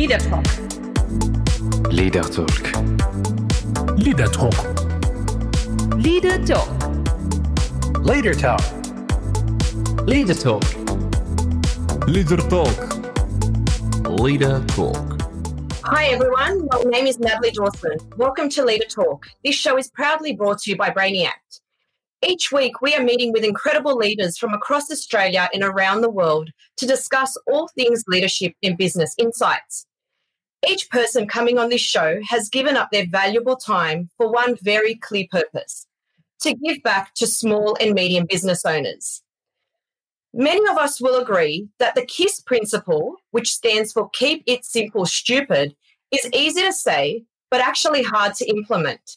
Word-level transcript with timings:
Leader 0.00 0.16
Talk. 0.16 0.46
Leader 1.92 2.22
Talk. 2.22 2.62
Leader 3.98 4.28
Talk. 4.28 4.56
Leader 5.94 6.38
Talk. 6.42 6.68
Leader 7.98 8.32
Talk. 8.32 8.62
Leader 10.06 10.32
Talk. 10.32 10.64
Leader 12.08 12.36
Talk. 12.38 12.78
Leader 14.08 14.64
Talk. 14.68 15.20
Hi 15.84 16.06
everyone, 16.06 16.66
my 16.72 16.82
name 16.86 17.06
is 17.06 17.20
Natalie 17.20 17.50
Dawson. 17.50 17.98
Welcome 18.16 18.48
to 18.48 18.64
Leader 18.64 18.86
Talk. 18.86 19.26
This 19.44 19.54
show 19.54 19.76
is 19.76 19.90
proudly 19.90 20.34
brought 20.34 20.60
to 20.60 20.70
you 20.70 20.78
by 20.78 20.88
Brainiact. 20.88 21.60
Each 22.26 22.50
week, 22.50 22.80
we 22.80 22.94
are 22.94 23.02
meeting 23.02 23.32
with 23.32 23.44
incredible 23.44 23.96
leaders 23.96 24.38
from 24.38 24.54
across 24.54 24.90
Australia 24.90 25.50
and 25.52 25.62
around 25.62 26.00
the 26.00 26.10
world 26.10 26.48
to 26.78 26.86
discuss 26.86 27.36
all 27.46 27.68
things 27.68 28.04
leadership 28.08 28.54
in 28.62 28.76
business 28.76 29.14
insights. 29.18 29.86
Each 30.68 30.90
person 30.90 31.26
coming 31.26 31.58
on 31.58 31.70
this 31.70 31.80
show 31.80 32.20
has 32.28 32.48
given 32.48 32.76
up 32.76 32.90
their 32.90 33.06
valuable 33.06 33.56
time 33.56 34.10
for 34.16 34.30
one 34.30 34.56
very 34.62 34.94
clear 34.94 35.26
purpose 35.30 35.86
to 36.40 36.54
give 36.54 36.82
back 36.82 37.14
to 37.14 37.26
small 37.26 37.76
and 37.80 37.94
medium 37.94 38.26
business 38.28 38.64
owners. 38.64 39.22
Many 40.32 40.60
of 40.70 40.78
us 40.78 41.00
will 41.00 41.20
agree 41.20 41.68
that 41.78 41.94
the 41.94 42.04
KISS 42.04 42.40
principle, 42.40 43.16
which 43.30 43.52
stands 43.52 43.92
for 43.92 44.10
Keep 44.10 44.44
It 44.46 44.64
Simple 44.64 45.04
Stupid, 45.06 45.74
is 46.12 46.28
easy 46.32 46.62
to 46.62 46.72
say, 46.72 47.24
but 47.50 47.60
actually 47.60 48.02
hard 48.02 48.34
to 48.34 48.48
implement. 48.48 49.16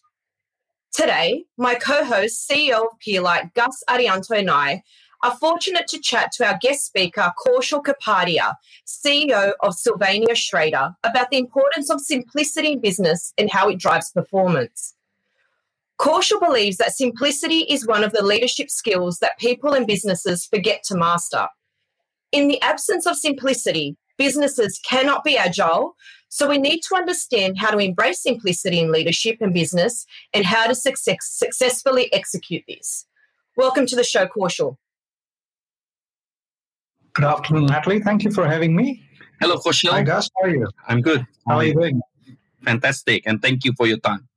Today, 0.92 1.46
my 1.58 1.76
co 1.76 2.04
host, 2.04 2.50
CEO 2.50 2.84
of 2.84 3.00
Peerlight, 3.06 3.54
Gus 3.54 3.84
Arianto, 3.90 4.38
and 4.38 4.50
I 4.50 4.84
are 5.24 5.38
fortunate 5.38 5.88
to 5.88 6.00
chat 6.00 6.34
to 6.34 6.46
our 6.46 6.60
guest 6.62 6.86
speaker, 6.86 7.32
Kaushal 7.46 7.82
Kapadia, 7.82 8.56
CEO 8.86 9.54
of 9.62 9.74
Sylvania 9.74 10.36
Schréder, 10.36 10.94
about 11.04 11.32
the 11.32 11.38
importance 11.38 11.90
of 11.90 12.02
simplicity 12.02 12.74
in 12.74 12.82
business 12.82 13.34
and 13.38 13.50
how 13.50 13.70
it 13.70 13.80
drives 13.80 14.12
performance. 14.12 14.94
Kaushal 15.98 16.42
believes 16.42 16.76
that 16.78 16.92
simplicity 16.92 17.60
is 17.70 17.88
one 17.88 18.04
of 18.04 18.12
the 18.12 18.24
leadership 18.24 18.70
skills 18.70 19.20
that 19.20 19.40
people 19.40 19.74
and 19.74 19.88
businesses 19.88 20.46
forget 20.46 20.84
to 20.84 20.98
master. 20.98 21.48
In 22.34 22.50
the 22.50 22.62
absence 22.62 23.06
of 23.06 23.16
simplicity, 23.16 23.96
businesses 24.18 24.80
cannot 24.84 25.24
be 25.24 25.38
agile, 25.38 25.96
so 26.28 26.50
we 26.50 26.58
need 26.58 26.82
to 26.82 26.96
understand 26.96 27.58
how 27.58 27.72
to 27.72 27.78
embrace 27.78 28.22
simplicity 28.22 28.80
in 28.80 28.92
leadership 28.92 29.38
and 29.40 29.54
business 29.54 30.06
and 30.34 30.44
how 30.44 30.68
to 30.68 30.76
success- 30.76 31.30
successfully 31.32 32.12
execute 32.12 32.64
this. 32.68 33.06
Welcome 33.56 33.86
to 33.86 33.96
the 33.96 34.04
show, 34.04 34.28
Kaushal. 34.28 34.78
Good 37.14 37.26
afternoon, 37.26 37.68
Natalie. 37.68 38.00
Thank 38.00 38.24
you 38.24 38.32
for 38.32 38.48
having 38.48 38.76
me. 38.76 39.04
Hello, 39.40 39.58
Kaushal. 39.58 39.92
Hi, 39.92 40.02
Gus. 40.02 40.30
How 40.36 40.48
are 40.48 40.50
you? 40.50 40.68
I'm 40.88 41.00
good. 41.02 41.26
How 41.48 41.58
are 41.58 41.64
you 41.64 41.74
doing? 41.74 42.02
Fantastic. 42.64 43.24
And 43.28 43.42
thank 43.42 43.64
you 43.66 43.74
for 43.78 43.86
your 43.86 43.98
time. 44.00 44.28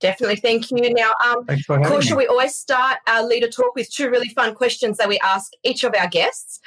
Definitely, 0.00 0.36
thank 0.36 0.70
you. 0.70 0.94
Now, 0.94 1.12
um, 1.24 1.44
Thanks 1.44 1.64
for 1.64 1.78
having 1.78 1.92
Kaushal, 1.92 2.12
me. 2.12 2.16
we 2.16 2.26
always 2.26 2.54
start 2.54 2.98
our 3.06 3.22
leader 3.22 3.48
talk 3.48 3.74
with 3.74 3.90
two 3.90 4.08
really 4.08 4.30
fun 4.30 4.54
questions 4.54 4.96
that 4.96 5.08
we 5.08 5.18
ask 5.20 5.52
each 5.62 5.84
of 5.84 5.94
our 5.94 6.08
guests. 6.08 6.60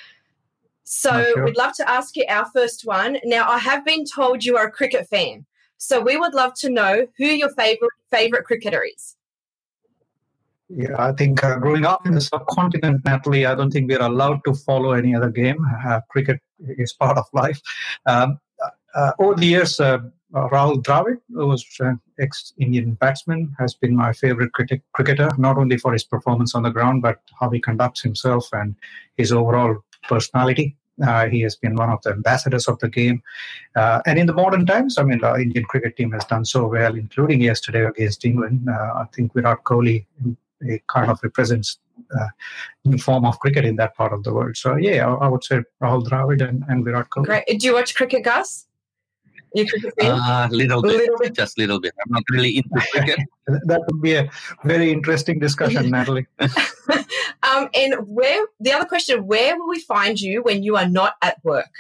So 0.83 1.31
sure. 1.33 1.45
we'd 1.45 1.57
love 1.57 1.73
to 1.77 1.89
ask 1.89 2.15
you 2.15 2.25
our 2.29 2.45
first 2.53 2.85
one. 2.85 3.17
Now, 3.23 3.49
I 3.49 3.57
have 3.57 3.83
been 3.83 4.05
told 4.05 4.45
you 4.45 4.55
are 4.57 4.67
a 4.67 4.71
cricket 4.71 5.09
fan, 5.09 5.45
so 5.77 5.99
we 5.99 6.15
would 6.15 6.35
love 6.35 6.53
to 6.59 6.69
know 6.69 7.07
who 7.17 7.25
your 7.25 7.49
favorite 7.49 7.91
favorite 8.11 8.45
cricketer 8.45 8.83
is. 8.83 9.15
Yeah, 10.69 10.95
I 10.97 11.11
think 11.11 11.43
uh, 11.43 11.59
growing 11.59 11.85
up 11.85 12.07
in 12.07 12.15
the 12.15 12.21
subcontinent, 12.21 13.05
Natalie, 13.05 13.45
I 13.45 13.53
don't 13.53 13.69
think 13.69 13.89
we're 13.89 14.01
allowed 14.01 14.41
to 14.45 14.53
follow 14.53 14.93
any 14.93 15.13
other 15.13 15.29
game. 15.29 15.57
Uh, 15.85 16.01
cricket 16.09 16.41
is 16.59 16.93
part 16.93 17.17
of 17.17 17.25
life. 17.33 17.61
Um, 18.07 18.39
uh, 18.95 19.11
over 19.19 19.35
the 19.35 19.45
years, 19.45 19.79
uh, 19.79 19.99
uh, 20.33 20.49
Rahul 20.49 20.81
Dravid, 20.81 21.17
who 21.33 21.47
was 21.47 21.65
an 21.79 21.99
ex-Indian 22.19 22.93
batsman, 22.95 23.55
has 23.59 23.75
been 23.75 23.95
my 23.95 24.11
favorite 24.11 24.53
cricket, 24.53 24.81
cricketer, 24.93 25.29
not 25.37 25.57
only 25.57 25.77
for 25.77 25.93
his 25.93 26.03
performance 26.03 26.55
on 26.55 26.63
the 26.63 26.71
ground, 26.71 27.01
but 27.01 27.19
how 27.39 27.49
he 27.49 27.59
conducts 27.59 28.01
himself 28.01 28.49
and 28.51 28.75
his 29.17 29.31
overall 29.31 29.77
personality. 30.07 30.75
Uh, 31.05 31.27
he 31.27 31.41
has 31.41 31.55
been 31.57 31.75
one 31.75 31.89
of 31.89 32.01
the 32.03 32.11
ambassadors 32.11 32.67
of 32.67 32.79
the 32.79 32.89
game. 32.89 33.21
Uh, 33.75 34.01
and 34.05 34.17
in 34.17 34.25
the 34.25 34.33
modern 34.33 34.65
times, 34.65 34.97
I 34.97 35.03
mean, 35.03 35.19
the 35.19 35.33
Indian 35.35 35.65
cricket 35.65 35.97
team 35.97 36.11
has 36.13 36.25
done 36.25 36.45
so 36.45 36.67
well, 36.67 36.95
including 36.95 37.41
yesterday 37.41 37.85
against 37.85 38.23
England. 38.23 38.67
Uh, 38.69 38.93
I 38.95 39.05
think 39.13 39.33
Virat 39.33 39.63
Kohli 39.63 40.05
it 40.67 40.85
kind 40.87 41.09
of 41.09 41.19
represents 41.23 41.79
uh, 42.17 42.27
new 42.83 42.97
form 42.97 43.25
of 43.25 43.39
cricket 43.39 43.65
in 43.65 43.75
that 43.77 43.95
part 43.95 44.13
of 44.13 44.23
the 44.23 44.33
world. 44.33 44.57
So 44.57 44.75
yeah, 44.75 45.07
I, 45.07 45.25
I 45.25 45.27
would 45.27 45.43
say 45.43 45.61
Rahul 45.81 46.05
Dravid 46.05 46.47
and, 46.47 46.63
and 46.67 46.83
Virat 46.83 47.09
Kohli. 47.09 47.25
Great. 47.25 47.59
Do 47.59 47.67
you 47.67 47.73
watch 47.73 47.95
cricket, 47.95 48.23
Gus? 48.23 48.67
You 49.55 49.63
a 49.63 49.79
cricket? 49.79 49.93
Uh, 49.99 50.49
little 50.51 50.81
bit. 50.81 50.97
Little 50.97 51.17
bit. 51.17 51.33
Just 51.33 51.57
little 51.57 51.79
bit. 51.79 51.93
I'm 52.05 52.11
not 52.11 52.23
really 52.29 52.57
into 52.57 52.69
cricket. 52.91 53.19
That 53.47 53.81
would 53.87 54.01
be 54.01 54.15
a 54.15 54.29
very 54.65 54.91
interesting 54.91 55.39
discussion, 55.39 55.89
Natalie. 55.89 56.27
um, 56.39 57.69
and 57.73 57.95
where 58.05 58.45
the 58.59 58.73
other 58.73 58.85
question: 58.85 59.25
Where 59.25 59.57
will 59.57 59.69
we 59.69 59.79
find 59.79 60.19
you 60.19 60.41
when 60.43 60.61
you 60.61 60.75
are 60.75 60.89
not 60.89 61.13
at 61.21 61.37
work? 61.45 61.71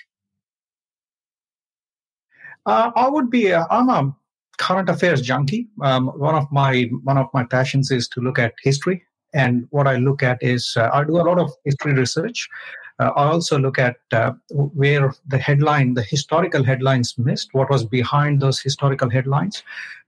Uh, 2.65 2.91
I 2.95 3.09
would 3.09 3.29
be. 3.29 3.51
Uh, 3.51 3.65
I'm 3.69 3.89
a 3.89 4.15
current 4.57 4.89
affairs 4.89 5.21
junkie. 5.21 5.67
Um, 5.81 6.07
one 6.07 6.35
of 6.35 6.51
my 6.51 6.89
one 7.03 7.17
of 7.17 7.27
my 7.33 7.43
passions 7.43 7.91
is 7.91 8.07
to 8.09 8.21
look 8.21 8.39
at 8.39 8.53
history, 8.61 9.03
and 9.33 9.67
what 9.69 9.87
I 9.87 9.97
look 9.97 10.23
at 10.23 10.41
is 10.41 10.73
uh, 10.77 10.89
I 10.93 11.03
do 11.03 11.17
a 11.17 11.23
lot 11.29 11.39
of 11.39 11.51
history 11.63 11.93
research. 11.93 12.49
Uh, 12.97 13.11
I 13.15 13.25
also 13.25 13.59
look 13.59 13.77
at 13.77 13.97
uh, 14.13 14.31
where 14.51 15.13
the 15.27 15.37
headline, 15.37 15.95
the 15.95 16.03
historical 16.03 16.63
headlines 16.63 17.17
missed, 17.17 17.53
what 17.53 17.69
was 17.69 17.85
behind 17.85 18.41
those 18.41 18.61
historical 18.61 19.09
headlines. 19.09 19.63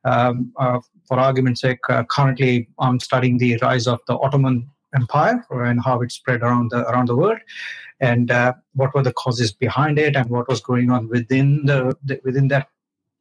Um, 0.05 0.53
uh, 0.57 0.79
for 1.05 1.19
argument's 1.19 1.61
sake, 1.61 1.79
uh, 1.89 2.03
currently 2.05 2.69
I'm 2.79 2.99
studying 2.99 3.37
the 3.37 3.57
rise 3.61 3.87
of 3.87 3.99
the 4.07 4.17
Ottoman 4.17 4.69
Empire 4.95 5.45
and 5.51 5.83
how 5.83 6.01
it 6.01 6.11
spread 6.13 6.41
around 6.41 6.71
the 6.71 6.87
around 6.89 7.07
the 7.07 7.15
world, 7.15 7.39
and 7.99 8.31
uh, 8.31 8.53
what 8.73 8.93
were 8.93 9.03
the 9.03 9.13
causes 9.13 9.51
behind 9.51 9.99
it, 9.99 10.15
and 10.15 10.29
what 10.29 10.47
was 10.47 10.61
going 10.61 10.89
on 10.89 11.09
within 11.09 11.65
the, 11.65 11.97
the 12.05 12.21
within 12.23 12.47
that 12.49 12.69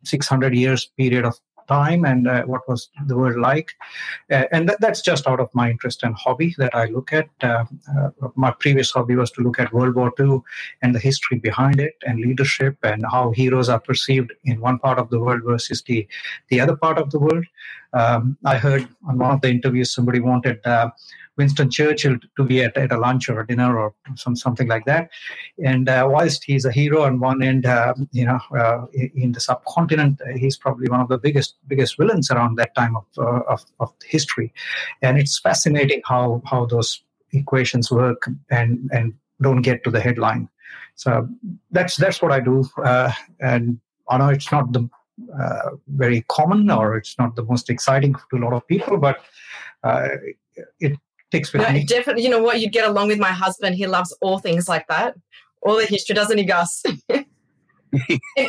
600 0.04 0.54
years 0.54 0.90
period 0.96 1.24
of 1.24 1.38
time 1.66 2.04
and 2.04 2.28
uh, 2.28 2.42
what 2.44 2.68
was 2.68 2.90
the 3.06 3.16
world 3.16 3.38
like. 3.38 3.74
Uh, 4.30 4.44
and 4.52 4.68
that, 4.68 4.80
that's 4.80 5.00
just 5.00 5.26
out 5.26 5.40
of 5.40 5.50
my 5.54 5.70
interest 5.70 6.02
and 6.02 6.14
hobby 6.14 6.54
that 6.58 6.74
i 6.74 6.86
look 6.86 7.12
at. 7.12 7.28
Uh, 7.42 7.64
uh, 7.96 8.10
my 8.34 8.50
previous 8.52 8.90
hobby 8.90 9.16
was 9.16 9.30
to 9.32 9.42
look 9.42 9.58
at 9.58 9.72
world 9.72 9.94
war 9.94 10.12
ii 10.20 10.38
and 10.82 10.94
the 10.94 10.98
history 10.98 11.38
behind 11.38 11.80
it 11.80 11.94
and 12.06 12.20
leadership 12.20 12.76
and 12.82 13.04
how 13.10 13.30
heroes 13.32 13.68
are 13.68 13.80
perceived 13.80 14.32
in 14.44 14.60
one 14.60 14.78
part 14.78 14.98
of 14.98 15.10
the 15.10 15.18
world 15.18 15.42
versus 15.44 15.82
the 15.82 16.06
the 16.48 16.60
other 16.60 16.76
part 16.76 16.98
of 16.98 17.10
the 17.10 17.18
world 17.18 17.44
um, 17.92 18.36
i 18.44 18.56
heard 18.56 18.88
on 19.08 19.18
one 19.18 19.32
of 19.32 19.40
the 19.40 19.48
interviews 19.48 19.92
somebody 19.92 20.20
wanted 20.20 20.64
uh, 20.66 20.90
Winston 21.36 21.70
Churchill 21.70 22.16
to 22.36 22.44
be 22.44 22.62
at, 22.62 22.76
at 22.76 22.92
a 22.92 22.98
lunch 22.98 23.28
or 23.28 23.40
a 23.40 23.46
dinner 23.46 23.78
or 23.78 23.94
some 24.14 24.36
something 24.36 24.68
like 24.68 24.84
that. 24.86 25.10
And 25.62 25.88
uh, 25.88 26.08
whilst 26.10 26.44
he's 26.44 26.64
a 26.64 26.72
hero 26.72 27.02
on 27.02 27.20
one 27.20 27.42
end, 27.42 27.66
uh, 27.66 27.94
you 28.12 28.24
know, 28.24 28.40
uh, 28.56 28.86
in 28.92 29.32
the 29.32 29.40
subcontinent, 29.40 30.20
he's 30.36 30.56
probably 30.56 30.88
one 30.88 31.00
of 31.00 31.08
the 31.08 31.18
biggest 31.18 31.56
biggest 31.66 31.96
villains 31.98 32.30
around 32.30 32.56
that 32.56 32.74
time 32.74 32.96
of, 32.96 33.04
uh, 33.18 33.40
of 33.48 33.64
of 33.80 33.92
history. 34.04 34.52
And 35.02 35.18
it's 35.18 35.38
fascinating 35.38 36.02
how 36.04 36.42
how 36.46 36.66
those 36.66 37.02
equations 37.32 37.90
work 37.90 38.28
and 38.50 38.88
and 38.92 39.14
don't 39.42 39.62
get 39.62 39.84
to 39.84 39.90
the 39.90 40.00
headline. 40.00 40.48
So 40.94 41.28
that's 41.70 41.96
that's 41.96 42.22
what 42.22 42.32
I 42.32 42.40
do. 42.40 42.64
Uh, 42.82 43.12
and 43.40 43.78
I 44.08 44.18
know 44.18 44.28
it's 44.28 44.50
not 44.50 44.72
the 44.72 44.88
uh, 45.40 45.70
very 45.88 46.22
common 46.28 46.70
or 46.70 46.96
it's 46.96 47.18
not 47.18 47.36
the 47.36 47.42
most 47.44 47.70
exciting 47.70 48.14
to 48.30 48.36
a 48.36 48.40
lot 48.44 48.52
of 48.52 48.66
people, 48.66 48.96
but 48.98 49.18
uh, 49.84 50.08
it 50.80 50.98
takes 51.30 51.52
with 51.52 51.62
No, 51.62 51.70
me. 51.72 51.84
definitely. 51.84 52.22
You 52.22 52.30
know 52.30 52.42
what? 52.42 52.60
You'd 52.60 52.72
get 52.72 52.88
along 52.88 53.08
with 53.08 53.18
my 53.18 53.30
husband. 53.32 53.76
He 53.76 53.86
loves 53.86 54.16
all 54.20 54.38
things 54.38 54.68
like 54.68 54.86
that. 54.88 55.16
All 55.62 55.76
the 55.76 55.86
history, 55.86 56.14
doesn't 56.14 56.38
he, 56.38 56.44
Gus? 56.44 56.82
and, 57.08 57.24
and- 58.36 58.48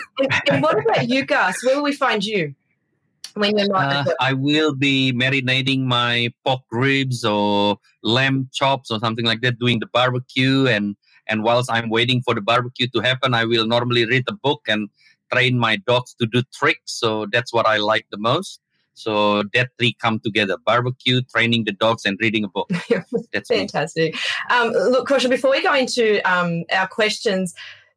and 0.49 0.61
what 0.63 0.77
about 0.79 1.07
you, 1.09 1.25
Gus? 1.25 1.63
Where 1.63 1.75
will 1.77 1.83
we 1.83 1.93
find 1.93 2.23
you 2.23 2.53
when 3.35 3.57
you're 3.57 3.67
not? 3.69 4.07
Uh. 4.07 4.13
I 4.19 4.33
will 4.33 4.75
be 4.75 5.13
marinating 5.13 5.81
my 5.85 6.33
pork 6.45 6.61
ribs 6.71 7.23
or 7.23 7.77
lamb 8.03 8.49
chops 8.53 8.91
or 8.91 8.99
something 8.99 9.25
like 9.25 9.41
that, 9.41 9.57
doing 9.59 9.79
the 9.79 9.87
barbecue. 9.87 10.67
And, 10.67 10.95
and 11.27 11.43
whilst 11.43 11.71
I'm 11.71 11.89
waiting 11.89 12.21
for 12.21 12.33
the 12.33 12.41
barbecue 12.41 12.87
to 12.93 12.99
happen, 12.99 13.33
I 13.33 13.45
will 13.45 13.65
normally 13.67 14.05
read 14.05 14.25
a 14.27 14.33
book 14.33 14.61
and 14.67 14.89
train 15.31 15.57
my 15.57 15.77
dogs 15.77 16.15
to 16.19 16.27
do 16.27 16.43
tricks. 16.53 16.93
So 16.99 17.25
that's 17.31 17.53
what 17.53 17.65
I 17.65 17.77
like 17.77 18.05
the 18.11 18.17
most. 18.17 18.59
So 18.93 19.43
that 19.53 19.69
three 19.77 19.95
come 20.01 20.19
together: 20.19 20.57
barbecue, 20.65 21.21
training 21.21 21.65
the 21.65 21.71
dogs, 21.71 22.03
and 22.05 22.17
reading 22.19 22.43
a 22.43 22.47
book. 22.47 22.69
That's. 23.31 23.47
Fantastic. 23.47 24.15
Um, 24.49 24.69
look, 24.69 25.07
Kausha, 25.07 25.29
before 25.29 25.51
we 25.51 25.61
go 25.61 25.75
into 25.75 26.19
um, 26.29 26.63
our 26.71 26.87
questions, 26.87 27.53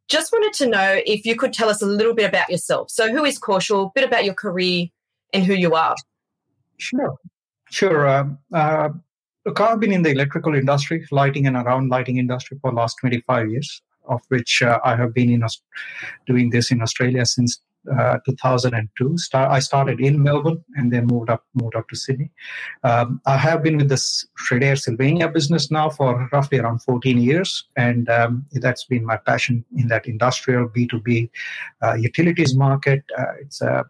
just 0.09 0.31
wanted 0.31 0.53
to 0.55 0.67
know 0.67 1.01
if 1.07 1.25
you 1.25 1.37
could 1.37 1.55
tell 1.55 1.71
us 1.71 1.81
a 1.81 1.87
little 1.87 2.15
bit 2.15 2.29
about 2.29 2.51
yourself. 2.51 2.91
So, 2.91 3.11
who 3.11 3.25
is 3.25 3.41
Kaushal, 3.41 3.87
a 3.87 3.91
bit 3.95 4.05
about 4.05 4.27
your 4.27 4.35
career 4.35 4.89
and 5.33 5.45
who 5.45 5.55
you 5.55 5.75
are? 5.75 5.95
Sure, 6.77 7.17
sure. 7.71 8.07
Um, 8.07 8.39
uh, 8.53 8.91
look, 9.47 9.59
I've 9.59 9.81
been 9.81 9.93
in 9.93 10.03
the 10.03 10.11
electrical 10.11 10.55
industry, 10.55 11.07
lighting 11.11 11.47
and 11.47 11.57
around 11.57 11.89
lighting 11.89 12.19
industry 12.19 12.59
for 12.61 12.73
the 12.73 12.77
last 12.77 12.97
25 13.01 13.51
years, 13.51 13.81
of 14.11 14.21
which 14.29 14.63
uh, 14.63 14.79
I 14.85 14.97
have 14.97 15.15
been 15.15 15.31
in 15.31 15.43
doing 16.27 16.51
this 16.51 16.71
in 16.71 16.83
Australia 16.83 17.25
since 17.25 17.61
uh, 17.91 18.19
2002. 18.27 19.17
Start, 19.19 19.51
I 19.51 19.59
started 19.59 20.01
in 20.01 20.23
Melbourne 20.23 20.63
and 20.77 20.93
then 20.93 21.07
moved 21.07 21.31
up 21.31 21.45
moved 21.55 21.77
up 21.77 21.89
to 21.89 21.97
Sydney. 21.97 22.31
Um, 22.85 23.21
I 23.27 23.37
have 23.37 23.63
been 23.63 23.79
with 23.79 23.89
the 23.89 24.01
Schréder 24.45 24.79
Sylvania 24.79 25.29
business 25.29 25.71
now 25.71 25.89
for 25.89 26.29
roughly 26.33 26.59
around 26.59 26.83
14 26.83 27.19
years, 27.19 27.65
and 27.77 28.09
um, 28.11 28.45
that's 28.53 28.85
been 28.85 29.05
my 29.05 29.17
passion 29.17 29.65
in 29.77 29.89
that 29.89 30.07
industrial 30.07 30.69
B2B 30.69 31.31
uh, 31.83 31.95
utilities 31.95 32.55
market. 32.55 33.03
Uh, 33.19 33.33
it's 33.41 33.63
a 33.63 33.85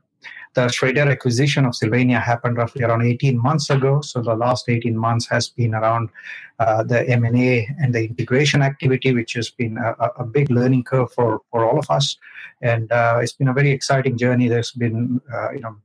the 0.54 0.66
Schréder 0.66 1.10
acquisition 1.10 1.64
of 1.64 1.76
Sylvania 1.76 2.18
happened 2.18 2.56
roughly 2.56 2.82
around 2.82 3.02
18 3.02 3.40
months 3.40 3.70
ago. 3.70 4.00
So 4.00 4.20
the 4.20 4.34
last 4.34 4.68
18 4.68 4.96
months 4.96 5.28
has 5.28 5.48
been 5.48 5.74
around 5.74 6.10
uh, 6.58 6.82
the 6.82 7.08
M&A 7.08 7.68
and 7.80 7.94
the 7.94 8.04
integration 8.04 8.60
activity, 8.60 9.14
which 9.14 9.34
has 9.34 9.50
been 9.50 9.78
a, 9.78 9.94
a 10.18 10.24
big 10.24 10.50
learning 10.50 10.84
curve 10.84 11.12
for, 11.12 11.40
for 11.50 11.64
all 11.64 11.78
of 11.78 11.88
us. 11.88 12.16
And 12.62 12.90
uh, 12.90 13.20
it's 13.22 13.32
been 13.32 13.48
a 13.48 13.52
very 13.52 13.70
exciting 13.70 14.18
journey. 14.18 14.48
There's 14.48 14.72
been, 14.72 15.20
uh, 15.32 15.52
you 15.52 15.60
know, 15.60 15.76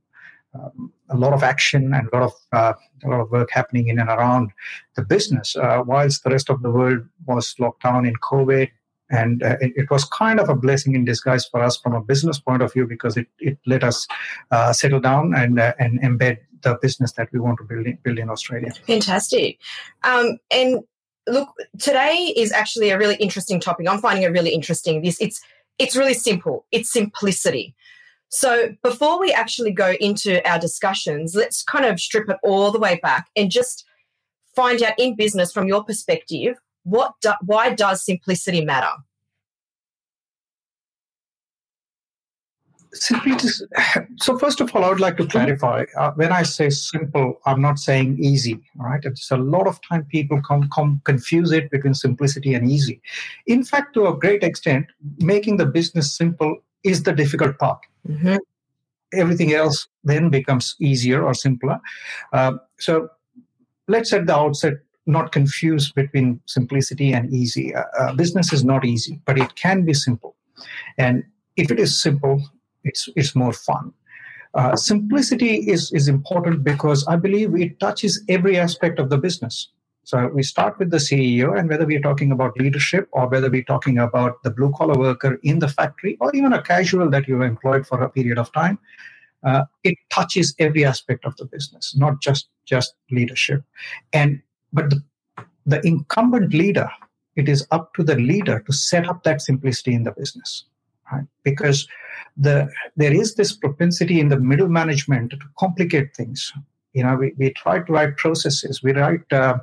um, 0.54 0.92
a 1.10 1.16
lot 1.16 1.32
of 1.32 1.42
action 1.42 1.94
and 1.94 2.08
a 2.08 2.16
lot 2.16 2.22
of 2.24 2.32
uh, 2.52 2.72
a 3.04 3.08
lot 3.08 3.20
of 3.20 3.30
work 3.30 3.50
happening 3.50 3.88
in 3.88 3.98
and 3.98 4.08
around 4.08 4.50
the 4.96 5.02
business. 5.02 5.54
Uh, 5.54 5.82
whilst 5.84 6.24
the 6.24 6.30
rest 6.30 6.50
of 6.50 6.62
the 6.62 6.70
world 6.70 7.06
was 7.26 7.54
locked 7.58 7.82
down 7.82 8.06
in 8.06 8.14
COVID, 8.16 8.70
and 9.10 9.42
uh, 9.42 9.56
it, 9.60 9.72
it, 9.76 9.90
was 9.90 10.04
kind 10.04 10.40
of 10.40 10.48
a 10.48 10.54
blessing 10.54 10.94
in 10.94 11.04
disguise 11.04 11.46
for 11.46 11.62
us 11.62 11.76
from 11.76 11.94
a 11.94 12.00
business 12.00 12.40
point 12.40 12.62
of 12.62 12.72
view 12.72 12.86
because 12.86 13.16
it, 13.16 13.26
it 13.38 13.58
let 13.66 13.84
us 13.84 14.06
uh, 14.50 14.72
settle 14.72 15.00
down 15.00 15.34
and 15.34 15.60
uh, 15.60 15.72
and 15.78 16.00
embed 16.02 16.38
the 16.62 16.76
business 16.82 17.12
that 17.12 17.28
we 17.32 17.38
want 17.38 17.58
to 17.58 17.64
build 17.64 17.86
in, 17.86 17.98
build 18.02 18.18
in 18.18 18.30
Australia. 18.30 18.72
Fantastic, 18.86 19.58
um, 20.02 20.38
and 20.50 20.80
look, 21.28 21.48
today 21.78 22.32
is 22.36 22.52
actually 22.52 22.90
a 22.90 22.98
really 22.98 23.16
interesting 23.16 23.60
topic. 23.60 23.88
I'm 23.88 24.00
finding 24.00 24.24
it 24.24 24.32
really 24.32 24.54
interesting. 24.54 25.02
This 25.02 25.20
it's 25.20 25.40
it's 25.78 25.96
really 25.96 26.14
simple. 26.14 26.66
It's 26.72 26.92
simplicity. 26.92 27.74
So 28.28 28.74
before 28.82 29.20
we 29.20 29.32
actually 29.32 29.70
go 29.70 29.92
into 30.00 30.46
our 30.48 30.58
discussions, 30.58 31.34
let's 31.34 31.62
kind 31.62 31.84
of 31.84 32.00
strip 32.00 32.28
it 32.28 32.38
all 32.42 32.72
the 32.72 32.78
way 32.80 32.98
back 33.02 33.28
and 33.36 33.50
just 33.50 33.84
find 34.56 34.82
out 34.82 34.98
in 34.98 35.14
business 35.14 35.52
from 35.52 35.68
your 35.68 35.84
perspective 35.84 36.56
what 36.86 37.14
do, 37.20 37.32
why 37.44 37.74
does 37.74 38.04
simplicity 38.04 38.64
matter? 38.64 38.94
Simply 42.92 43.32
just, 43.36 43.64
so 44.18 44.38
first 44.38 44.60
of 44.60 44.74
all, 44.74 44.84
I 44.84 44.88
would 44.88 45.00
like 45.00 45.16
to 45.18 45.26
clarify. 45.26 45.84
Uh, 45.98 46.12
when 46.12 46.32
I 46.32 46.44
say 46.44 46.70
simple, 46.70 47.40
I'm 47.44 47.60
not 47.60 47.78
saying 47.78 48.18
easy. 48.20 48.58
Right? 48.76 49.04
It's 49.04 49.30
a 49.30 49.36
lot 49.36 49.66
of 49.66 49.78
time 49.86 50.04
people 50.04 50.40
come, 50.40 50.70
come 50.70 51.02
confuse 51.04 51.52
it 51.52 51.70
between 51.70 51.92
simplicity 51.92 52.54
and 52.54 52.70
easy. 52.70 53.02
In 53.46 53.64
fact, 53.64 53.92
to 53.94 54.06
a 54.06 54.16
great 54.16 54.42
extent, 54.42 54.86
making 55.18 55.58
the 55.58 55.66
business 55.66 56.16
simple 56.16 56.56
is 56.84 57.02
the 57.02 57.12
difficult 57.12 57.58
part. 57.58 57.80
Mm-hmm. 58.08 58.36
Everything 59.12 59.52
else 59.52 59.88
then 60.04 60.30
becomes 60.30 60.76
easier 60.80 61.22
or 61.22 61.34
simpler. 61.34 61.80
Uh, 62.32 62.52
so 62.78 63.08
let's 63.88 64.12
at 64.12 64.26
the 64.26 64.34
outset 64.34 64.74
not 65.06 65.32
confuse 65.32 65.92
between 65.92 66.40
simplicity 66.46 67.12
and 67.12 67.32
easy. 67.32 67.74
Uh, 67.74 67.84
uh, 67.98 68.14
business 68.14 68.52
is 68.52 68.64
not 68.64 68.84
easy, 68.84 69.20
but 69.24 69.38
it 69.38 69.54
can 69.56 69.84
be 69.84 69.94
simple. 69.94 70.36
And 70.98 71.24
if 71.56 71.70
it 71.70 71.78
is 71.78 72.00
simple, 72.02 72.42
it's, 72.84 73.08
it's 73.16 73.34
more 73.34 73.52
fun. 73.52 73.92
Uh, 74.54 74.74
simplicity 74.74 75.68
is, 75.68 75.92
is 75.92 76.08
important 76.08 76.64
because 76.64 77.06
I 77.06 77.16
believe 77.16 77.54
it 77.54 77.78
touches 77.78 78.22
every 78.28 78.58
aspect 78.58 78.98
of 78.98 79.10
the 79.10 79.18
business. 79.18 79.68
So 80.04 80.28
we 80.28 80.44
start 80.44 80.78
with 80.78 80.90
the 80.90 80.98
CEO, 80.98 81.58
and 81.58 81.68
whether 81.68 81.84
we're 81.84 82.00
talking 82.00 82.30
about 82.30 82.56
leadership 82.56 83.08
or 83.10 83.28
whether 83.28 83.50
we're 83.50 83.64
talking 83.64 83.98
about 83.98 84.40
the 84.44 84.52
blue 84.52 84.72
collar 84.76 84.96
worker 84.96 85.40
in 85.42 85.58
the 85.58 85.66
factory 85.66 86.16
or 86.20 86.34
even 86.34 86.52
a 86.52 86.62
casual 86.62 87.10
that 87.10 87.26
you've 87.26 87.42
employed 87.42 87.86
for 87.86 88.00
a 88.00 88.08
period 88.08 88.38
of 88.38 88.52
time, 88.52 88.78
uh, 89.42 89.64
it 89.82 89.96
touches 90.10 90.54
every 90.60 90.84
aspect 90.84 91.24
of 91.24 91.36
the 91.36 91.44
business, 91.44 91.96
not 91.96 92.20
just 92.20 92.48
just 92.66 92.94
leadership. 93.10 93.62
And 94.12 94.42
but 94.76 94.90
the, 94.90 94.98
the 95.72 95.80
incumbent 95.86 96.52
leader, 96.62 96.88
it 97.34 97.48
is 97.48 97.66
up 97.76 97.94
to 97.94 98.02
the 98.10 98.16
leader 98.30 98.56
to 98.66 98.72
set 98.72 99.08
up 99.10 99.22
that 99.24 99.40
simplicity 99.40 99.94
in 99.98 100.04
the 100.04 100.12
business. 100.12 100.50
Right? 101.12 101.26
Because 101.48 101.88
the 102.36 102.56
there 102.96 103.14
is 103.22 103.34
this 103.34 103.52
propensity 103.64 104.20
in 104.20 104.28
the 104.28 104.40
middle 104.50 104.68
management 104.68 105.30
to 105.30 105.38
complicate 105.58 106.14
things. 106.14 106.52
You 106.92 107.04
know, 107.04 107.14
we, 107.22 107.32
we 107.36 107.52
try 107.62 107.76
to 107.80 107.92
write 107.92 108.16
processes, 108.16 108.82
we 108.82 108.92
write 108.92 109.32
uh, 109.32 109.58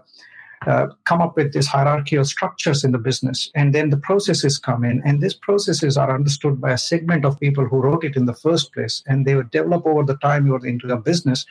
uh, 0.68 0.88
come 1.06 1.22
up 1.22 1.36
with 1.36 1.54
these 1.54 1.68
hierarchical 1.68 2.26
structures 2.26 2.84
in 2.84 2.92
the 2.92 2.98
business 2.98 3.50
and 3.56 3.74
then 3.74 3.90
the 3.90 3.98
processes 3.98 4.58
come 4.58 4.84
in 4.84 5.02
and 5.06 5.22
these 5.22 5.34
processes 5.34 5.98
are 5.98 6.14
understood 6.14 6.62
by 6.62 6.72
a 6.72 6.78
segment 6.78 7.26
of 7.26 7.40
people 7.40 7.66
who 7.66 7.82
wrote 7.82 8.04
it 8.04 8.16
in 8.16 8.26
the 8.26 8.34
first 8.34 8.74
place 8.74 9.04
and 9.08 9.26
they 9.26 9.36
would 9.36 9.52
develop 9.52 9.86
over 9.86 10.04
the 10.04 10.18
time 10.18 10.46
you're 10.46 10.66
into 10.66 10.88
the 10.88 10.96
business. 10.96 11.46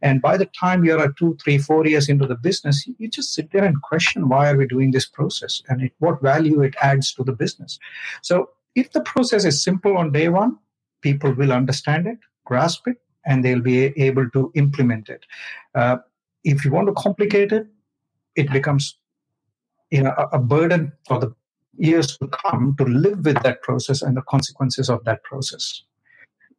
And 0.00 0.20
by 0.20 0.36
the 0.36 0.46
time 0.46 0.84
you're 0.84 1.12
two 1.12 1.36
three 1.42 1.58
four 1.58 1.86
years 1.86 2.08
into 2.08 2.26
the 2.26 2.34
business 2.34 2.86
you 2.98 3.08
just 3.08 3.34
sit 3.34 3.50
there 3.52 3.64
and 3.64 3.80
question 3.82 4.28
why 4.28 4.50
are 4.50 4.56
we 4.56 4.66
doing 4.66 4.90
this 4.90 5.06
process? 5.06 5.62
And 5.68 5.82
it, 5.82 5.92
what 5.98 6.22
value 6.22 6.62
it 6.62 6.74
adds 6.82 7.12
to 7.14 7.24
the 7.24 7.32
business. 7.32 7.78
So 8.22 8.50
if 8.74 8.92
the 8.92 9.02
process 9.02 9.44
is 9.44 9.62
simple 9.62 9.96
on 9.96 10.12
day 10.12 10.28
one 10.28 10.58
people 11.00 11.32
will 11.32 11.52
understand 11.52 12.06
it 12.06 12.18
grasp 12.44 12.86
it 12.86 12.98
and 13.24 13.44
they'll 13.44 13.60
be 13.60 13.86
able 14.00 14.28
to 14.30 14.50
implement 14.54 15.08
it. 15.08 15.24
Uh, 15.74 15.98
if 16.44 16.64
you 16.64 16.72
want 16.72 16.88
to 16.88 16.94
complicate 16.94 17.52
it 17.52 17.66
it 18.36 18.50
becomes 18.50 18.98
you 19.90 20.02
know 20.02 20.14
a, 20.16 20.36
a 20.36 20.38
burden 20.38 20.92
for 21.06 21.18
the 21.18 21.34
years 21.78 22.16
to 22.18 22.28
come 22.28 22.74
to 22.78 22.84
live 22.84 23.24
with 23.24 23.42
that 23.42 23.62
process 23.62 24.02
and 24.02 24.16
the 24.16 24.22
consequences 24.22 24.90
of 24.90 25.04
that 25.04 25.22
process. 25.24 25.82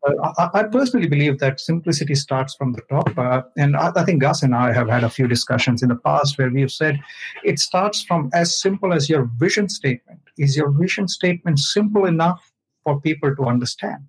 Uh, 0.06 0.34
I, 0.38 0.60
I, 0.60 0.64
personally 0.64 1.08
believe 1.08 1.40
that 1.40 1.62
simplicity 1.62 2.16
starts 2.16 2.56
from 2.56 2.74
the 2.74 2.81
top. 2.90 3.18
Uh, 3.18 3.44
and 3.58 3.78
I, 3.78 3.92
I, 3.96 4.04
think 4.04 4.22
Gus 4.22 4.44
and 4.44 4.54
I 4.54 4.74
have 4.74 4.90
had 4.90 5.04
a 5.04 5.10
few 5.10 5.28
discussions 5.28 5.81
in 5.81 5.90
the 5.90 5.96
past 5.96 6.38
where 6.38 6.50
we 6.50 6.62
have 6.62 6.72
said 6.72 7.00
it 7.44 7.60
starts 7.60 8.04
from 8.04 8.30
as 8.34 8.60
simple 8.60 8.92
as 8.92 9.10
your 9.10 9.30
vision 9.38 9.70
statement. 9.70 10.20
Is 10.38 10.58
your 10.58 10.72
vision 10.72 11.08
statement 11.08 11.60
simple 11.60 12.06
enough 12.06 12.52
for 12.84 13.00
people 13.00 13.34
to 13.36 13.46
understand? 13.46 14.04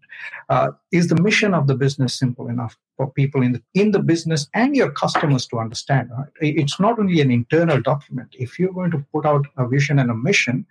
Uh, 0.48 0.70
is 0.90 1.08
the 1.08 1.20
mission 1.22 1.54
of 1.54 1.68
the 1.68 1.76
business 1.76 2.18
simple 2.18 2.48
enough 2.48 2.76
people 3.14 3.42
in 3.42 3.52
the 3.52 3.62
in 3.74 3.90
the 3.90 3.98
business 3.98 4.48
and 4.54 4.76
your 4.76 4.90
customers 4.90 5.46
to 5.48 5.58
understand? 5.58 6.10
Right? 6.16 6.28
It's 6.40 6.78
not 6.80 6.98
only 6.98 7.20
an 7.20 7.30
internal 7.30 7.80
document. 7.80 8.28
If 8.38 8.58
you're 8.58 8.72
going 8.72 8.90
to 8.92 9.04
put 9.12 9.26
out 9.26 9.46
a 9.56 9.66
vision 9.66 9.98
and 9.98 10.10
a 10.10 10.14
mission, 10.14 10.66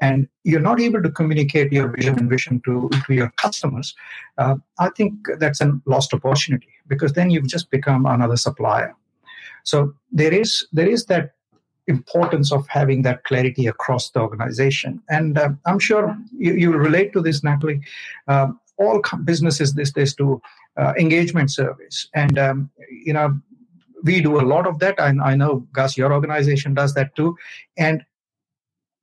and 0.00 0.28
you're 0.44 0.60
not 0.60 0.80
able 0.80 1.02
to 1.02 1.10
communicate 1.10 1.72
your 1.72 1.88
vision 1.88 2.18
and 2.18 2.28
vision 2.28 2.60
to, 2.64 2.90
to 3.06 3.14
your 3.14 3.30
customers, 3.36 3.94
uh, 4.38 4.56
I 4.78 4.90
think 4.96 5.14
that's 5.38 5.60
a 5.60 5.80
lost 5.86 6.14
opportunity 6.14 6.68
because 6.86 7.12
then 7.12 7.30
you've 7.30 7.48
just 7.48 7.70
become 7.70 8.06
another 8.06 8.36
supplier. 8.36 8.94
So 9.64 9.94
there 10.12 10.32
is 10.32 10.66
there 10.72 10.88
is 10.88 11.06
that 11.06 11.32
importance 11.86 12.50
of 12.52 12.66
having 12.68 13.02
that 13.02 13.24
clarity 13.24 13.66
across 13.66 14.10
the 14.10 14.20
organization. 14.20 15.02
And 15.10 15.38
uh, 15.38 15.50
I'm 15.66 15.78
sure 15.78 16.16
you, 16.36 16.54
you 16.54 16.72
relate 16.72 17.12
to 17.12 17.20
this, 17.20 17.44
Natalie. 17.44 17.80
Um, 18.26 18.58
all 18.76 19.00
businesses 19.24 19.74
these 19.74 19.92
days 19.92 20.14
do 20.14 20.40
uh, 20.76 20.92
engagement 20.98 21.50
surveys, 21.50 22.08
and 22.14 22.38
um, 22.38 22.70
you 22.90 23.12
know 23.12 23.38
we 24.04 24.20
do 24.20 24.38
a 24.38 24.42
lot 24.42 24.66
of 24.66 24.78
that. 24.78 24.94
And 24.98 25.20
I 25.20 25.34
know 25.34 25.66
Gus, 25.72 25.96
your 25.96 26.12
organization 26.12 26.74
does 26.74 26.94
that 26.94 27.16
too. 27.16 27.36
And 27.76 28.04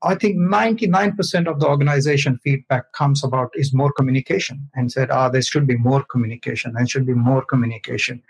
I 0.03 0.15
think 0.15 0.37
99% 0.37 1.47
of 1.47 1.59
the 1.59 1.67
organization 1.67 2.39
feedback 2.43 2.91
comes 2.93 3.23
about 3.23 3.51
is 3.55 3.73
more 3.73 3.91
communication 3.91 4.69
and 4.75 4.91
said, 4.91 5.11
ah, 5.11 5.29
there 5.29 5.41
should 5.41 5.67
be 5.67 5.77
more 5.77 6.03
communication. 6.03 6.73
There 6.73 6.87
should 6.87 7.05
be 7.05 7.13
more 7.13 7.43
communication. 7.43 8.21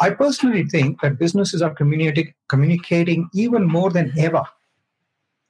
I 0.00 0.10
personally 0.10 0.64
think 0.64 1.00
that 1.02 1.18
businesses 1.18 1.62
are 1.62 1.74
communicating 2.48 3.28
even 3.34 3.64
more 3.66 3.90
than 3.90 4.12
ever. 4.18 4.42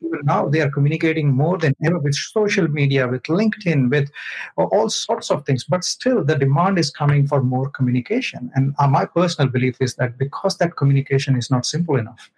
Even 0.05 0.21
now, 0.25 0.49
they 0.49 0.61
are 0.61 0.71
communicating 0.71 1.33
more 1.33 1.59
than 1.59 1.75
ever 1.85 1.99
with 1.99 2.15
social 2.15 2.69
media, 2.69 3.09
with 3.09 3.23
LinkedIn, 3.25 3.91
with 3.91 4.11
all 4.57 4.89
sorts 4.89 5.31
of 5.31 5.45
things. 5.45 5.65
But 5.65 5.85
still, 5.85 6.25
the 6.25 6.37
demand 6.37 6.79
is 6.79 6.91
coming 6.91 7.27
for 7.27 7.43
more 7.43 7.71
communication. 7.71 8.51
And 8.55 8.75
uh, 8.79 8.89
my 8.89 9.05
personal 9.05 9.51
belief 9.51 9.77
is 9.81 9.95
that 9.97 10.19
because 10.19 10.59
that 10.59 10.77
communication 10.77 11.37
is 11.37 11.51
not 11.51 11.67
simple 11.67 11.97
enough, 11.97 12.31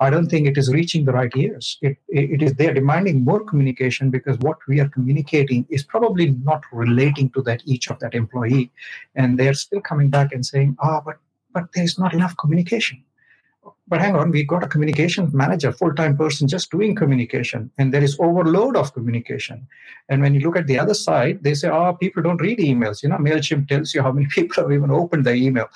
I 0.00 0.08
don't 0.08 0.28
think 0.28 0.46
it 0.46 0.56
is 0.56 0.72
reaching 0.72 1.04
the 1.04 1.12
right 1.12 1.30
ears. 1.36 1.76
It, 1.82 1.98
it 2.08 2.40
is 2.42 2.54
they 2.54 2.68
are 2.68 2.74
demanding 2.74 3.22
more 3.22 3.44
communication 3.44 4.10
because 4.10 4.38
what 4.38 4.56
we 4.66 4.80
are 4.80 4.88
communicating 4.88 5.66
is 5.68 5.84
probably 5.84 6.30
not 6.30 6.62
relating 6.72 7.28
to 7.30 7.42
that 7.42 7.60
each 7.66 7.90
of 7.90 7.98
that 7.98 8.14
employee, 8.14 8.72
and 9.14 9.38
they 9.38 9.46
are 9.46 9.54
still 9.54 9.82
coming 9.82 10.08
back 10.08 10.32
and 10.32 10.44
saying, 10.44 10.76
"Ah, 10.80 10.98
oh, 10.98 11.02
but 11.04 11.18
but 11.52 11.64
there's 11.74 11.98
not 11.98 12.14
enough 12.14 12.34
communication. 12.38 13.04
But 13.88 14.00
hang 14.00 14.14
on, 14.14 14.30
we 14.30 14.44
got 14.44 14.62
a 14.62 14.68
communications 14.68 15.34
manager, 15.34 15.72
full-time 15.72 16.16
person 16.16 16.48
just 16.48 16.70
doing 16.70 16.94
communication, 16.94 17.70
and 17.76 17.92
there 17.92 18.02
is 18.02 18.16
overload 18.18 18.76
of 18.76 18.94
communication. 18.94 19.66
And 20.08 20.22
when 20.22 20.34
you 20.34 20.40
look 20.40 20.56
at 20.56 20.66
the 20.66 20.78
other 20.78 20.94
side, 20.94 21.42
they 21.42 21.54
say, 21.54 21.68
"Oh, 21.68 21.92
people 21.94 22.22
don't 22.22 22.40
read 22.40 22.58
emails." 22.58 23.02
You 23.02 23.10
know, 23.10 23.18
Mailchimp 23.18 23.68
tells 23.68 23.94
you 23.94 24.02
how 24.02 24.12
many 24.12 24.26
people 24.36 24.62
have 24.62 24.72
even 24.72 24.90
opened 24.90 25.24
the 25.24 25.34
email. 25.34 25.68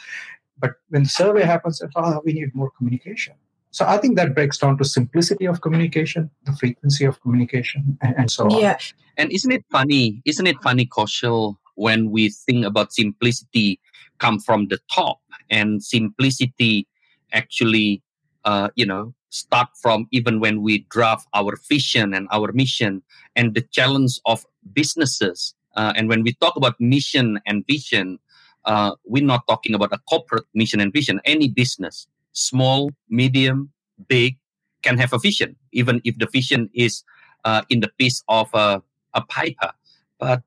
But 0.59 0.75
when 0.89 1.03
the 1.03 1.09
survey 1.09 1.43
happens, 1.43 1.81
it's, 1.81 1.93
"Oh, 1.97 2.03
ah, 2.03 2.21
we 2.25 2.33
need 2.33 2.55
more 2.55 2.71
communication." 2.79 3.35
So 3.71 3.85
I 3.85 3.99
think 3.99 4.17
that 4.17 4.35
breaks 4.35 4.59
down 4.59 4.79
to 4.79 4.85
simplicity 4.85 5.47
of 5.47 5.61
communication, 5.61 6.31
the 6.45 6.53
frequency 6.53 7.05
of 7.05 7.21
communication, 7.21 7.99
and, 8.01 8.15
and 8.17 8.31
so 8.31 8.45
on. 8.45 8.61
Yeah. 8.61 8.79
And 9.17 9.33
isn't 9.33 9.51
it 9.51 9.65
funny? 9.71 10.23
Isn't 10.25 10.47
it 10.47 10.57
funny, 10.63 10.87
Kaushal? 10.87 11.57
when 11.75 12.11
we 12.11 12.31
think 12.31 12.65
about 12.65 12.93
simplicity 12.93 13.81
come 14.19 14.39
from 14.39 14.69
the 14.69 14.79
top 14.93 15.21
and 15.51 15.83
simplicity 15.83 16.87
actually 17.33 18.03
uh, 18.45 18.69
you 18.75 18.87
know 18.87 19.15
start 19.31 19.69
from 19.81 20.07
even 20.13 20.39
when 20.39 20.63
we 20.63 20.87
draft 20.91 21.27
our 21.35 21.57
vision 21.69 22.15
and 22.15 22.29
our 22.31 22.53
mission 22.53 23.03
and 23.35 23.55
the 23.55 23.63
challenge 23.73 24.21
of 24.27 24.45
businesses 24.73 25.55
uh, 25.77 25.93
and 25.97 26.09
when 26.09 26.23
we 26.23 26.33
talk 26.35 26.55
about 26.57 26.79
mission 26.81 27.41
and 27.47 27.67
vision 27.67 28.19
uh, 28.65 28.93
we're 29.05 29.25
not 29.25 29.47
talking 29.47 29.75
about 29.75 29.93
a 29.93 29.99
corporate 30.09 30.47
mission 30.55 30.81
and 30.81 30.93
vision. 30.93 31.21
Any 31.25 31.49
business 31.49 32.07
small 32.33 32.91
medium 33.09 33.71
big 34.09 34.37
can 34.83 34.99
have 34.99 35.13
a 35.13 35.19
vision 35.19 35.55
even 35.73 36.01
if 36.05 36.19
the 36.19 36.27
vision 36.33 36.69
is 36.75 37.05
uh, 37.45 37.63
in 37.71 37.81
the 37.81 37.91
piece 37.99 38.23
of 38.29 38.49
a, 38.55 38.83
a 39.15 39.23
paper. 39.27 39.71
But 40.19 40.43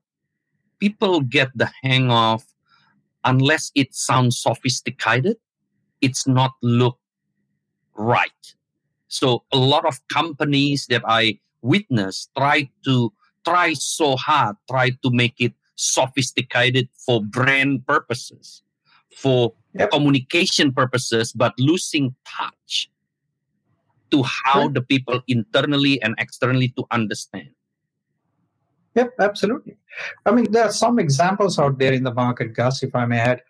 people 0.80 1.20
get 1.20 1.50
the 1.54 1.70
hang 1.82 2.10
of 2.10 2.44
unless 3.24 3.70
it 3.74 3.94
sounds 3.94 4.38
sophisticated 4.38 5.36
it's 6.00 6.26
not 6.26 6.52
look 6.62 6.98
right 7.94 8.54
so 9.08 9.42
a 9.52 9.56
lot 9.58 9.84
of 9.84 10.00
companies 10.08 10.86
that 10.86 11.02
i 11.06 11.38
witness 11.62 12.28
try 12.36 12.68
to 12.84 13.12
try 13.44 13.72
so 13.72 14.16
hard 14.16 14.56
try 14.70 14.90
to 14.90 15.10
make 15.10 15.34
it 15.40 15.52
sophisticated 15.76 16.88
for 17.06 17.22
brand 17.22 17.86
purposes 17.86 18.62
for 19.14 19.52
Yep. 19.78 19.90
communication 19.90 20.72
purposes 20.72 21.32
but 21.32 21.52
losing 21.58 22.14
touch 22.26 22.90
to 24.10 24.22
how 24.24 24.64
Right. 24.64 24.74
the 24.74 24.82
people 24.82 25.20
internally 25.28 26.00
and 26.02 26.14
externally 26.18 26.68
to 26.76 26.84
understand 26.90 27.50
Yep, 28.94 29.14
absolutely. 29.20 29.76
I 30.26 30.32
mean, 30.32 30.50
there 30.50 30.64
are 30.64 30.72
some 30.72 30.98
examples 30.98 31.58
out 31.58 31.78
there 31.78 31.92
in 31.92 32.02
the 32.02 32.12
market, 32.12 32.52
Gus, 32.52 32.82
if 32.82 32.96
I 32.96 33.06
may 33.06 33.18
add, 33.18 33.42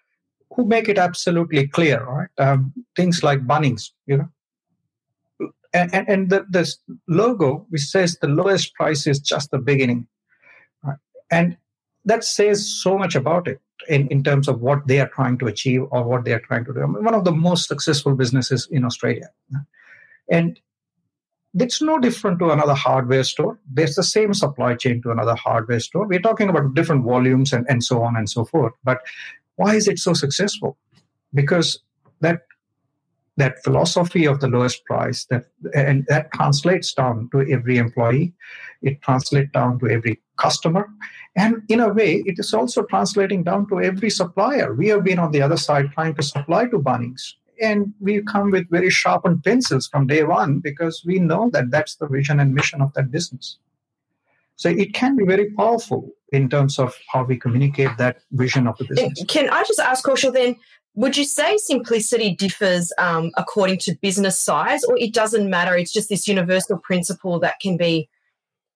who 0.58 0.66
make 0.66 0.88
it 0.88 0.98
absolutely 0.98 1.68
clear, 1.68 2.04
right? 2.04 2.28
Um, 2.36 2.72
things 2.96 3.22
like 3.22 3.46
Bunnings, 3.46 3.92
you 4.06 4.16
know. 4.16 4.28
And, 5.72 5.94
and, 5.94 6.08
and 6.08 6.30
the, 6.30 6.46
this 6.50 6.78
logo, 7.06 7.64
which 7.68 7.82
says 7.82 8.18
the 8.20 8.26
lowest 8.26 8.74
price 8.74 9.06
is 9.06 9.20
just 9.20 9.52
the 9.52 9.58
beginning. 9.58 10.08
Right? 10.82 10.96
And 11.30 11.56
that 12.06 12.24
says 12.24 12.68
so 12.68 12.98
much 12.98 13.14
about 13.14 13.46
it 13.46 13.60
in, 13.88 14.08
in 14.08 14.24
terms 14.24 14.48
of 14.48 14.60
what 14.60 14.84
they 14.88 14.98
are 14.98 15.08
trying 15.08 15.38
to 15.38 15.46
achieve 15.46 15.82
or 15.92 16.02
what 16.02 16.24
they 16.24 16.32
are 16.32 16.40
trying 16.40 16.64
to 16.64 16.74
do. 16.74 16.82
I 16.82 16.86
mean, 16.86 17.04
one 17.04 17.14
of 17.14 17.22
the 17.22 17.30
most 17.30 17.68
successful 17.68 18.16
businesses 18.16 18.66
in 18.72 18.84
Australia. 18.84 19.30
And 20.28 20.58
it's 21.54 21.80
no 21.80 22.00
different 22.00 22.40
to 22.40 22.50
another 22.50 22.74
hardware 22.74 23.22
store. 23.22 23.60
There's 23.72 23.94
the 23.94 24.02
same 24.02 24.34
supply 24.34 24.74
chain 24.74 25.02
to 25.02 25.12
another 25.12 25.36
hardware 25.36 25.78
store. 25.78 26.08
We're 26.08 26.20
talking 26.20 26.48
about 26.48 26.74
different 26.74 27.04
volumes 27.04 27.52
and, 27.52 27.64
and 27.68 27.84
so 27.84 28.02
on 28.02 28.16
and 28.16 28.28
so 28.28 28.44
forth. 28.44 28.72
But 28.82 29.02
why 29.58 29.74
is 29.74 29.88
it 29.88 29.98
so 29.98 30.14
successful? 30.14 30.78
Because 31.34 31.78
that 32.20 32.40
that 33.36 33.62
philosophy 33.62 34.24
of 34.26 34.40
the 34.40 34.48
lowest 34.48 34.84
price 34.84 35.26
that 35.30 35.44
and 35.74 36.06
that 36.08 36.32
translates 36.32 36.92
down 36.92 37.28
to 37.32 37.40
every 37.52 37.78
employee, 37.78 38.32
it 38.82 39.00
translates 39.02 39.52
down 39.52 39.78
to 39.80 39.88
every 39.88 40.20
customer, 40.36 40.88
and 41.36 41.62
in 41.68 41.80
a 41.80 41.92
way, 41.92 42.22
it 42.26 42.38
is 42.38 42.54
also 42.54 42.82
translating 42.84 43.44
down 43.44 43.68
to 43.68 43.80
every 43.80 44.10
supplier. 44.10 44.74
We 44.74 44.88
have 44.88 45.04
been 45.04 45.18
on 45.18 45.32
the 45.32 45.42
other 45.42 45.56
side 45.56 45.92
trying 45.92 46.14
to 46.14 46.22
supply 46.22 46.66
to 46.66 46.78
Bunnings, 46.78 47.34
and 47.60 47.92
we 48.00 48.22
come 48.22 48.50
with 48.50 48.70
very 48.70 48.90
sharpened 48.90 49.44
pencils 49.44 49.88
from 49.88 50.06
day 50.06 50.22
one 50.22 50.60
because 50.60 51.02
we 51.04 51.18
know 51.18 51.50
that 51.50 51.70
that's 51.70 51.96
the 51.96 52.06
vision 52.06 52.40
and 52.40 52.54
mission 52.54 52.80
of 52.80 52.92
that 52.94 53.10
business. 53.10 53.58
So 54.58 54.68
it 54.68 54.92
can 54.92 55.16
be 55.16 55.24
very 55.24 55.50
powerful 55.52 56.10
in 56.32 56.50
terms 56.50 56.78
of 56.78 56.94
how 57.12 57.24
we 57.24 57.38
communicate 57.38 57.96
that 57.96 58.18
vision 58.32 58.66
of 58.66 58.76
the 58.76 58.84
business. 58.84 59.24
Can 59.28 59.48
I 59.48 59.62
just 59.62 59.78
ask, 59.78 60.04
Kaushal, 60.04 60.32
then, 60.32 60.56
would 60.94 61.16
you 61.16 61.24
say 61.24 61.56
simplicity 61.58 62.34
differs 62.34 62.92
um, 62.98 63.30
according 63.36 63.78
to 63.78 63.96
business 64.02 64.38
size, 64.38 64.82
or 64.84 64.98
it 64.98 65.14
doesn't 65.14 65.48
matter? 65.48 65.76
It's 65.76 65.92
just 65.92 66.08
this 66.08 66.26
universal 66.26 66.76
principle 66.76 67.38
that 67.38 67.60
can 67.60 67.76
be 67.76 68.08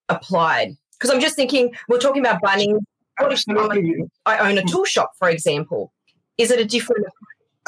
applied? 0.09 0.77
Because 0.93 1.11
I'm 1.11 1.21
just 1.21 1.35
thinking, 1.35 1.75
we're 1.89 1.99
talking 1.99 2.25
about 2.25 2.41
Bunnings. 2.41 2.79
What 3.19 3.33
if 3.33 3.45
I'm 3.49 3.57
a- 3.57 3.61
Absolutely, 3.61 4.05
I 4.25 4.49
own 4.49 4.59
a 4.59 4.63
tool 4.63 4.85
shop, 4.85 5.11
for 5.19 5.29
example? 5.29 5.93
Is 6.39 6.51
it 6.51 6.61
a 6.61 6.65
different? 6.65 7.05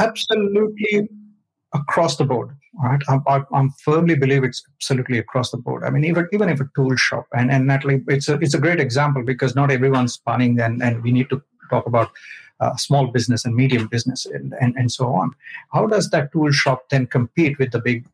absolutely 0.01 1.09
across 1.75 2.17
the 2.17 2.25
board. 2.25 2.57
Right? 2.83 3.01
I, 3.09 3.19
I, 3.29 3.43
I 3.53 3.69
firmly 3.83 4.17
believe 4.17 4.43
it's 4.43 4.63
absolutely 4.77 5.19
across 5.19 5.51
the 5.51 5.59
board. 5.59 5.85
I 5.85 5.91
mean, 5.91 6.05
even 6.05 6.29
even 6.33 6.49
if 6.49 6.61
a 6.61 6.69
tool 6.75 6.97
shop, 6.97 7.27
and 7.33 7.51
and 7.51 7.67
Natalie, 7.67 8.03
it's 8.09 8.29
a 8.29 8.35
it's 8.35 8.55
a 8.55 8.59
great 8.59 8.81
example 8.81 9.23
because 9.23 9.55
not 9.55 9.71
everyone's 9.71 10.17
planning, 10.17 10.59
and 10.61 10.83
and 10.83 11.03
we 11.03 11.13
need 11.13 11.31
to 11.31 11.43
talk 11.71 11.87
about 11.87 12.11
uh, 12.61 12.75
small 12.77 13.09
business 13.09 13.45
and 13.45 13.55
medium 13.55 13.87
business 13.87 14.27
and, 14.27 14.55
and 14.61 14.75
and 14.77 14.91
so 14.91 15.07
on. 15.15 15.31
How 15.73 15.87
does 15.87 16.11
that 16.11 16.33
tool 16.33 16.51
shop 16.51 16.89
then 16.91 17.07
compete 17.07 17.59
with 17.59 17.71
the 17.71 17.81
big 17.81 18.07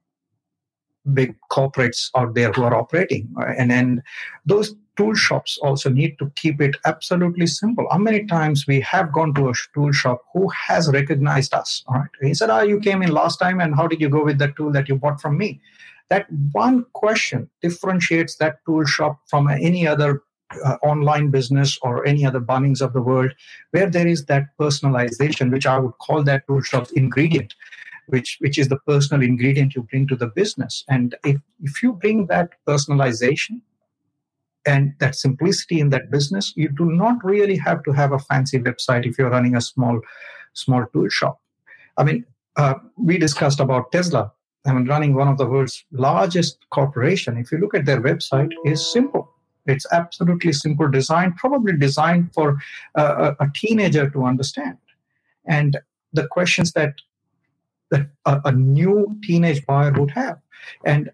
big 1.14 1.34
corporates 1.50 2.10
out 2.14 2.34
there 2.34 2.52
who 2.52 2.62
are 2.64 2.74
operating? 2.74 3.32
Uh, 3.38 3.54
And 3.56 3.72
and 3.72 4.02
those 4.44 4.74
tool 5.00 5.14
shops 5.14 5.58
also 5.62 5.88
need 5.88 6.18
to 6.18 6.30
keep 6.36 6.60
it 6.60 6.76
absolutely 6.84 7.46
simple. 7.46 7.86
How 7.90 7.96
many 7.98 8.26
times 8.26 8.66
we 8.66 8.80
have 8.82 9.12
gone 9.12 9.32
to 9.34 9.48
a 9.48 9.54
tool 9.74 9.92
shop 9.92 10.20
who 10.34 10.48
has 10.50 10.90
recognized 10.92 11.54
us? 11.54 11.82
All 11.86 12.00
right. 12.00 12.10
He 12.20 12.34
said, 12.34 12.50
Ah, 12.50 12.60
you 12.60 12.78
came 12.80 13.02
in 13.02 13.12
last 13.12 13.38
time, 13.38 13.60
and 13.60 13.74
how 13.74 13.86
did 13.86 14.00
you 14.00 14.10
go 14.10 14.22
with 14.22 14.38
that 14.38 14.56
tool 14.56 14.70
that 14.72 14.90
you 14.90 14.96
bought 14.96 15.20
from 15.20 15.38
me? 15.38 15.60
That 16.10 16.26
one 16.52 16.84
question 16.92 17.48
differentiates 17.62 18.36
that 18.36 18.58
tool 18.66 18.84
shop 18.84 19.20
from 19.26 19.48
any 19.48 19.86
other 19.86 20.22
uh, 20.64 20.76
online 20.82 21.30
business 21.30 21.78
or 21.80 22.06
any 22.06 22.26
other 22.26 22.40
Bunnings 22.40 22.82
of 22.82 22.92
the 22.92 23.00
world, 23.00 23.32
where 23.70 23.88
there 23.88 24.08
is 24.08 24.26
that 24.26 24.48
personalization, 24.60 25.50
which 25.50 25.66
I 25.66 25.78
would 25.78 25.96
call 25.98 26.22
that 26.24 26.46
tool 26.46 26.60
shop's 26.60 26.90
ingredient, 26.90 27.54
which 28.08 28.36
which 28.40 28.58
is 28.58 28.68
the 28.68 28.80
personal 28.86 29.22
ingredient 29.22 29.74
you 29.74 29.82
bring 29.84 30.06
to 30.08 30.16
the 30.16 30.26
business. 30.26 30.84
And 30.88 31.14
if 31.24 31.38
if 31.62 31.82
you 31.82 31.94
bring 31.94 32.26
that 32.26 32.50
personalization 32.68 33.60
and 34.66 34.94
that 34.98 35.16
simplicity 35.16 35.80
in 35.80 35.90
that 35.90 36.10
business, 36.10 36.52
you 36.56 36.68
do 36.68 36.90
not 36.90 37.24
really 37.24 37.56
have 37.56 37.82
to 37.84 37.92
have 37.92 38.12
a 38.12 38.18
fancy 38.18 38.58
website 38.58 39.06
if 39.06 39.18
you're 39.18 39.30
running 39.30 39.56
a 39.56 39.60
small 39.60 40.00
small 40.52 40.84
tool 40.92 41.08
shop. 41.08 41.40
I 41.96 42.04
mean, 42.04 42.24
uh, 42.56 42.74
we 42.96 43.18
discussed 43.18 43.60
about 43.60 43.92
Tesla. 43.92 44.32
I 44.66 44.72
mean, 44.72 44.86
running 44.86 45.14
one 45.14 45.28
of 45.28 45.38
the 45.38 45.46
world's 45.46 45.84
largest 45.92 46.58
corporation. 46.70 47.38
If 47.38 47.50
you 47.50 47.58
look 47.58 47.74
at 47.74 47.86
their 47.86 48.02
website, 48.02 48.52
is 48.66 48.92
simple. 48.92 49.32
It's 49.66 49.86
absolutely 49.92 50.52
simple 50.52 50.88
design, 50.88 51.34
probably 51.34 51.76
designed 51.76 52.34
for 52.34 52.58
a, 52.94 53.36
a 53.40 53.48
teenager 53.54 54.10
to 54.10 54.24
understand. 54.24 54.76
And 55.46 55.78
the 56.12 56.26
questions 56.28 56.72
that 56.72 56.94
that 57.90 58.08
a, 58.26 58.40
a 58.44 58.52
new 58.52 59.18
teenage 59.22 59.64
buyer 59.66 59.92
would 59.92 60.10
have, 60.10 60.38
and 60.84 61.10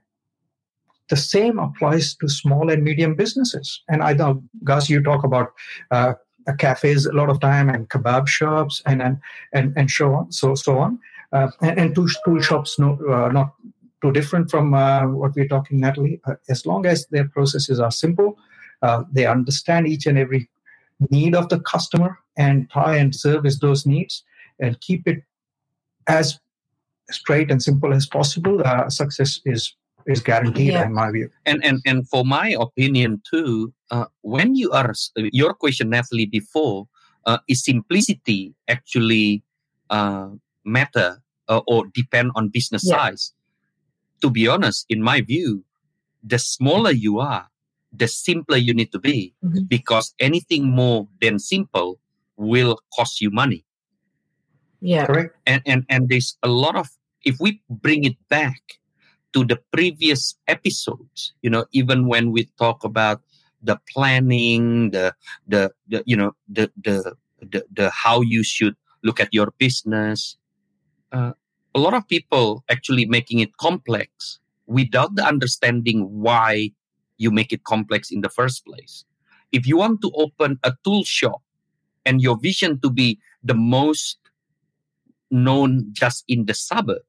the 1.09 1.17
same 1.17 1.59
applies 1.59 2.15
to 2.17 2.29
small 2.29 2.71
and 2.71 2.83
medium 2.83 3.15
businesses. 3.15 3.83
And 3.89 4.03
I 4.03 4.13
know, 4.13 4.43
Gus, 4.65 4.91
you 4.91 5.03
talk 5.03 5.25
about 5.25 5.53
uh, 5.91 6.15
uh, 6.47 6.53
cafes 6.55 7.07
a 7.07 7.13
lot 7.13 7.29
of 7.29 7.41
time 7.41 7.69
and 7.69 7.89
kebab 7.89 8.29
shops 8.29 8.83
and 8.87 9.03
and 9.03 9.19
and, 9.53 9.73
and 9.77 9.91
so 9.91 10.15
on, 10.15 10.33
so 10.33 10.55
so 10.55 10.79
on. 10.79 10.99
Uh, 11.33 11.51
and, 11.61 11.79
and 11.79 11.95
tool, 11.95 12.41
shops, 12.41 12.79
no, 12.79 12.99
uh, 13.11 13.29
not 13.33 13.53
too 14.01 14.13
different 14.13 14.49
from 14.49 14.75
uh, 14.75 15.07
what 15.07 15.35
we're 15.35 15.49
talking, 15.49 15.81
Natalie. 15.81 16.21
Uh, 16.25 16.35
as 16.49 16.65
long 16.65 16.87
as 16.87 17.07
their 17.09 17.29
processes 17.29 17.81
are 17.81 17.91
simple, 17.91 18.39
uh, 18.83 19.03
they 19.13 19.27
understand 19.27 19.89
each 19.89 20.07
and 20.07 20.17
every 20.17 20.49
need 21.11 21.35
of 21.35 21.49
the 21.49 21.59
customer 21.61 22.17
and 22.39 22.71
try 22.71 22.97
and 22.97 23.15
service 23.15 23.59
those 23.59 23.85
needs 23.85 24.23
and 24.61 24.81
keep 24.81 25.07
it 25.09 25.23
as 26.07 26.39
straight 27.11 27.51
and 27.51 27.63
simple 27.63 27.93
as 27.93 28.07
possible. 28.07 28.63
Success 28.89 29.41
is 29.45 29.75
is 30.07 30.23
guaranteed, 30.23 30.73
Yeah. 30.73 30.87
in 30.87 30.95
my 30.95 31.11
view. 31.11 31.29
and 31.47 31.59
and 31.65 31.81
and 31.87 32.09
for 32.09 32.25
my 32.25 32.55
opinion 32.59 33.21
too 33.31 33.73
uh, 33.91 34.07
when 34.23 34.55
you 34.55 34.71
are 34.71 34.95
your 35.33 35.53
question 35.55 35.91
natalie 35.91 36.27
before 36.31 36.87
uh, 37.27 37.39
is 37.49 37.65
simplicity 37.65 38.55
actually 38.69 39.43
uh, 39.91 40.29
matter 40.65 41.19
uh, 41.49 41.61
or 41.67 41.87
depend 41.95 42.31
on 42.39 42.49
business 42.49 42.85
Yeah. 42.87 42.97
size 42.97 43.35
to 44.23 44.31
be 44.31 44.47
honest 44.49 44.87
in 44.89 45.03
my 45.03 45.21
view 45.21 45.65
the 46.23 46.39
smaller 46.39 46.91
you 46.95 47.19
are 47.19 47.47
the 47.93 48.07
simpler 48.09 48.57
you 48.59 48.75
need 48.75 48.91
to 48.93 48.99
be 48.99 49.35
Mhm. 49.43 49.67
because 49.69 50.15
anything 50.19 50.71
more 50.71 51.09
than 51.23 51.39
simple 51.39 51.99
will 52.37 52.79
cost 52.97 53.21
you 53.21 53.31
money 53.31 53.65
Yeah. 54.81 55.07
Correct. 55.07 55.35
and 55.47 55.63
and 55.67 55.83
and 55.89 56.09
there's 56.09 56.37
a 56.43 56.49
lot 56.49 56.77
of 56.77 56.87
if 57.25 57.37
we 57.41 57.63
bring 57.71 58.05
it 58.05 58.17
back 58.29 58.61
to 59.37 59.45
the 59.45 59.61
previous 59.71 60.33
episodes 60.49 61.37
you 61.45 61.51
know 61.53 61.69
even 61.77 62.09
when 62.09 62.33
we 62.33 62.49
talk 62.57 62.85
about 62.85 63.21
the 63.61 63.77
planning 63.93 64.89
the 64.97 65.13
the, 65.47 65.71
the 65.89 66.03
you 66.07 66.17
know 66.17 66.33
the, 66.49 66.73
the 66.81 67.13
the 67.45 67.61
the 67.69 67.91
how 67.91 68.23
you 68.23 68.43
should 68.43 68.75
look 69.05 69.21
at 69.21 69.29
your 69.37 69.53
business 69.59 70.41
uh, 71.13 71.33
a 71.75 71.79
lot 71.79 71.93
of 71.93 72.09
people 72.09 72.65
actually 72.71 73.05
making 73.05 73.39
it 73.39 73.55
complex 73.59 74.41
without 74.67 75.15
the 75.15 75.25
understanding 75.25 76.09
why 76.09 76.71
you 77.19 77.31
make 77.31 77.53
it 77.53 77.65
complex 77.65 78.11
in 78.11 78.23
the 78.23 78.29
first 78.29 78.65
place. 78.65 79.05
If 79.53 79.67
you 79.67 79.77
want 79.77 80.01
to 80.01 80.11
open 80.15 80.59
a 80.65 80.73
tool 80.85 81.05
shop 81.05 81.43
and 82.05 82.21
your 82.21 82.39
vision 82.39 82.81
to 82.81 82.91
be 82.91 83.19
the 83.45 83.55
most 83.55 84.19
known 85.31 85.87
just 85.93 86.25
in 86.29 86.47
the 86.47 86.55
suburb 86.55 87.05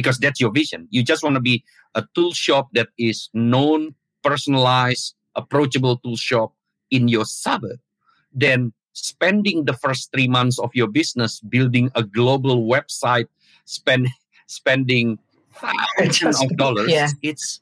because 0.00 0.18
that's 0.18 0.40
your 0.40 0.50
vision. 0.50 0.88
You 0.90 1.02
just 1.02 1.22
want 1.22 1.34
to 1.34 1.40
be 1.40 1.62
a 1.94 2.04
tool 2.14 2.32
shop 2.32 2.68
that 2.72 2.88
is 2.98 3.28
known, 3.34 3.94
personalized, 4.22 5.14
approachable 5.36 5.98
tool 5.98 6.16
shop 6.16 6.54
in 6.90 7.08
your 7.08 7.24
suburb. 7.24 7.78
Then 8.32 8.72
spending 8.92 9.64
the 9.64 9.74
first 9.74 10.10
three 10.12 10.28
months 10.28 10.58
of 10.58 10.70
your 10.74 10.88
business 10.88 11.40
building 11.40 11.90
a 11.94 12.02
global 12.02 12.66
website, 12.66 13.28
spend 13.64 14.08
spending 14.46 15.18
thousands 15.98 16.42
of 16.42 16.56
dollars. 16.56 16.90
Yeah. 16.90 17.08
It's 17.22 17.60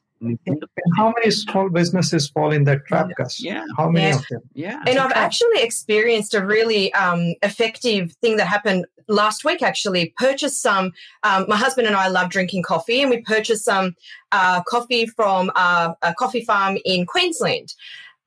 how 0.97 1.13
many 1.17 1.31
small 1.31 1.69
businesses 1.69 2.29
fall 2.29 2.51
in 2.51 2.63
that 2.65 2.85
trap, 2.87 3.09
Gus? 3.17 3.41
yeah, 3.41 3.65
How 3.77 3.89
many 3.89 4.07
Yeah. 4.07 4.15
of 4.15 4.25
them? 4.29 4.41
yeah. 4.53 4.83
And 4.87 4.99
I've 4.99 5.11
actually 5.13 5.61
experienced 5.61 6.33
a 6.33 6.45
really 6.45 6.93
um, 6.93 7.35
effective 7.41 8.13
thing 8.21 8.37
that 8.37 8.45
happened 8.47 8.85
last 9.07 9.45
week. 9.45 9.61
Actually, 9.61 10.13
purchased 10.17 10.61
some. 10.61 10.91
Um, 11.23 11.45
my 11.47 11.55
husband 11.55 11.87
and 11.87 11.95
I 11.95 12.07
love 12.07 12.29
drinking 12.29 12.63
coffee, 12.63 13.01
and 13.01 13.09
we 13.09 13.21
purchased 13.21 13.65
some 13.65 13.95
uh, 14.31 14.61
coffee 14.63 15.05
from 15.07 15.51
uh, 15.55 15.93
a 16.01 16.13
coffee 16.13 16.43
farm 16.43 16.77
in 16.85 17.05
Queensland. 17.05 17.73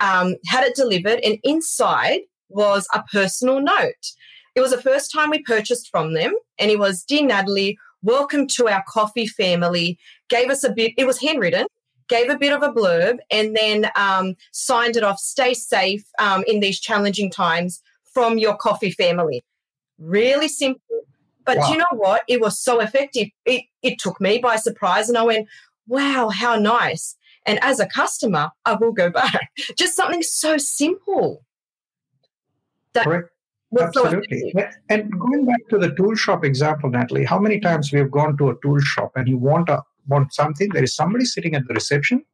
Um, 0.01 0.37
had 0.47 0.65
it 0.65 0.75
delivered, 0.75 1.21
and 1.21 1.39
inside 1.45 2.21
was 2.49 2.87
a 2.95 3.03
personal 3.13 3.61
note. 3.61 4.13
It 4.55 4.61
was 4.61 4.71
the 4.73 4.83
first 4.83 5.13
time 5.13 5.31
we 5.31 5.43
purchased 5.43 5.89
from 5.91 6.15
them, 6.15 6.35
and 6.59 6.71
it 6.71 6.79
was, 6.79 7.05
"Dear 7.05 7.25
Natalie, 7.27 7.79
welcome 8.03 8.47
to 8.49 8.69
our 8.69 8.83
coffee 8.89 9.27
family." 9.27 9.99
Gave 10.29 10.49
us 10.51 10.65
a 10.65 10.73
bit. 10.73 10.93
It 10.97 11.07
was 11.07 11.21
handwritten 11.21 11.67
gave 12.13 12.29
a 12.29 12.39
bit 12.39 12.53
of 12.53 12.63
a 12.63 12.73
blurb, 12.73 13.19
and 13.31 13.57
then 13.57 13.91
um, 13.97 14.37
signed 14.53 14.97
it 14.97 15.03
off. 15.03 15.19
Stay 15.19 15.55
safe 15.55 16.05
um, 16.19 16.45
in 16.47 16.61
these 16.61 16.79
challenging 16.79 17.31
times 17.31 17.83
from 18.05 18.39
your 18.39 18.55
coffee 18.57 18.91
family. 18.91 19.43
Really 19.99 20.49
simple. 20.49 20.83
But 21.45 21.59
do 21.65 21.73
you 21.73 21.79
know 21.79 21.87
what? 21.93 22.23
It 22.29 22.41
was 22.41 22.59
so 22.59 22.81
effective. 22.81 23.29
It, 23.47 23.65
it 23.83 23.99
took 23.99 24.21
me 24.21 24.39
by 24.39 24.57
surprise, 24.57 25.09
and 25.09 25.19
I 25.19 25.23
went, 25.23 25.49
wow, 25.89 26.29
how 26.29 26.57
nice. 26.57 27.17
And 27.47 27.59
as 27.63 27.81
a 27.81 27.87
customer, 27.87 28.51
I 28.65 28.75
will 28.75 28.93
go 28.93 29.11
back. 29.11 29.51
Just 29.77 29.97
something 29.97 30.23
so 30.23 30.59
simple. 30.59 31.45
That 32.93 33.05
Correct. 33.05 33.31
so 33.75 33.85
Absolutely. 33.85 34.55
And 34.91 35.11
going 35.19 35.47
back 35.47 35.61
to 35.71 35.79
the 35.79 35.95
tool 35.95 36.15
shop 36.15 36.45
example, 36.45 36.91
Natalie, 36.91 37.25
how 37.25 37.39
many 37.39 37.59
times 37.59 37.91
we 37.93 37.99
have 37.99 38.11
gone 38.11 38.37
to 38.37 38.51
a 38.51 38.55
tool 38.63 38.79
shop 38.81 39.13
and 39.17 39.27
you 39.27 39.39
want 39.39 39.71
a 39.71 39.83
want 40.07 40.35
something? 40.35 40.69
There 40.71 40.85
is 40.85 40.95
somebody 40.95 41.25
sitting 41.25 41.55
at 41.55 41.67
the 41.67 41.75
reception 41.75 42.25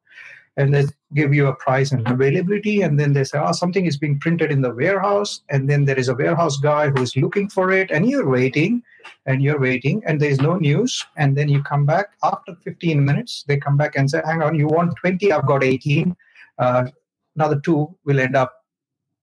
and 0.59 0.75
they 0.75 0.85
give 1.15 1.33
you 1.33 1.47
a 1.47 1.55
price 1.55 1.93
and 1.93 2.07
availability, 2.09 2.83
and 2.83 2.99
then 2.99 3.13
they 3.13 3.23
say, 3.23 3.39
oh, 3.39 3.53
something 3.53 3.87
is 3.87 3.97
being 3.97 4.19
printed 4.19 4.51
in 4.51 4.61
the 4.61 4.75
warehouse, 4.75 5.43
and 5.51 5.71
then 5.71 5.85
there 5.85 5.97
is 5.97 6.09
a 6.09 6.15
warehouse 6.15 6.57
guy 6.57 6.89
who 6.89 7.01
is 7.01 7.17
looking 7.17 7.49
for 7.49 7.71
it, 7.71 7.93
and 7.93 8.11
you're 8.11 8.29
waiting, 8.29 8.83
and 9.27 9.41
you're 9.41 9.61
waiting, 9.61 10.03
and 10.05 10.21
there's 10.21 10.41
no 10.41 10.57
news, 10.57 11.07
and 11.17 11.37
then 11.37 11.49
you 11.49 11.63
come 11.63 11.87
back 11.87 12.09
after 12.25 12.57
15 12.65 13.05
minutes, 13.05 13.45
they 13.47 13.57
come 13.57 13.77
back 13.77 13.95
and 13.95 14.11
say, 14.11 14.21
hang 14.25 14.43
on, 14.43 14.57
you 14.57 14.67
want 14.67 14.97
20, 14.97 15.31
I've 15.31 15.47
got 15.47 15.63
18. 15.63 16.17
Uh, 16.59 16.89
another 17.37 17.61
two 17.61 17.97
will 18.05 18.19
end 18.19 18.35
up 18.35 18.65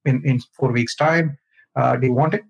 in, 0.05 0.25
in 0.25 0.39
four 0.53 0.71
weeks' 0.71 0.95
time. 0.95 1.37
Uh, 1.75 1.97
do 1.97 2.07
you 2.07 2.13
want 2.13 2.33
it? 2.33 2.43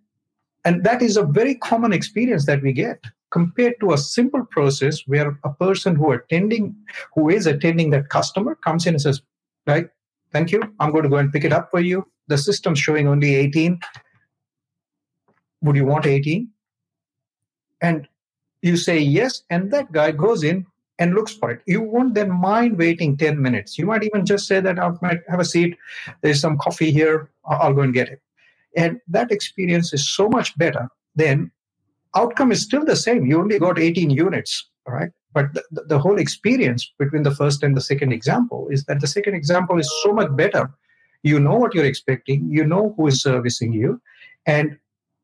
And 0.64 0.84
that 0.84 1.02
is 1.02 1.18
a 1.18 1.24
very 1.24 1.56
common 1.56 1.92
experience 1.92 2.46
that 2.46 2.62
we 2.62 2.72
get 2.72 3.04
compared 3.36 3.78
to 3.82 3.92
a 3.92 3.98
simple 3.98 4.46
process 4.46 5.02
where 5.08 5.38
a 5.44 5.54
person 5.66 5.94
who 5.94 6.14
attending 6.14 6.74
who 7.14 7.24
is 7.38 7.46
attending 7.54 7.90
that 7.90 8.08
customer 8.08 8.56
comes 8.56 8.86
in 8.86 8.94
and 8.94 9.02
says, 9.02 9.22
right, 9.68 9.90
thank 10.32 10.54
you. 10.54 10.62
I'm 10.80 10.92
going 10.94 11.04
to 11.04 11.10
go 11.10 11.18
and 11.18 11.34
pick 11.34 11.44
it 11.44 11.52
up 11.52 11.70
for 11.70 11.82
you. 11.82 12.08
The 12.30 12.38
system's 12.38 12.80
showing 12.80 13.10
only 13.10 13.36
18. 13.36 13.78
Would 15.64 15.76
you 15.76 15.86
want 15.86 16.06
18? 16.06 16.48
And 17.82 18.08
you 18.62 18.78
say 18.78 19.00
yes, 19.00 19.44
and 19.50 19.70
that 19.72 19.92
guy 19.92 20.12
goes 20.12 20.42
in 20.44 20.66
and 20.98 21.14
looks 21.14 21.34
for 21.34 21.52
it. 21.52 21.60
You 21.66 21.82
won't 21.82 22.14
then 22.14 22.32
mind 22.32 22.78
waiting 22.78 23.18
10 23.18 23.42
minutes. 23.42 23.78
You 23.78 23.86
might 23.86 24.04
even 24.04 24.26
just 24.26 24.48
say 24.48 24.62
that 24.62 24.80
I 24.80 24.92
might 25.02 25.20
have 25.28 25.42
a 25.42 25.46
seat. 25.54 25.78
There's 26.22 26.40
some 26.40 26.58
coffee 26.58 26.92
here. 26.92 27.30
I'll 27.46 27.60
I'll 27.64 27.74
go 27.74 27.82
and 27.82 27.94
get 27.94 28.08
it. 28.08 28.22
And 28.78 29.02
that 29.10 29.30
experience 29.30 29.94
is 29.94 30.10
so 30.10 30.30
much 30.30 30.58
better 30.58 30.88
than 31.16 31.52
outcome 32.16 32.52
is 32.52 32.62
still 32.62 32.86
the 32.86 32.96
same. 32.96 33.26
You 33.26 33.40
only 33.40 33.60
got 33.60 33.80
18 33.80 34.10
units, 34.10 34.70
right? 34.88 35.10
But 35.34 35.54
the, 35.54 35.64
the- 35.88 36.00
whole 36.00 36.18
experience 36.20 36.92
between 36.98 37.24
the 37.24 37.36
first 37.36 37.64
and 37.64 37.76
the 37.76 37.82
second 37.82 38.12
example 38.14 38.68
is 38.72 38.86
that 38.86 39.02
the 39.02 39.08
second 39.08 39.36
example 39.36 39.80
is 39.80 39.92
so 40.04 40.14
much 40.14 40.36
better. 40.36 40.72
You 41.24 41.40
know 41.40 41.56
what 41.56 41.74
you're 41.74 41.86
expecting, 41.86 42.48
you 42.50 42.66
know 42.66 42.94
who 42.96 43.08
is 43.08 43.22
servicing 43.22 43.74
you, 43.74 44.02
and 44.46 44.78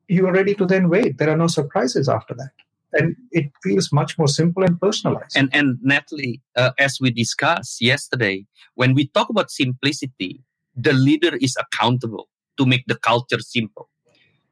you 0.08 0.28
are 0.28 0.34
ready 0.34 0.56
to 0.56 0.66
then 0.66 0.90
wait. 0.90 1.18
There 1.18 1.30
are 1.30 1.38
no 1.38 1.48
surprises 1.48 2.10
after 2.10 2.34
that. 2.34 2.52
And 2.94 3.16
it 3.32 3.52
feels 3.64 3.94
much 3.94 4.18
more 4.18 4.28
simple 4.28 4.64
and 4.64 4.80
personalized. 4.82 5.38
And 5.38 5.50
and 5.54 5.78
Natalie, 5.82 6.42
uh, 6.58 6.72
as 6.78 6.98
we 7.00 7.12
discussed 7.12 7.82
yesterday, 7.82 8.46
when 8.76 8.94
we 8.94 9.08
talk 9.08 9.30
about 9.30 9.50
simplicity, 9.52 10.42
the 10.76 10.92
leader 10.92 11.38
is 11.38 11.56
accountable 11.58 12.28
to 12.58 12.66
make 12.66 12.84
the 12.88 12.96
culture 12.96 13.40
simple, 13.40 13.88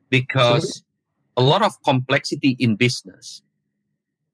because 0.09 0.83
a 1.37 1.41
lot 1.41 1.61
of 1.61 1.81
complexity 1.83 2.55
in 2.59 2.75
business 2.75 3.41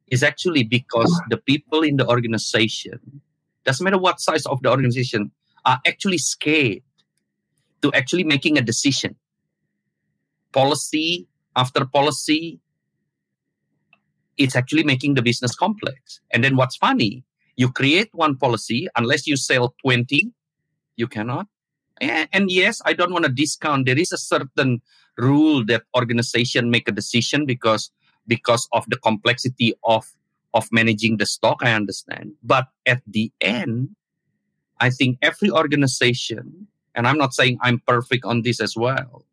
is 0.08 0.24
actually 0.24 0.64
because 0.64 1.22
the 1.30 1.38
people 1.38 1.82
in 1.82 1.98
the 1.98 2.08
organization, 2.08 3.22
doesn't 3.64 3.84
matter 3.84 3.98
what 3.98 4.20
size 4.20 4.46
of 4.46 4.62
the 4.62 4.70
organization, 4.70 5.32
are 5.66 5.80
actually 5.88 6.18
scared 6.20 6.82
to 7.82 7.92
actually 7.94 8.24
making 8.24 8.58
a 8.58 8.62
decision. 8.62 9.16
Policy 10.52 11.28
after 11.56 11.86
policy, 11.86 12.60
it's 14.38 14.56
actually 14.56 14.84
making 14.84 15.14
the 15.14 15.22
business 15.22 15.56
complex. 15.56 16.20
And 16.32 16.44
then 16.44 16.56
what's 16.56 16.76
funny, 16.76 17.24
you 17.56 17.72
create 17.72 18.10
one 18.12 18.36
policy, 18.38 18.88
unless 18.98 19.26
you 19.26 19.38
sell 19.38 19.74
20, 19.82 20.32
you 20.98 21.08
cannot. 21.08 21.48
And, 22.02 22.52
yes, 22.52 22.82
I 22.86 22.92
don't 22.92 23.14
want 23.14 23.24
to 23.26 23.32
discount. 23.32 23.86
There 23.86 23.98
is 23.98 24.12
a 24.12 24.18
certain 24.18 24.82
rule 25.18 25.66
that 25.66 25.84
organization 25.96 26.70
make 26.70 26.88
a 26.88 26.92
decision 26.92 27.46
because 27.46 27.92
because 28.28 28.68
of 28.74 28.86
the 28.90 28.98
complexity 28.98 29.74
of 29.84 30.06
of 30.54 30.68
managing 30.72 31.18
the 31.18 31.26
stock. 31.26 31.60
I 31.62 31.74
understand, 31.74 32.34
but 32.44 32.68
at 32.86 33.02
the 33.08 33.32
end, 33.42 33.96
I 34.80 34.90
think 34.90 35.20
every 35.22 35.52
organization, 35.52 36.68
and 36.96 37.08
I'm 37.08 37.18
not 37.18 37.34
saying 37.34 37.60
I'm 37.62 37.82
perfect 37.86 38.26
on 38.26 38.42
this 38.42 38.62
as 38.62 38.76
well. 38.76 39.26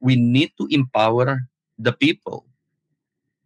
We 0.00 0.16
need 0.16 0.52
to 0.58 0.66
empower 0.70 1.48
the 1.78 1.92
people 1.92 2.46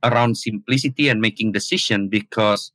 around 0.05 0.37
simplicity 0.37 1.09
and 1.09 1.21
making 1.21 1.53
decision 1.53 2.09
because 2.09 2.73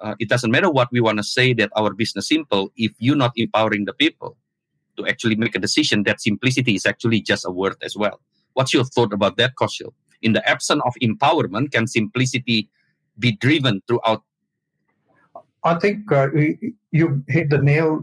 uh, 0.00 0.14
it 0.18 0.28
doesn't 0.28 0.50
matter 0.50 0.70
what 0.70 0.88
we 0.92 1.00
want 1.00 1.18
to 1.18 1.24
say 1.24 1.52
that 1.52 1.70
our 1.74 1.92
business 1.92 2.28
simple 2.28 2.72
if 2.76 2.92
you're 2.98 3.16
not 3.16 3.32
empowering 3.36 3.84
the 3.84 3.92
people 3.92 4.36
to 4.96 5.06
actually 5.06 5.34
make 5.34 5.56
a 5.56 5.58
decision 5.58 6.04
that 6.04 6.20
simplicity 6.20 6.74
is 6.74 6.86
actually 6.86 7.20
just 7.20 7.44
a 7.44 7.50
word 7.50 7.74
as 7.82 7.96
well 7.96 8.20
what's 8.58 8.74
your 8.74 8.84
thought 8.84 9.12
about 9.12 9.36
that 9.38 9.54
Kaushal? 9.54 9.92
in 10.20 10.32
the 10.32 10.42
absence 10.48 10.82
of 10.84 10.94
empowerment 11.00 11.70
can 11.70 11.86
simplicity 11.86 12.68
be 13.18 13.32
driven 13.32 13.80
throughout 13.86 14.22
I 15.64 15.74
think 15.74 16.10
uh, 16.12 16.28
you- 16.90 17.22
hit 17.28 17.50
the 17.50 17.58
nail 17.58 18.02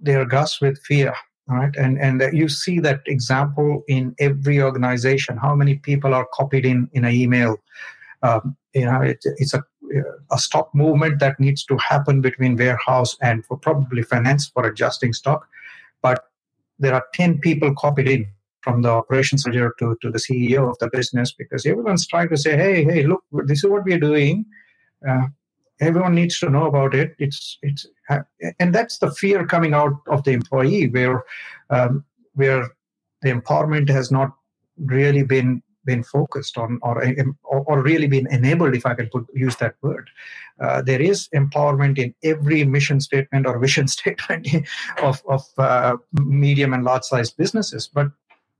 there, 0.00 0.24
Gus, 0.24 0.60
with 0.60 0.78
fear. 0.90 1.14
Right, 1.46 1.76
and 1.76 2.00
and 2.00 2.22
you 2.40 2.48
see 2.48 2.80
that 2.80 3.00
example 3.06 3.82
in 3.86 4.14
every 4.18 4.62
organization. 4.62 5.36
How 5.36 5.54
many 5.54 5.74
people 5.88 6.14
are 6.14 6.26
copied 6.32 6.64
in 6.64 6.88
in 6.94 7.04
an 7.04 7.12
email? 7.12 7.58
Um, 8.22 8.56
you 8.74 8.86
know, 8.86 9.02
it, 9.02 9.18
it's 9.42 9.52
a 9.52 9.62
a 10.30 10.38
stock 10.38 10.74
movement 10.74 11.20
that 11.20 11.38
needs 11.38 11.62
to 11.66 11.76
happen 11.76 12.22
between 12.22 12.56
warehouse 12.56 13.12
and 13.20 13.44
for 13.44 13.58
probably 13.58 14.02
finance 14.02 14.48
for 14.54 14.64
adjusting 14.66 15.12
stock, 15.12 15.46
but 16.00 16.24
there 16.78 16.94
are 16.94 17.04
ten 17.12 17.38
people 17.46 17.74
copied 17.74 18.08
in 18.08 18.26
from 18.64 18.80
the 18.82 18.88
operations 18.88 19.46
manager 19.46 19.74
to, 19.78 19.96
to 20.00 20.10
the 20.10 20.18
CEO 20.18 20.68
of 20.68 20.78
the 20.78 20.88
business 20.90 21.32
because 21.32 21.66
everyone's 21.66 22.06
trying 22.06 22.30
to 22.30 22.36
say, 22.36 22.56
hey, 22.56 22.82
hey, 22.82 23.06
look, 23.06 23.22
this 23.46 23.62
is 23.62 23.70
what 23.70 23.84
we're 23.84 23.98
doing. 23.98 24.46
Uh, 25.06 25.26
everyone 25.80 26.14
needs 26.14 26.38
to 26.38 26.48
know 26.48 26.66
about 26.66 26.94
it 26.94 27.14
it's 27.18 27.58
it's 27.62 27.86
uh, 28.08 28.20
and 28.60 28.74
that's 28.74 28.98
the 28.98 29.10
fear 29.10 29.44
coming 29.44 29.74
out 29.74 29.92
of 30.08 30.22
the 30.24 30.30
employee 30.30 30.88
where 30.88 31.24
um, 31.70 32.04
where 32.34 32.68
the 33.22 33.30
empowerment 33.30 33.88
has 33.88 34.12
not 34.12 34.32
really 34.78 35.24
been 35.24 35.60
been 35.84 36.02
focused 36.02 36.56
on 36.56 36.78
or 36.82 37.02
or, 37.42 37.82
really 37.82 38.06
been 38.06 38.26
enabled 38.30 38.74
if 38.74 38.86
i 38.86 38.94
can 38.94 39.08
put 39.08 39.26
use 39.34 39.56
that 39.56 39.74
word 39.82 40.08
uh, 40.60 40.80
there 40.80 41.02
is 41.02 41.28
empowerment 41.34 41.98
in 41.98 42.14
every 42.22 42.64
mission 42.64 43.00
statement 43.00 43.46
or 43.46 43.58
vision 43.58 43.88
statement 43.98 44.48
of 45.02 45.22
of 45.28 45.44
uh, 45.58 45.96
medium 46.12 46.72
and 46.72 46.84
large 46.84 47.02
sized 47.02 47.36
businesses 47.36 47.90
but 47.92 48.08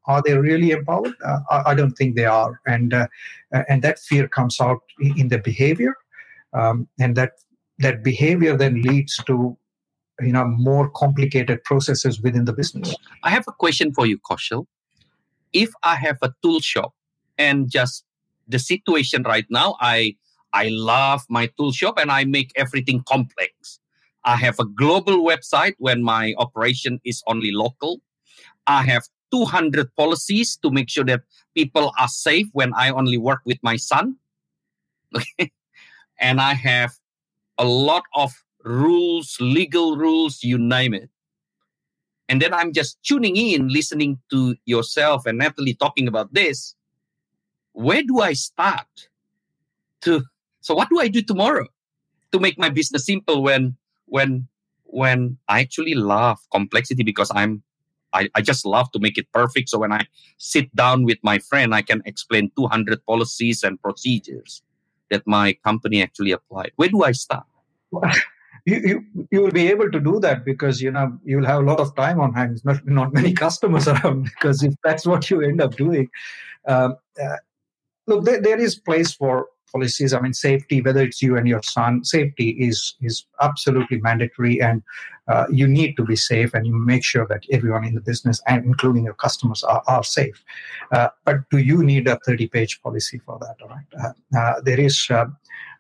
are 0.06 0.22
they 0.24 0.36
really 0.36 0.70
empowered 0.70 1.14
uh, 1.24 1.40
I, 1.66 1.74
don't 1.74 1.92
think 1.92 2.16
they 2.16 2.24
are 2.26 2.60
and 2.66 2.92
uh, 2.92 3.06
and 3.68 3.82
that 3.82 3.98
fear 3.98 4.28
comes 4.28 4.60
out 4.60 4.80
in 5.00 5.18
in 5.20 5.28
the 5.28 5.38
behavior 5.38 5.94
um, 6.52 6.88
and 7.00 7.16
that 7.16 7.32
that 7.78 8.02
behavior 8.04 8.56
then 8.56 8.82
leads 8.82 9.16
to 9.24 9.56
you 10.20 10.32
know 10.32 10.44
more 10.46 10.90
complicated 10.90 11.64
processes 11.64 12.20
within 12.20 12.44
the 12.44 12.52
business 12.52 12.94
I 13.22 13.30
have 13.30 13.44
a 13.48 13.52
question 13.52 13.92
for 13.92 14.06
you, 14.06 14.18
Kaushal. 14.18 14.66
if 15.52 15.70
I 15.82 15.96
have 15.96 16.18
a 16.22 16.32
tool 16.42 16.60
shop 16.60 16.92
and 17.38 17.70
just 17.70 18.04
the 18.46 18.58
situation 18.58 19.22
right 19.22 19.46
now, 19.50 19.76
I 19.80 20.16
I 20.52 20.68
love 20.68 21.22
my 21.28 21.48
tool 21.56 21.72
shop 21.72 21.98
and 21.98 22.10
I 22.12 22.24
make 22.24 22.52
everything 22.54 23.02
complex. 23.08 23.80
I 24.24 24.36
have 24.36 24.58
a 24.60 24.64
global 24.64 25.24
website 25.24 25.74
when 25.78 26.02
my 26.02 26.34
operation 26.38 27.00
is 27.04 27.22
only 27.26 27.50
local. 27.50 28.00
I 28.66 28.82
have 28.82 29.04
200 29.34 29.90
policies 29.96 30.56
to 30.62 30.70
make 30.70 30.88
sure 30.88 31.02
that 31.02 31.22
people 31.56 31.90
are 31.98 32.06
safe 32.06 32.46
when 32.52 32.72
I 32.74 32.90
only 32.90 33.18
work 33.18 33.40
with 33.44 33.58
my 33.66 33.74
son. 33.74 34.14
And 36.20 36.40
I 36.40 36.54
have 36.54 36.94
a 37.58 37.64
lot 37.66 38.04
of 38.14 38.30
rules, 38.62 39.36
legal 39.40 39.96
rules, 39.96 40.44
you 40.44 40.56
name 40.56 40.94
it. 40.94 41.10
And 42.28 42.40
then 42.40 42.54
I'm 42.54 42.72
just 42.72 43.02
tuning 43.02 43.34
in, 43.34 43.66
listening 43.66 44.22
to 44.30 44.54
yourself 44.64 45.26
and 45.26 45.38
Natalie 45.38 45.74
talking 45.74 46.06
about 46.06 46.32
this. 46.32 46.76
Where 47.72 48.04
do 48.06 48.20
I 48.20 48.34
start? 48.34 49.10
To 50.02 50.22
so 50.60 50.74
what 50.74 50.88
do 50.88 51.00
I 51.00 51.08
do 51.08 51.20
tomorrow 51.20 51.66
to 52.30 52.38
make 52.38 52.56
my 52.56 52.70
business 52.70 53.06
simple 53.06 53.42
when 53.42 53.76
when 54.06 54.46
when 54.84 55.36
I 55.48 55.60
actually 55.60 55.94
love 55.94 56.38
complexity 56.52 57.02
because 57.02 57.32
I'm 57.34 57.64
I, 58.14 58.28
I 58.34 58.40
just 58.40 58.64
love 58.64 58.90
to 58.92 58.98
make 58.98 59.18
it 59.18 59.30
perfect. 59.32 59.68
So 59.68 59.78
when 59.78 59.92
I 59.92 60.06
sit 60.38 60.74
down 60.74 61.04
with 61.04 61.18
my 61.22 61.38
friend, 61.38 61.74
I 61.74 61.82
can 61.82 62.02
explain 62.06 62.50
200 62.56 63.04
policies 63.06 63.62
and 63.62 63.80
procedures 63.82 64.62
that 65.10 65.26
my 65.26 65.52
company 65.64 66.02
actually 66.02 66.32
applied. 66.32 66.72
Where 66.76 66.88
do 66.88 67.02
I 67.02 67.12
start? 67.12 67.44
you, 68.64 68.80
you, 68.84 69.26
you 69.30 69.40
will 69.42 69.50
be 69.50 69.68
able 69.68 69.90
to 69.90 70.00
do 70.00 70.18
that 70.20 70.44
because 70.44 70.80
you 70.80 70.90
know 70.90 71.18
you 71.24 71.36
will 71.36 71.46
have 71.46 71.60
a 71.60 71.66
lot 71.66 71.80
of 71.80 71.94
time 71.94 72.18
on 72.18 72.32
hands 72.32 72.64
not, 72.64 72.84
not 72.86 73.12
many 73.12 73.32
customers 73.32 73.86
around 73.94 74.24
because 74.24 74.62
if 74.62 74.74
that's 74.82 75.06
what 75.06 75.30
you 75.30 75.42
end 75.42 75.60
up 75.60 75.76
doing 75.76 76.08
um, 76.66 76.96
uh, 77.22 77.36
look 78.06 78.24
there, 78.24 78.40
there 78.40 78.58
is 78.58 78.74
place 78.76 79.12
for 79.12 79.48
policies. 79.74 80.14
I 80.14 80.20
mean 80.20 80.32
safety 80.32 80.80
whether 80.80 81.02
it's 81.02 81.20
you 81.20 81.36
and 81.36 81.46
your 81.48 81.62
son 81.62 82.04
safety 82.04 82.50
is 82.68 82.94
is 83.02 83.26
absolutely 83.48 83.98
mandatory 84.00 84.60
and 84.62 84.82
uh, 85.28 85.46
you 85.50 85.66
need 85.66 85.96
to 85.96 86.04
be 86.04 86.16
safe 86.16 86.54
and 86.54 86.66
you 86.66 86.74
make 86.92 87.04
sure 87.12 87.26
that 87.26 87.42
everyone 87.50 87.84
in 87.84 87.94
the 87.94 88.00
business 88.00 88.42
and 88.46 88.64
including 88.64 89.04
your 89.04 89.14
customers 89.14 89.64
are, 89.64 89.82
are 89.86 90.04
safe. 90.04 90.42
Uh, 90.92 91.08
but 91.24 91.36
do 91.50 91.58
you 91.58 91.82
need 91.82 92.06
a 92.06 92.18
30 92.26 92.48
page 92.48 92.80
policy 92.82 93.18
for 93.18 93.38
that 93.40 93.56
all 93.62 93.70
right? 93.76 93.90
Uh, 94.02 94.38
uh 94.38 94.60
there 94.62 94.80
is 94.80 94.96
uh, 95.10 95.26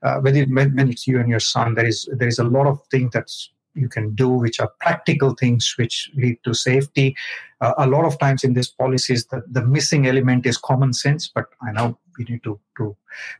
uh, 0.02 0.18
when, 0.20 0.52
when 0.76 0.88
it's 0.90 1.06
you 1.06 1.20
and 1.20 1.28
your 1.28 1.44
son 1.54 1.74
there 1.74 1.86
is 1.86 2.08
there 2.18 2.28
is 2.28 2.38
a 2.38 2.50
lot 2.56 2.66
of 2.66 2.80
things 2.90 3.10
that's 3.12 3.50
you 3.74 3.88
can 3.88 4.14
do 4.14 4.28
which 4.28 4.60
are 4.60 4.70
practical 4.80 5.34
things 5.34 5.74
which 5.78 6.08
lead 6.14 6.38
to 6.44 6.54
safety. 6.54 7.16
Uh, 7.60 7.74
a 7.78 7.86
lot 7.88 8.04
of 8.04 8.16
times 8.18 8.44
in 8.44 8.54
these 8.54 8.68
policies 8.68 9.26
the, 9.26 9.42
the 9.50 9.64
missing 9.76 10.06
element 10.06 10.46
is 10.46 10.56
common 10.58 10.92
sense 10.92 11.30
but 11.34 11.46
i 11.62 11.72
know 11.72 11.98
we 12.18 12.24
need 12.24 12.42
to, 12.44 12.58
to 12.76 12.96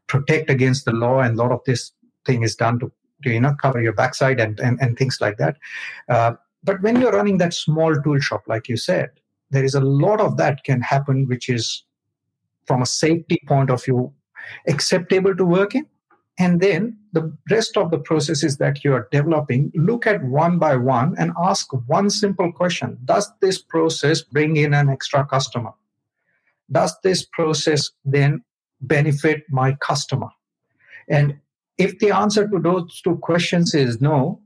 protect 0.06 0.50
against 0.50 0.84
the 0.84 0.92
law 0.92 1.20
and 1.20 1.38
a 1.38 1.42
lot 1.42 1.52
of 1.52 1.60
this 1.64 1.92
thing 2.26 2.42
is 2.42 2.56
done 2.56 2.78
to 2.78 2.90
to 3.22 3.30
you 3.30 3.40
know 3.40 3.54
cover 3.54 3.80
your 3.80 3.92
backside 3.92 4.40
and 4.40 4.60
and, 4.60 4.78
and 4.80 4.98
things 4.98 5.18
like 5.20 5.38
that. 5.38 5.56
Uh, 6.08 6.32
but 6.62 6.82
when 6.82 7.00
you're 7.00 7.12
running 7.12 7.38
that 7.38 7.54
small 7.54 7.94
tool 8.02 8.18
shop 8.18 8.42
like 8.46 8.68
you 8.68 8.76
said 8.76 9.10
there 9.50 9.64
is 9.64 9.74
a 9.74 9.80
lot 9.80 10.20
of 10.20 10.36
that 10.36 10.64
can 10.64 10.80
happen 10.80 11.26
which 11.26 11.48
is 11.48 11.84
from 12.66 12.82
a 12.82 12.86
safety 12.86 13.42
point 13.46 13.70
of 13.70 13.84
view 13.84 14.12
acceptable 14.66 15.34
to 15.36 15.44
work 15.44 15.74
in. 15.74 15.86
And 16.38 16.60
then 16.60 16.98
the 17.12 17.32
rest 17.48 17.76
of 17.76 17.92
the 17.92 17.98
processes 17.98 18.56
that 18.56 18.82
you 18.82 18.92
are 18.92 19.08
developing 19.12 19.70
look 19.74 20.06
at 20.06 20.24
one 20.24 20.58
by 20.58 20.76
one 20.76 21.14
and 21.16 21.32
ask 21.40 21.72
one 21.86 22.10
simple 22.10 22.50
question. 22.52 22.98
Does 23.04 23.30
this 23.40 23.62
process 23.62 24.22
bring 24.22 24.56
in 24.56 24.74
an 24.74 24.88
extra 24.88 25.24
customer? 25.24 25.70
Does 26.72 26.96
this 27.04 27.24
process 27.24 27.90
then 28.04 28.42
benefit 28.80 29.42
my 29.50 29.76
customer 29.80 30.28
and 31.08 31.36
if 31.78 31.98
the 31.98 32.10
answer 32.10 32.48
to 32.48 32.58
those 32.58 33.00
two 33.02 33.16
questions 33.16 33.74
is 33.74 34.00
no, 34.00 34.40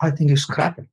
I 0.00 0.10
think 0.10 0.30
you 0.30 0.36
scrap 0.36 0.78
it. 0.78 0.86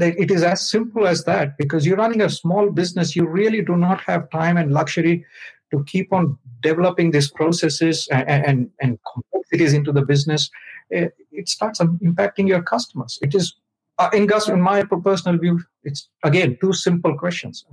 It 0.00 0.32
is 0.32 0.42
as 0.42 0.68
simple 0.68 1.06
as 1.06 1.22
that 1.24 1.56
because 1.56 1.86
you're 1.86 1.96
running 1.96 2.20
a 2.20 2.28
small 2.28 2.70
business. 2.70 3.14
You 3.14 3.28
really 3.28 3.62
do 3.62 3.76
not 3.76 4.00
have 4.00 4.28
time 4.30 4.56
and 4.56 4.72
luxury 4.72 5.24
to 5.70 5.84
keep 5.84 6.12
on 6.12 6.36
developing 6.62 7.12
these 7.12 7.30
processes 7.30 8.08
and, 8.10 8.28
and, 8.28 8.70
and 8.80 8.98
complexities 9.12 9.72
into 9.72 9.92
the 9.92 10.04
business. 10.04 10.50
It, 10.90 11.14
it 11.30 11.48
starts 11.48 11.78
impacting 11.78 12.48
your 12.48 12.62
customers. 12.62 13.20
It 13.22 13.36
is, 13.36 13.54
uh, 13.98 14.10
in 14.12 14.26
my 14.60 14.82
personal 14.82 15.38
view, 15.38 15.60
it's 15.84 16.08
again 16.24 16.58
two 16.60 16.72
simple 16.72 17.16
questions. 17.16 17.64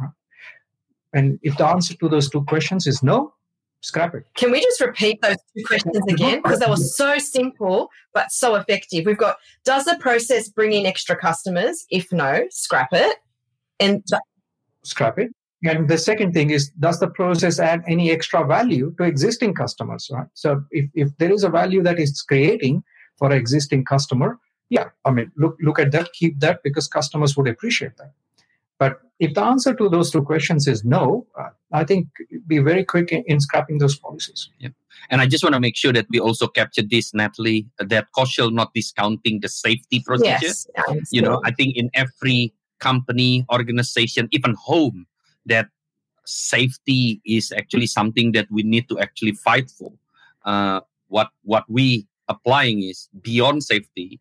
And 1.13 1.39
if 1.41 1.57
the 1.57 1.65
answer 1.65 1.95
to 1.95 2.09
those 2.09 2.29
two 2.29 2.43
questions 2.43 2.87
is 2.87 3.03
no, 3.03 3.33
scrap 3.81 4.15
it. 4.15 4.25
Can 4.35 4.51
we 4.51 4.61
just 4.61 4.79
repeat 4.79 5.21
those 5.21 5.37
two 5.55 5.63
questions 5.65 5.97
again? 6.07 6.41
Because 6.43 6.59
they 6.59 6.69
were 6.69 6.77
so 6.77 7.17
simple 7.17 7.89
but 8.13 8.31
so 8.31 8.55
effective. 8.55 9.05
We've 9.05 9.17
got 9.17 9.37
Does 9.65 9.85
the 9.85 9.97
process 9.99 10.49
bring 10.49 10.73
in 10.73 10.85
extra 10.85 11.15
customers? 11.15 11.85
If 11.89 12.11
no, 12.11 12.45
scrap 12.49 12.89
it. 12.93 13.17
And 13.79 14.03
th- 14.07 14.21
scrap 14.83 15.19
it. 15.19 15.31
And 15.63 15.87
the 15.87 15.97
second 15.97 16.33
thing 16.33 16.49
is, 16.49 16.71
does 16.79 16.99
the 16.99 17.07
process 17.07 17.59
add 17.59 17.83
any 17.87 18.09
extra 18.09 18.45
value 18.45 18.95
to 18.97 19.03
existing 19.03 19.53
customers? 19.53 20.09
Right. 20.11 20.27
So 20.33 20.63
if, 20.71 20.89
if 20.95 21.15
there 21.17 21.31
is 21.31 21.43
a 21.43 21.49
value 21.49 21.83
that 21.83 21.99
it's 21.99 22.21
creating 22.23 22.83
for 23.17 23.27
an 23.27 23.37
existing 23.37 23.85
customer, 23.85 24.39
yeah, 24.69 24.89
I 25.05 25.11
mean, 25.11 25.31
look 25.35 25.57
look 25.61 25.79
at 25.79 25.91
that, 25.91 26.13
keep 26.13 26.39
that 26.39 26.63
because 26.63 26.87
customers 26.87 27.35
would 27.35 27.47
appreciate 27.47 27.97
that. 27.97 28.13
But 28.81 28.99
if 29.19 29.35
the 29.35 29.43
answer 29.43 29.75
to 29.75 29.89
those 29.89 30.09
two 30.09 30.23
questions 30.23 30.67
is 30.67 30.83
no, 30.83 31.27
uh, 31.39 31.49
I 31.71 31.83
think 31.83 32.07
be 32.47 32.57
very 32.57 32.83
quick 32.83 33.11
in, 33.11 33.23
in 33.27 33.39
scrapping 33.39 33.77
those 33.77 33.95
policies. 33.95 34.49
Yep. 34.57 34.73
And 35.11 35.21
I 35.21 35.27
just 35.27 35.43
want 35.43 35.53
to 35.53 35.59
make 35.59 35.77
sure 35.77 35.93
that 35.93 36.07
we 36.09 36.19
also 36.19 36.47
capture 36.47 36.81
this, 36.81 37.13
Natalie, 37.13 37.67
that 37.77 38.07
Kaushal 38.17 38.51
not 38.51 38.73
discounting 38.73 39.41
the 39.41 39.49
safety 39.49 40.01
procedure. 40.03 40.39
Yes, 40.41 40.67
you 41.11 41.21
know, 41.21 41.39
I 41.45 41.51
think 41.51 41.77
in 41.77 41.91
every 41.93 42.55
company, 42.79 43.45
organization, 43.53 44.27
even 44.31 44.55
home, 44.55 45.05
that 45.45 45.67
safety 46.25 47.21
is 47.23 47.53
actually 47.55 47.85
something 47.85 48.31
that 48.31 48.47
we 48.49 48.63
need 48.63 48.89
to 48.89 48.97
actually 48.97 49.33
fight 49.33 49.69
for. 49.69 49.93
Uh, 50.43 50.79
what 51.09 51.29
what 51.43 51.65
we 51.69 52.07
applying 52.29 52.81
is 52.81 53.09
beyond 53.21 53.63
safety, 53.63 54.19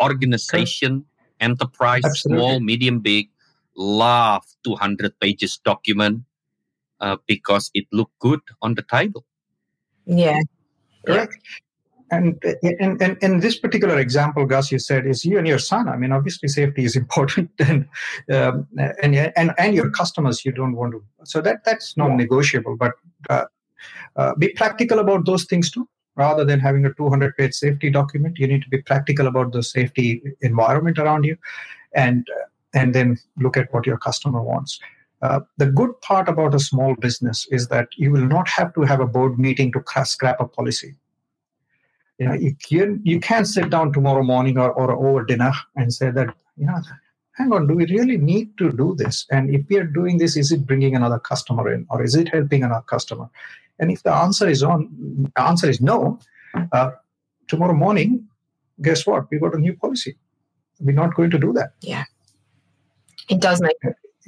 organization, 0.00 0.92
okay. 0.98 1.44
enterprise, 1.50 2.04
Absolutely. 2.04 2.38
small, 2.38 2.60
medium, 2.60 3.00
big 3.00 3.33
love 3.76 4.44
200 4.64 5.18
pages 5.20 5.58
document 5.64 6.22
uh, 7.00 7.16
because 7.26 7.70
it 7.74 7.86
looked 7.92 8.18
good 8.18 8.40
on 8.62 8.74
the 8.74 8.82
title. 8.82 9.24
Yeah. 10.06 10.40
Correct. 11.06 11.36
And, 12.10 12.42
and, 12.80 13.02
and 13.02 13.16
in 13.22 13.40
this 13.40 13.58
particular 13.58 13.98
example, 13.98 14.46
Gus, 14.46 14.70
you 14.70 14.78
said 14.78 15.06
is 15.06 15.24
you 15.24 15.38
and 15.38 15.48
your 15.48 15.58
son. 15.58 15.88
I 15.88 15.96
mean, 15.96 16.12
obviously, 16.12 16.48
safety 16.48 16.84
is 16.84 16.96
important, 17.04 17.50
and 17.58 17.88
um, 18.32 18.68
and 19.02 19.16
and 19.36 19.52
and 19.58 19.74
your 19.74 19.90
customers. 19.90 20.44
You 20.44 20.52
don't 20.52 20.76
want 20.76 20.92
to. 20.92 21.02
So 21.24 21.40
that 21.40 21.64
that's 21.64 21.96
non-negotiable. 21.96 22.76
But 22.76 22.92
uh, 23.30 23.46
uh, 24.16 24.34
be 24.36 24.48
practical 24.50 24.98
about 24.98 25.26
those 25.26 25.44
things 25.44 25.70
too. 25.70 25.88
Rather 26.16 26.44
than 26.44 26.60
having 26.60 26.86
a 26.86 26.90
200-page 26.90 27.52
safety 27.52 27.90
document, 27.90 28.38
you 28.38 28.46
need 28.46 28.62
to 28.62 28.68
be 28.68 28.80
practical 28.82 29.26
about 29.26 29.52
the 29.52 29.64
safety 29.64 30.22
environment 30.42 30.98
around 30.98 31.24
you, 31.24 31.36
and 31.94 32.28
uh, 32.30 32.44
and 32.74 32.94
then 32.94 33.18
look 33.38 33.56
at 33.56 33.72
what 33.72 33.86
your 33.86 33.98
customer 33.98 34.42
wants. 34.42 34.78
Uh, 35.22 35.40
the 35.56 35.66
good 35.66 35.98
part 36.02 36.28
about 36.28 36.54
a 36.54 36.58
small 36.58 36.94
business 36.96 37.46
is 37.50 37.68
that 37.68 37.88
you 37.96 38.10
will 38.10 38.26
not 38.26 38.48
have 38.48 38.74
to 38.74 38.82
have 38.82 39.00
a 39.00 39.06
board 39.06 39.38
meeting 39.38 39.72
to 39.72 39.82
scrap 40.04 40.38
a 40.40 40.46
policy. 40.46 40.94
You 42.18 42.28
know, 42.28 42.34
you 42.34 42.54
can 42.68 43.00
you 43.04 43.18
can 43.20 43.44
sit 43.44 43.70
down 43.70 43.92
tomorrow 43.92 44.22
morning 44.22 44.58
or, 44.58 44.70
or 44.72 44.92
over 44.92 45.24
dinner 45.24 45.52
and 45.76 45.92
say 45.92 46.10
that 46.10 46.34
you 46.56 46.66
know, 46.66 46.80
hang 47.32 47.52
on, 47.52 47.66
do 47.66 47.74
we 47.74 47.86
really 47.86 48.16
need 48.16 48.56
to 48.58 48.70
do 48.70 48.94
this? 48.96 49.26
And 49.30 49.52
if 49.54 49.62
we 49.68 49.76
are 49.78 49.84
doing 49.84 50.18
this, 50.18 50.36
is 50.36 50.52
it 50.52 50.66
bringing 50.66 50.94
another 50.94 51.18
customer 51.18 51.72
in, 51.72 51.86
or 51.90 52.02
is 52.02 52.14
it 52.14 52.28
helping 52.28 52.62
another 52.62 52.84
customer? 52.86 53.28
And 53.78 53.90
if 53.90 54.02
the 54.02 54.12
answer 54.12 54.48
is 54.48 54.62
on, 54.62 55.32
answer 55.36 55.68
is 55.68 55.80
no. 55.80 56.20
Uh, 56.70 56.90
tomorrow 57.48 57.74
morning, 57.74 58.28
guess 58.82 59.06
what? 59.06 59.28
We 59.30 59.38
got 59.38 59.54
a 59.54 59.58
new 59.58 59.74
policy. 59.76 60.16
We're 60.80 60.94
not 60.94 61.14
going 61.14 61.30
to 61.30 61.38
do 61.38 61.52
that. 61.54 61.72
Yeah. 61.80 62.04
It 63.28 63.40
does 63.40 63.60
make 63.60 63.76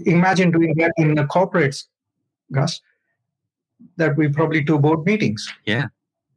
Imagine 0.04 0.50
doing 0.50 0.74
that 0.76 0.92
in 0.96 1.14
the 1.14 1.24
corporates, 1.24 1.84
Gus. 2.52 2.80
That 3.96 4.16
we 4.16 4.28
probably 4.28 4.64
two 4.64 4.78
board 4.78 5.04
meetings. 5.04 5.50
Yeah. 5.64 5.86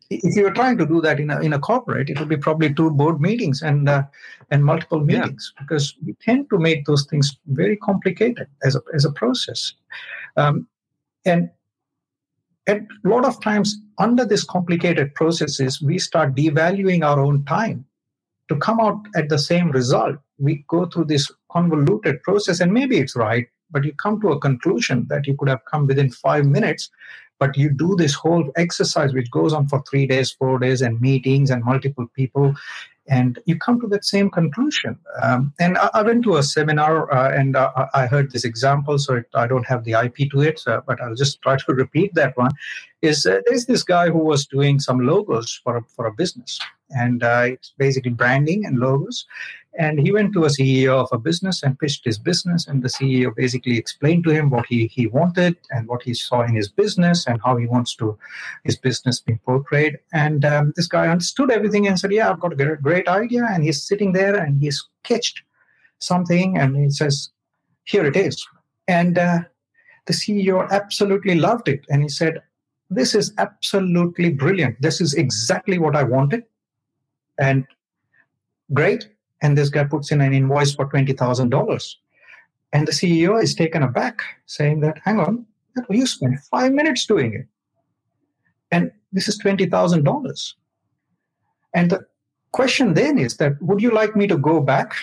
If 0.10 0.36
you 0.36 0.43
were 0.43 0.52
trying 0.52 0.78
to 0.78 0.86
do 0.86 1.02
that 1.02 1.19
in 1.19 1.30
a 1.30 1.39
in 1.39 1.54
a 1.54 1.60
corporate, 1.60 2.10
it 2.10 2.19
would 2.19 2.30
be 2.30 2.38
probably 2.38 2.74
two 2.74 2.89
board 2.91 3.22
meetings 3.22 3.62
and 3.62 3.88
uh, 3.88 4.04
and 4.50 4.65
multiple 4.65 5.02
meetings 5.02 5.54
yeah. 5.56 5.63
because 5.63 5.95
we 6.06 6.13
tend 6.22 6.50
to 6.50 6.58
make 6.58 6.86
those 6.86 7.06
things 7.06 7.38
very 7.48 7.78
complicated 7.78 8.48
as 8.63 8.76
a 8.76 8.82
as 8.93 9.06
a 9.06 9.12
process, 9.12 9.74
um, 10.36 10.67
and 11.26 11.50
and 12.65 12.88
a 13.06 13.08
lot 13.08 13.26
of 13.26 13.41
times 13.41 13.80
under 14.00 14.26
these 14.26 14.43
complicated 14.43 15.13
processes, 15.15 15.82
we 15.82 16.00
start 16.00 16.36
devaluing 16.36 17.04
our 17.04 17.19
own 17.19 17.45
time 17.45 17.86
to 18.48 18.56
come 18.58 18.80
out 18.80 19.00
at 19.15 19.30
the 19.30 19.38
same 19.38 19.69
result 19.72 20.17
we 20.39 20.63
go 20.67 20.86
through 20.86 21.06
this 21.06 21.32
convoluted 21.52 22.21
process 22.23 22.60
and 22.60 22.73
maybe 22.73 22.97
it's 22.97 23.15
right 23.15 23.47
but 23.71 23.84
you 23.84 23.93
come 23.93 24.19
to 24.21 24.32
a 24.32 24.39
conclusion 24.39 25.06
that 25.10 25.28
you 25.28 25.36
could 25.38 25.49
have 25.49 25.63
come 25.65 25.88
within 25.88 26.10
five 26.10 26.45
minutes 26.45 26.89
but 27.39 27.56
you 27.58 27.69
do 27.69 27.95
this 27.95 28.13
whole 28.13 28.52
exercise 28.56 29.13
which 29.13 29.32
goes 29.32 29.54
on 29.54 29.67
for 29.67 29.84
three 29.89 30.08
days 30.08 30.32
four 30.32 30.60
days 30.60 30.82
and 30.82 30.99
meetings 31.02 31.49
and 31.49 31.63
multiple 31.63 32.08
people 32.15 32.56
and 33.10 33.39
you 33.45 33.58
come 33.58 33.82
to 33.82 33.88
that 33.88 34.06
same 34.06 34.30
conclusion. 34.30 34.97
Um, 35.21 35.52
and 35.60 35.78
I, 35.78 35.89
I, 35.95 36.04
went 36.04 36.23
to 36.25 36.38
a 36.38 36.43
seminar 36.43 37.12
uh, 37.12 37.38
and 37.38 37.56
uh, 37.56 37.88
i 37.93 38.06
heard 38.06 38.32
this 38.32 38.45
example 38.45 38.97
so 38.99 39.15
it, 39.15 39.25
i 39.34 39.47
don't 39.47 39.65
have 39.65 39.84
the 39.84 39.93
ip 40.06 40.15
to 40.32 40.41
it 40.41 40.62
but 40.88 41.02
i'll 41.02 41.15
just 41.15 41.41
try 41.41 41.58
to 41.58 41.73
repeat 41.84 42.13
that 42.13 42.38
one 42.38 42.52
is 43.02 43.25
uh, 43.25 43.41
there's 43.45 43.65
this 43.65 43.84
guy 43.84 44.10
who 44.10 44.19
was 44.19 44.45
doing 44.45 44.80
some 44.80 44.99
logos 45.06 45.60
for 45.63 45.78
a, 45.78 45.84
for 45.95 46.06
a 46.06 46.13
business 46.13 46.60
and 46.91 47.23
uh, 47.23 47.43
it's 47.45 47.73
basically 47.78 48.12
branding 48.12 48.65
and 48.65 48.80
logos 48.80 49.25
and 49.78 50.00
he 50.00 50.12
went 50.12 50.34
to 50.34 50.46
a 50.46 50.48
CEO 50.48 50.96
of 50.96 51.10
a 51.12 51.18
business 51.18 51.62
and 51.62 51.78
pitched 51.78 52.04
his 52.04 52.18
business. 52.18 52.68
And 52.68 52.82
the 52.82 52.90
CEO 52.90 53.34
basically 53.36 53.78
explained 53.78 54.24
to 54.24 54.32
him 54.32 54.50
what 54.50 54.66
he, 54.66 54.88
he 54.88 55.08
wanted 55.08 55.58
and 55.70 55.88
what 55.88 56.02
he 56.02 56.14
saw 56.14 56.42
in 56.42 56.56
his 56.56 56.68
business 56.68 57.28
and 57.28 57.40
how 57.46 57.56
he 57.56 57.68
wants 57.68 57.96
to 57.98 58.18
his 58.64 58.76
business 58.76 59.20
being 59.20 59.40
portrayed. 59.46 60.00
And 60.12 60.44
um, 60.44 60.74
this 60.76 60.88
guy 60.88 61.08
understood 61.08 61.52
everything 61.52 61.88
and 61.88 62.00
said, 62.00 62.12
"Yeah, 62.12 62.30
I've 62.30 62.40
got 62.40 62.54
a 62.54 62.76
great 62.78 63.08
idea." 63.08 63.48
And 63.50 63.64
he's 63.64 63.84
sitting 63.84 64.12
there 64.12 64.36
and 64.36 64.60
he 64.60 64.72
sketched 64.72 65.44
something 66.00 66.58
and 66.58 66.76
he 66.76 66.90
says, 66.90 67.30
"Here 67.86 68.06
it 68.06 68.16
is." 68.16 68.46
And 68.88 69.20
uh, 69.20 69.40
the 70.08 70.14
CEO 70.14 70.68
absolutely 70.72 71.36
loved 71.36 71.68
it 71.68 71.86
and 71.90 72.02
he 72.02 72.10
said, 72.10 72.42
"This 72.90 73.14
is 73.14 73.34
absolutely 73.38 74.32
brilliant. 74.32 74.82
This 74.82 75.00
is 75.00 75.14
exactly 75.14 75.78
what 75.78 75.96
I 75.96 76.04
wanted." 76.04 76.44
And 77.38 77.68
great 78.74 79.08
and 79.41 79.58
this 79.58 79.69
guy 79.69 79.84
puts 79.84 80.12
in 80.12 80.21
an 80.21 80.34
invoice 80.34 80.73
for 80.73 80.89
$20,000. 80.89 81.95
And 82.71 82.88
the 82.88 82.91
CEO 82.91 83.41
is 83.41 83.56
taken 83.56 83.84
aback, 83.84 84.21
saying 84.45 84.82
that, 84.82 84.99
hang 85.04 85.19
on, 85.19 85.45
you 85.89 86.06
spent 86.06 86.39
five 86.52 86.71
minutes 86.71 87.06
doing 87.06 87.34
it. 87.34 87.47
And 88.71 88.91
this 89.12 89.28
is 89.28 89.41
$20,000. 89.41 90.54
And 91.73 91.89
the 91.89 92.06
question 92.52 92.93
then 92.93 93.17
is 93.17 93.38
that, 93.38 93.62
would 93.62 93.82
you 93.82 93.91
like 93.91 94.15
me 94.15 94.28
to 94.28 94.38
go 94.38 94.62
back 94.62 94.93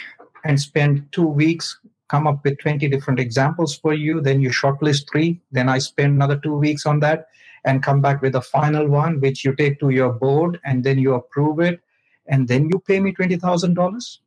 and 0.45 0.61
spend 0.61 1.09
two 1.13 1.27
weeks, 1.27 1.79
come 2.09 2.27
up 2.27 2.45
with 2.45 2.59
20 2.61 2.89
different 2.89 3.19
examples 3.19 3.77
for 3.77 3.95
you, 3.95 4.21
then 4.21 4.41
you 4.41 4.51
shortlist 4.51 5.11
three, 5.11 5.41
then 5.51 5.69
I 5.69 5.79
spend 5.79 6.15
another 6.15 6.37
two 6.37 6.57
weeks 6.57 6.87
on 6.87 7.01
that 7.01 7.27
and 7.65 7.83
come 7.83 8.01
back 8.01 8.23
with 8.23 8.37
a 8.37 8.41
final 8.41 8.87
one, 8.87 9.21
which 9.21 9.45
you 9.45 9.55
take 9.57 9.81
to 9.81 9.91
your 9.91 10.13
board 10.13 10.61
and 10.65 10.85
then 10.85 10.99
you 10.99 11.15
approve 11.15 11.59
it, 11.59 11.81
and 12.29 12.47
then 12.47 12.69
you 12.69 12.79
pay 12.87 13.01
me 13.01 13.13
$20,000? 13.13 14.19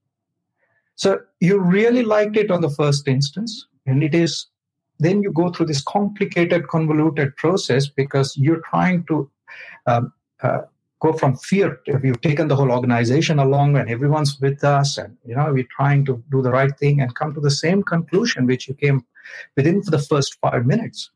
So 0.99 1.21
you 1.39 1.59
really 1.59 2.03
liked 2.03 2.35
it 2.35 2.51
on 2.51 2.59
the 2.59 2.69
first 2.69 3.07
instance, 3.07 3.67
and 3.85 4.03
it 4.03 4.13
is 4.13 4.47
then 4.99 5.21
you 5.21 5.31
go 5.31 5.49
through 5.49 5.67
this 5.67 5.81
complicated, 5.81 6.67
convoluted 6.67 7.37
process 7.37 7.87
because 7.87 8.35
you're 8.35 8.61
trying 8.69 9.05
to 9.05 9.31
um, 9.87 10.11
uh, 10.43 10.63
go 10.99 11.13
from 11.13 11.37
fear. 11.37 11.79
If 11.85 12.03
you've 12.03 12.19
taken 12.19 12.49
the 12.49 12.57
whole 12.57 12.69
organization 12.69 13.39
along 13.39 13.77
and 13.77 13.89
everyone's 13.89 14.41
with 14.41 14.61
us, 14.65 14.97
and 14.97 15.15
you 15.25 15.37
know 15.37 15.53
we're 15.53 15.73
trying 15.73 16.03
to 16.03 16.21
do 16.33 16.41
the 16.41 16.51
right 16.51 16.77
thing 16.77 16.99
and 16.99 17.15
come 17.15 17.33
to 17.33 17.39
the 17.39 17.55
same 17.63 17.81
conclusion 17.81 18.45
which 18.45 18.67
you 18.67 18.73
came 18.73 19.05
within 19.55 19.81
the 19.85 19.99
first 19.99 20.37
five 20.41 20.65
minutes, 20.65 21.11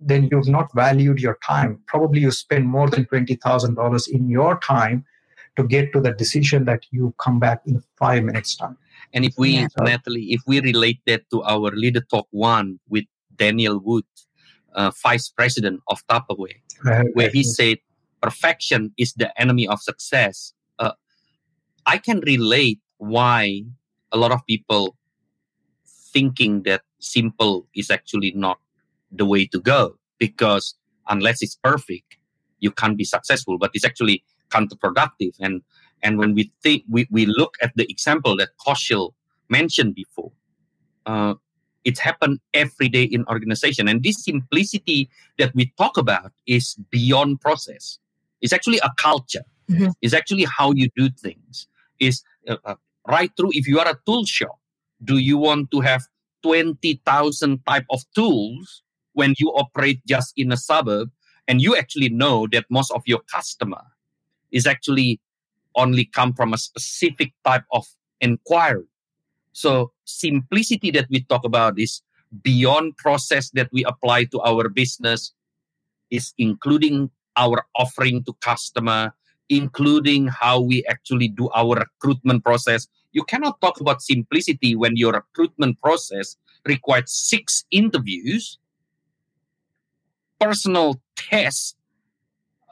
then 0.00 0.26
you've 0.32 0.48
not 0.48 0.72
valued 0.74 1.20
your 1.20 1.38
time. 1.46 1.78
Probably 1.86 2.20
you 2.20 2.30
spend 2.30 2.66
more 2.66 2.88
than 2.88 3.04
twenty 3.04 3.34
thousand 3.34 3.74
dollars 3.74 4.08
in 4.08 4.30
your 4.30 4.58
time 4.60 5.04
to 5.56 5.64
get 5.64 5.92
to 5.92 6.00
the 6.00 6.12
decision 6.12 6.64
that 6.64 6.86
you 6.90 7.14
come 7.18 7.38
back 7.38 7.62
in 7.66 7.82
five 7.98 8.22
minutes 8.22 8.56
time 8.56 8.76
and 9.12 9.24
if 9.24 9.34
we 9.36 9.50
yeah. 9.50 9.68
natalie 9.80 10.32
if 10.32 10.40
we 10.46 10.60
relate 10.60 11.00
that 11.06 11.22
to 11.30 11.42
our 11.42 11.70
leader 11.72 12.00
talk 12.00 12.26
one 12.30 12.78
with 12.88 13.04
daniel 13.36 13.78
wood 13.78 14.04
uh, 14.74 14.90
vice 15.02 15.28
president 15.28 15.80
of 15.88 16.06
tupperware 16.06 16.60
right. 16.84 17.06
where 17.14 17.28
he 17.30 17.42
said 17.42 17.78
perfection 18.22 18.92
is 18.96 19.12
the 19.14 19.28
enemy 19.40 19.66
of 19.66 19.80
success 19.80 20.52
uh, 20.78 20.92
i 21.86 21.98
can 21.98 22.20
relate 22.20 22.80
why 22.98 23.62
a 24.12 24.16
lot 24.16 24.32
of 24.32 24.44
people 24.46 24.96
thinking 26.12 26.62
that 26.62 26.82
simple 26.98 27.66
is 27.74 27.90
actually 27.90 28.32
not 28.34 28.58
the 29.10 29.24
way 29.24 29.46
to 29.46 29.58
go 29.58 29.96
because 30.18 30.74
unless 31.08 31.42
it's 31.42 31.56
perfect 31.56 32.18
you 32.60 32.70
can't 32.70 32.96
be 32.96 33.04
successful 33.04 33.58
but 33.58 33.70
it's 33.74 33.84
actually 33.84 34.22
counterproductive. 34.50 35.34
And 35.40 35.62
and 36.02 36.18
when 36.18 36.34
we 36.34 36.52
think 36.62 36.84
we, 36.88 37.06
we 37.10 37.26
look 37.26 37.56
at 37.62 37.72
the 37.76 37.86
example 37.90 38.36
that 38.36 38.50
Kaushal 38.66 39.12
mentioned 39.48 39.94
before, 39.94 40.32
uh, 41.06 41.34
it's 41.84 42.00
happened 42.00 42.40
every 42.54 42.88
day 42.88 43.04
in 43.04 43.24
organization. 43.26 43.88
And 43.88 44.02
this 44.02 44.24
simplicity 44.24 45.08
that 45.38 45.54
we 45.54 45.72
talk 45.78 45.96
about 45.96 46.32
is 46.46 46.76
beyond 46.90 47.40
process. 47.40 47.98
It's 48.40 48.52
actually 48.52 48.78
a 48.78 48.90
culture. 48.96 49.44
Mm-hmm. 49.70 49.88
It's 50.02 50.14
actually 50.14 50.44
how 50.44 50.72
you 50.72 50.88
do 50.96 51.10
things. 51.10 51.66
Is 51.98 52.22
uh, 52.48 52.56
uh, 52.64 52.76
right 53.06 53.30
through. 53.36 53.50
If 53.52 53.68
you 53.68 53.78
are 53.78 53.88
a 53.88 53.98
tool 54.06 54.24
shop, 54.24 54.58
do 55.04 55.18
you 55.18 55.36
want 55.36 55.70
to 55.72 55.80
have 55.80 56.02
twenty 56.42 57.00
thousand 57.04 57.60
type 57.66 57.84
of 57.90 58.00
tools 58.14 58.82
when 59.12 59.34
you 59.38 59.48
operate 59.50 60.00
just 60.06 60.32
in 60.36 60.50
a 60.50 60.56
suburb, 60.56 61.10
and 61.46 61.60
you 61.60 61.76
actually 61.76 62.08
know 62.08 62.46
that 62.52 62.64
most 62.70 62.90
of 62.92 63.02
your 63.04 63.20
customer 63.30 63.82
is 64.52 64.66
actually 64.66 65.20
only 65.76 66.04
come 66.04 66.32
from 66.32 66.52
a 66.52 66.58
specific 66.58 67.32
type 67.44 67.64
of 67.72 67.86
inquiry. 68.20 68.84
So 69.52 69.92
simplicity 70.04 70.90
that 70.92 71.06
we 71.10 71.22
talk 71.24 71.44
about 71.44 71.78
is 71.78 72.02
beyond 72.42 72.96
process 72.96 73.50
that 73.50 73.68
we 73.72 73.84
apply 73.84 74.24
to 74.24 74.40
our 74.40 74.68
business 74.68 75.32
is 76.10 76.34
including 76.38 77.10
our 77.36 77.64
offering 77.76 78.24
to 78.24 78.32
customer, 78.40 79.12
including 79.48 80.28
how 80.28 80.60
we 80.60 80.84
actually 80.86 81.28
do 81.28 81.48
our 81.54 81.76
recruitment 81.76 82.44
process. 82.44 82.86
You 83.12 83.24
cannot 83.24 83.60
talk 83.60 83.80
about 83.80 84.02
simplicity 84.02 84.76
when 84.76 84.96
your 84.96 85.12
recruitment 85.12 85.80
process 85.80 86.36
requires 86.66 87.10
six 87.10 87.64
interviews, 87.70 88.58
personal 90.38 91.00
tests, 91.16 91.74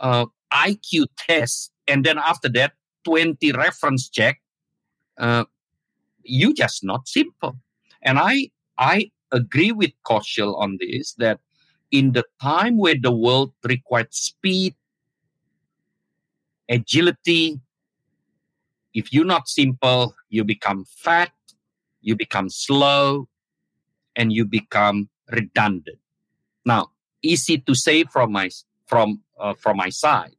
uh, 0.01 0.27
IQ 0.53 1.07
test, 1.17 1.73
and 1.87 2.05
then 2.05 2.19
after 2.19 2.49
that, 2.51 2.73
20 3.05 3.53
reference 3.53 4.09
check, 4.09 4.41
uh, 5.19 5.45
you 6.23 6.55
just 6.55 6.85
not 6.85 7.09
simple. 7.09 7.57
And 8.03 8.19
I 8.19 8.51
I 8.77 9.11
agree 9.33 9.73
with 9.73 9.91
Kaushal 10.07 10.59
on 10.59 10.79
this 10.81 11.15
that 11.15 11.41
in 11.91 12.13
the 12.13 12.25
time 12.41 12.77
where 12.77 12.97
the 13.01 13.13
world 13.13 13.53
required 13.65 14.13
speed, 14.13 14.75
agility, 16.69 17.61
if 18.95 19.13
you're 19.13 19.25
not 19.25 19.49
simple, 19.49 20.15
you 20.29 20.45
become 20.45 20.85
fat, 20.85 21.33
you 22.01 22.17
become 22.17 22.49
slow, 22.51 23.29
and 24.17 24.33
you 24.33 24.45
become 24.45 25.09
redundant. 25.31 25.99
Now, 26.65 26.91
easy 27.23 27.59
to 27.59 27.75
say 27.75 28.05
from 28.05 28.33
my 28.33 28.51
from 28.87 29.23
uh, 29.39 29.55
from 29.55 29.77
my 29.77 29.89
side 29.91 30.38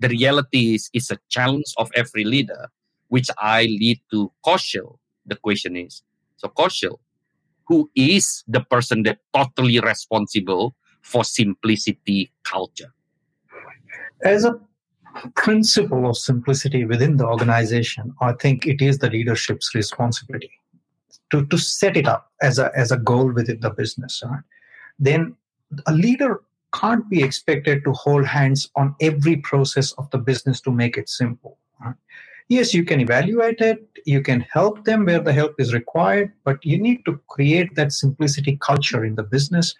the 0.00 0.08
reality 0.08 0.74
is 0.74 0.90
is 0.92 1.10
a 1.10 1.18
challenge 1.28 1.72
of 1.76 1.90
every 1.94 2.24
leader 2.24 2.68
which 3.08 3.28
i 3.38 3.62
lead 3.64 4.00
to 4.10 4.32
Kaushal 4.44 4.98
the 5.26 5.36
question 5.36 5.76
is 5.76 6.02
so 6.36 6.48
Kaushal 6.48 6.98
who 7.66 7.88
is 7.94 8.42
the 8.48 8.60
person 8.60 9.04
that 9.04 9.18
totally 9.34 9.78
responsible 9.78 10.74
for 11.02 11.24
simplicity 11.24 12.32
culture 12.44 12.92
as 14.24 14.44
a 14.44 14.58
principle 15.34 16.08
of 16.08 16.16
simplicity 16.16 16.84
within 16.84 17.16
the 17.16 17.26
organization 17.26 18.12
i 18.20 18.32
think 18.32 18.66
it 18.66 18.80
is 18.82 18.98
the 18.98 19.10
leadership's 19.10 19.74
responsibility 19.74 20.50
to, 21.30 21.46
to 21.46 21.58
set 21.58 21.96
it 21.96 22.06
up 22.06 22.30
as 22.42 22.58
a 22.58 22.70
as 22.76 22.90
a 22.90 22.96
goal 22.96 23.32
within 23.32 23.60
the 23.60 23.70
business 23.70 24.22
right? 24.24 24.42
then 24.98 25.34
a 25.86 25.92
leader 25.92 26.40
can't 26.72 27.08
be 27.08 27.22
expected 27.22 27.84
to 27.84 27.92
hold 27.92 28.26
hands 28.26 28.70
on 28.76 28.94
every 29.00 29.36
process 29.36 29.92
of 29.92 30.10
the 30.10 30.18
business 30.18 30.60
to 30.62 30.70
make 30.70 30.96
it 30.96 31.08
simple. 31.08 31.58
Right? 31.84 31.94
Yes, 32.48 32.74
you 32.74 32.84
can 32.84 33.00
evaluate 33.00 33.60
it, 33.60 33.86
you 34.06 34.22
can 34.22 34.40
help 34.40 34.84
them 34.84 35.04
where 35.04 35.20
the 35.20 35.32
help 35.32 35.54
is 35.58 35.72
required, 35.72 36.32
but 36.44 36.64
you 36.64 36.78
need 36.78 37.04
to 37.04 37.20
create 37.28 37.74
that 37.76 37.92
simplicity 37.92 38.56
culture 38.60 39.04
in 39.04 39.14
the 39.14 39.22
business 39.22 39.74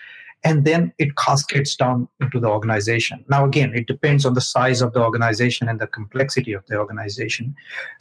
and 0.44 0.64
then 0.64 0.92
it 0.98 1.16
cascades 1.16 1.76
down 1.76 2.08
into 2.20 2.40
the 2.40 2.48
organization. 2.48 3.24
Now, 3.28 3.44
again, 3.44 3.74
it 3.74 3.86
depends 3.86 4.24
on 4.24 4.34
the 4.34 4.40
size 4.40 4.80
of 4.80 4.92
the 4.92 5.02
organization 5.02 5.68
and 5.68 5.78
the 5.78 5.86
complexity 5.86 6.52
of 6.52 6.64
the 6.66 6.78
organization. 6.78 7.54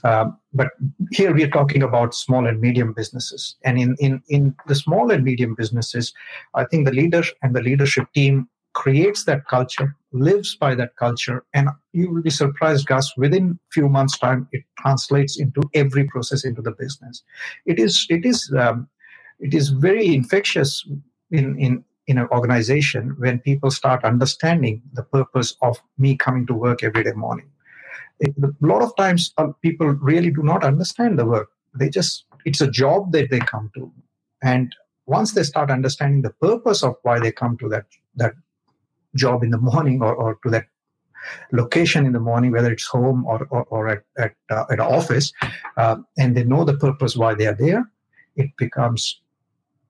Um, 0.03 0.37
but 0.53 0.69
here 1.11 1.33
we 1.33 1.43
are 1.43 1.49
talking 1.49 1.83
about 1.83 2.15
small 2.15 2.47
and 2.47 2.61
medium 2.61 2.93
businesses. 2.93 3.55
And 3.63 3.77
in, 3.77 3.95
in, 3.99 4.23
in 4.29 4.55
the 4.67 4.75
small 4.75 5.11
and 5.11 5.23
medium 5.23 5.53
businesses, 5.53 6.13
I 6.53 6.63
think 6.65 6.85
the 6.85 6.93
leader 6.93 7.23
and 7.43 7.55
the 7.55 7.61
leadership 7.61 8.07
team 8.13 8.47
creates 8.73 9.25
that 9.25 9.45
culture, 9.47 9.95
lives 10.11 10.55
by 10.55 10.75
that 10.75 10.95
culture, 10.95 11.43
and 11.53 11.69
you 11.93 12.11
will 12.11 12.21
be 12.21 12.29
surprised, 12.29 12.87
Gus. 12.87 13.15
Within 13.17 13.59
few 13.71 13.89
months' 13.89 14.17
time, 14.17 14.47
it 14.51 14.63
translates 14.79 15.39
into 15.39 15.61
every 15.73 16.05
process 16.05 16.45
into 16.45 16.61
the 16.61 16.71
business. 16.71 17.23
It 17.65 17.79
is 17.79 18.05
it 18.09 18.25
is 18.25 18.53
um, 18.57 18.87
it 19.39 19.53
is 19.53 19.69
very 19.69 20.13
infectious 20.13 20.85
in, 21.31 21.57
in, 21.59 21.83
in 22.07 22.17
an 22.17 22.27
organization 22.31 23.15
when 23.17 23.39
people 23.39 23.71
start 23.71 24.03
understanding 24.03 24.81
the 24.93 25.03
purpose 25.03 25.55
of 25.61 25.77
me 25.97 26.15
coming 26.15 26.45
to 26.47 26.53
work 26.53 26.83
every 26.83 27.03
day 27.03 27.13
morning. 27.13 27.49
It, 28.19 28.33
a 28.43 28.51
lot 28.65 28.81
of 28.81 28.95
times, 28.97 29.33
uh, 29.37 29.47
people 29.61 29.87
really 29.87 30.29
do 30.29 30.43
not 30.43 30.63
understand 30.63 31.17
the 31.17 31.25
work. 31.25 31.49
They 31.73 31.89
just, 31.89 32.25
it's 32.45 32.61
a 32.61 32.69
job 32.69 33.11
that 33.13 33.29
they 33.29 33.39
come 33.39 33.71
to. 33.75 33.91
And 34.43 34.75
once 35.05 35.33
they 35.33 35.43
start 35.43 35.71
understanding 35.71 36.21
the 36.21 36.31
purpose 36.31 36.83
of 36.83 36.95
why 37.03 37.19
they 37.19 37.31
come 37.31 37.57
to 37.59 37.69
that, 37.69 37.85
that 38.15 38.33
job 39.15 39.43
in 39.43 39.49
the 39.49 39.57
morning 39.57 40.01
or, 40.01 40.13
or 40.13 40.39
to 40.43 40.49
that 40.49 40.65
location 41.51 42.05
in 42.05 42.13
the 42.13 42.19
morning, 42.19 42.51
whether 42.51 42.71
it's 42.71 42.87
home 42.87 43.25
or, 43.25 43.47
or, 43.49 43.63
or 43.65 43.87
at, 43.89 44.03
at, 44.17 44.33
uh, 44.49 44.65
at 44.71 44.79
an 44.79 44.79
office, 44.79 45.33
uh, 45.77 45.97
and 46.17 46.35
they 46.35 46.43
know 46.43 46.63
the 46.63 46.77
purpose 46.77 47.15
why 47.15 47.33
they 47.33 47.47
are 47.47 47.55
there, 47.55 47.89
it 48.35 48.49
becomes 48.57 49.21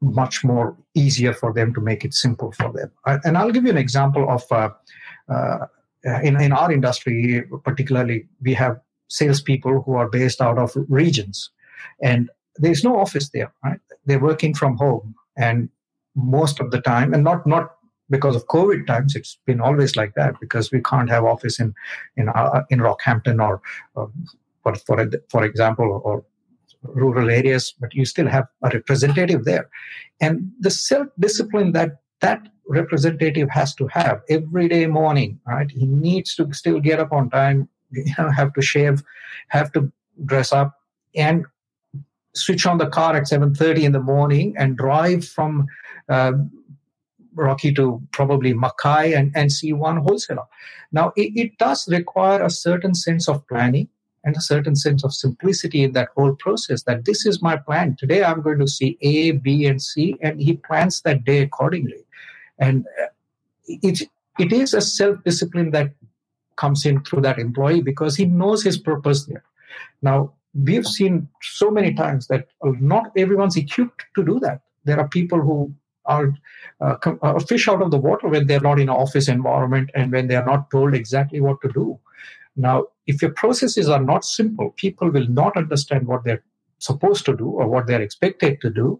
much 0.01 0.43
more 0.43 0.77
easier 0.95 1.33
for 1.33 1.53
them 1.53 1.73
to 1.73 1.81
make 1.81 2.05
it 2.05 2.13
simple 2.13 2.51
for 2.53 2.71
them. 2.71 2.89
and 3.25 3.37
I'll 3.37 3.51
give 3.51 3.65
you 3.65 3.69
an 3.69 3.77
example 3.77 4.29
of 4.29 4.43
uh, 4.51 4.69
uh, 6.07 6.19
in, 6.23 6.39
in 6.39 6.51
our 6.51 6.71
industry, 6.71 7.43
particularly, 7.63 8.27
we 8.41 8.53
have 8.53 8.79
salespeople 9.09 9.81
who 9.81 9.95
are 9.95 10.07
based 10.07 10.41
out 10.41 10.57
of 10.57 10.71
regions, 10.87 11.51
and 12.01 12.29
there's 12.55 12.83
no 12.83 12.97
office 12.97 13.29
there. 13.29 13.53
Right? 13.63 13.79
They're 14.05 14.19
working 14.19 14.53
from 14.53 14.77
home, 14.77 15.15
and 15.37 15.69
most 16.15 16.59
of 16.61 16.71
the 16.71 16.81
time, 16.81 17.13
and 17.13 17.23
not 17.23 17.45
not 17.45 17.75
because 18.09 18.35
of 18.35 18.47
COVID 18.47 18.87
times, 18.87 19.15
it's 19.15 19.37
been 19.45 19.61
always 19.61 19.95
like 19.95 20.15
that 20.15 20.39
because 20.39 20.71
we 20.71 20.81
can't 20.81 21.09
have 21.09 21.25
office 21.25 21.59
in 21.59 21.73
in 22.17 22.29
uh, 22.29 22.63
in 22.69 22.79
Rockhampton 22.79 23.41
or, 23.41 23.61
or 23.95 24.11
for 24.63 24.75
for 24.75 25.09
for 25.29 25.43
example 25.43 26.01
or 26.03 26.23
rural 26.83 27.29
areas, 27.29 27.73
but 27.79 27.93
you 27.93 28.05
still 28.05 28.27
have 28.27 28.45
a 28.63 28.69
representative 28.69 29.45
there, 29.45 29.69
and 30.21 30.51
the 30.59 30.71
self 30.71 31.07
discipline 31.19 31.73
that 31.73 31.97
that 32.21 32.47
representative 32.67 33.49
has 33.49 33.73
to 33.75 33.87
have 33.87 34.21
every 34.29 34.67
day 34.67 34.85
morning, 34.85 35.39
right? 35.47 35.69
He 35.71 35.85
needs 35.85 36.35
to 36.35 36.51
still 36.53 36.79
get 36.79 36.99
up 36.99 37.11
on 37.11 37.29
time, 37.29 37.67
you 37.91 38.13
know, 38.17 38.29
have 38.29 38.53
to 38.53 38.61
shave, 38.61 39.03
have 39.49 39.71
to 39.73 39.91
dress 40.25 40.53
up, 40.53 40.75
and 41.15 41.45
switch 42.35 42.65
on 42.65 42.77
the 42.77 42.87
car 42.87 43.15
at 43.15 43.23
7.30 43.23 43.83
in 43.83 43.91
the 43.91 43.99
morning 43.99 44.53
and 44.57 44.77
drive 44.77 45.27
from 45.27 45.65
uh, 46.09 46.33
Rocky 47.39 47.73
to 47.73 48.01
probably 48.11 48.53
Mackay 48.53 49.13
and, 49.13 49.31
and 49.35 49.51
see 49.51 49.73
one 49.73 49.97
wholesaler. 49.97 50.43
Now, 50.91 51.13
it, 51.15 51.31
it 51.35 51.57
does 51.57 51.87
require 51.87 52.43
a 52.43 52.49
certain 52.49 52.93
sense 52.93 53.27
of 53.27 53.47
planning 53.47 53.87
and 54.23 54.35
a 54.35 54.41
certain 54.41 54.75
sense 54.75 55.03
of 55.03 55.13
simplicity 55.13 55.83
in 55.83 55.93
that 55.93 56.09
whole 56.15 56.35
process 56.35 56.83
that 56.83 57.05
this 57.05 57.25
is 57.25 57.41
my 57.41 57.55
plan. 57.55 57.95
Today 57.97 58.23
I'm 58.23 58.41
going 58.41 58.59
to 58.59 58.67
see 58.67 58.97
A, 59.01 59.31
B, 59.31 59.65
and 59.65 59.81
C, 59.81 60.15
and 60.21 60.41
he 60.41 60.53
plans 60.53 61.01
that 61.01 61.23
day 61.23 61.41
accordingly. 61.41 62.05
And 62.57 62.85
uh, 63.01 63.07
it, 63.67 64.09
it 64.37 64.51
is 64.51 64.73
a 64.73 64.81
self 64.81 65.23
discipline 65.23 65.71
that 65.71 65.91
comes 66.57 66.85
in 66.85 67.01
through 67.03 67.21
that 67.21 67.39
employee 67.39 67.81
because 67.81 68.17
he 68.17 68.25
knows 68.25 68.61
his 68.61 68.77
purpose 68.77 69.25
there. 69.25 69.43
Now, 70.01 70.33
we've 70.53 70.85
seen 70.85 71.29
so 71.41 71.71
many 71.71 71.93
times 71.93 72.27
that 72.27 72.47
not 72.63 73.11
everyone's 73.15 73.55
equipped 73.55 74.03
to 74.15 74.25
do 74.25 74.39
that. 74.41 74.61
There 74.83 74.99
are 74.99 75.07
people 75.07 75.39
who 75.39 75.73
are 76.09 76.33
uh, 76.81 76.95
uh, 77.21 77.39
fish 77.39 77.67
out 77.67 77.81
of 77.81 77.91
the 77.91 77.97
water 77.97 78.27
when 78.27 78.47
they're 78.47 78.59
not 78.59 78.79
in 78.79 78.89
an 78.89 78.95
office 78.95 79.29
environment 79.29 79.91
and 79.93 80.11
when 80.11 80.27
they 80.27 80.35
are 80.35 80.45
not 80.45 80.69
told 80.71 80.93
exactly 80.93 81.39
what 81.39 81.61
to 81.61 81.69
do. 81.69 81.99
Now, 82.55 82.87
if 83.07 83.21
your 83.21 83.31
processes 83.31 83.87
are 83.87 84.01
not 84.01 84.25
simple, 84.25 84.71
people 84.75 85.09
will 85.11 85.27
not 85.27 85.55
understand 85.55 86.07
what 86.07 86.23
they're 86.23 86.43
supposed 86.79 87.25
to 87.25 87.37
do 87.37 87.47
or 87.47 87.67
what 87.67 87.87
they're 87.87 88.01
expected 88.01 88.59
to 88.61 88.69
do. 88.69 88.99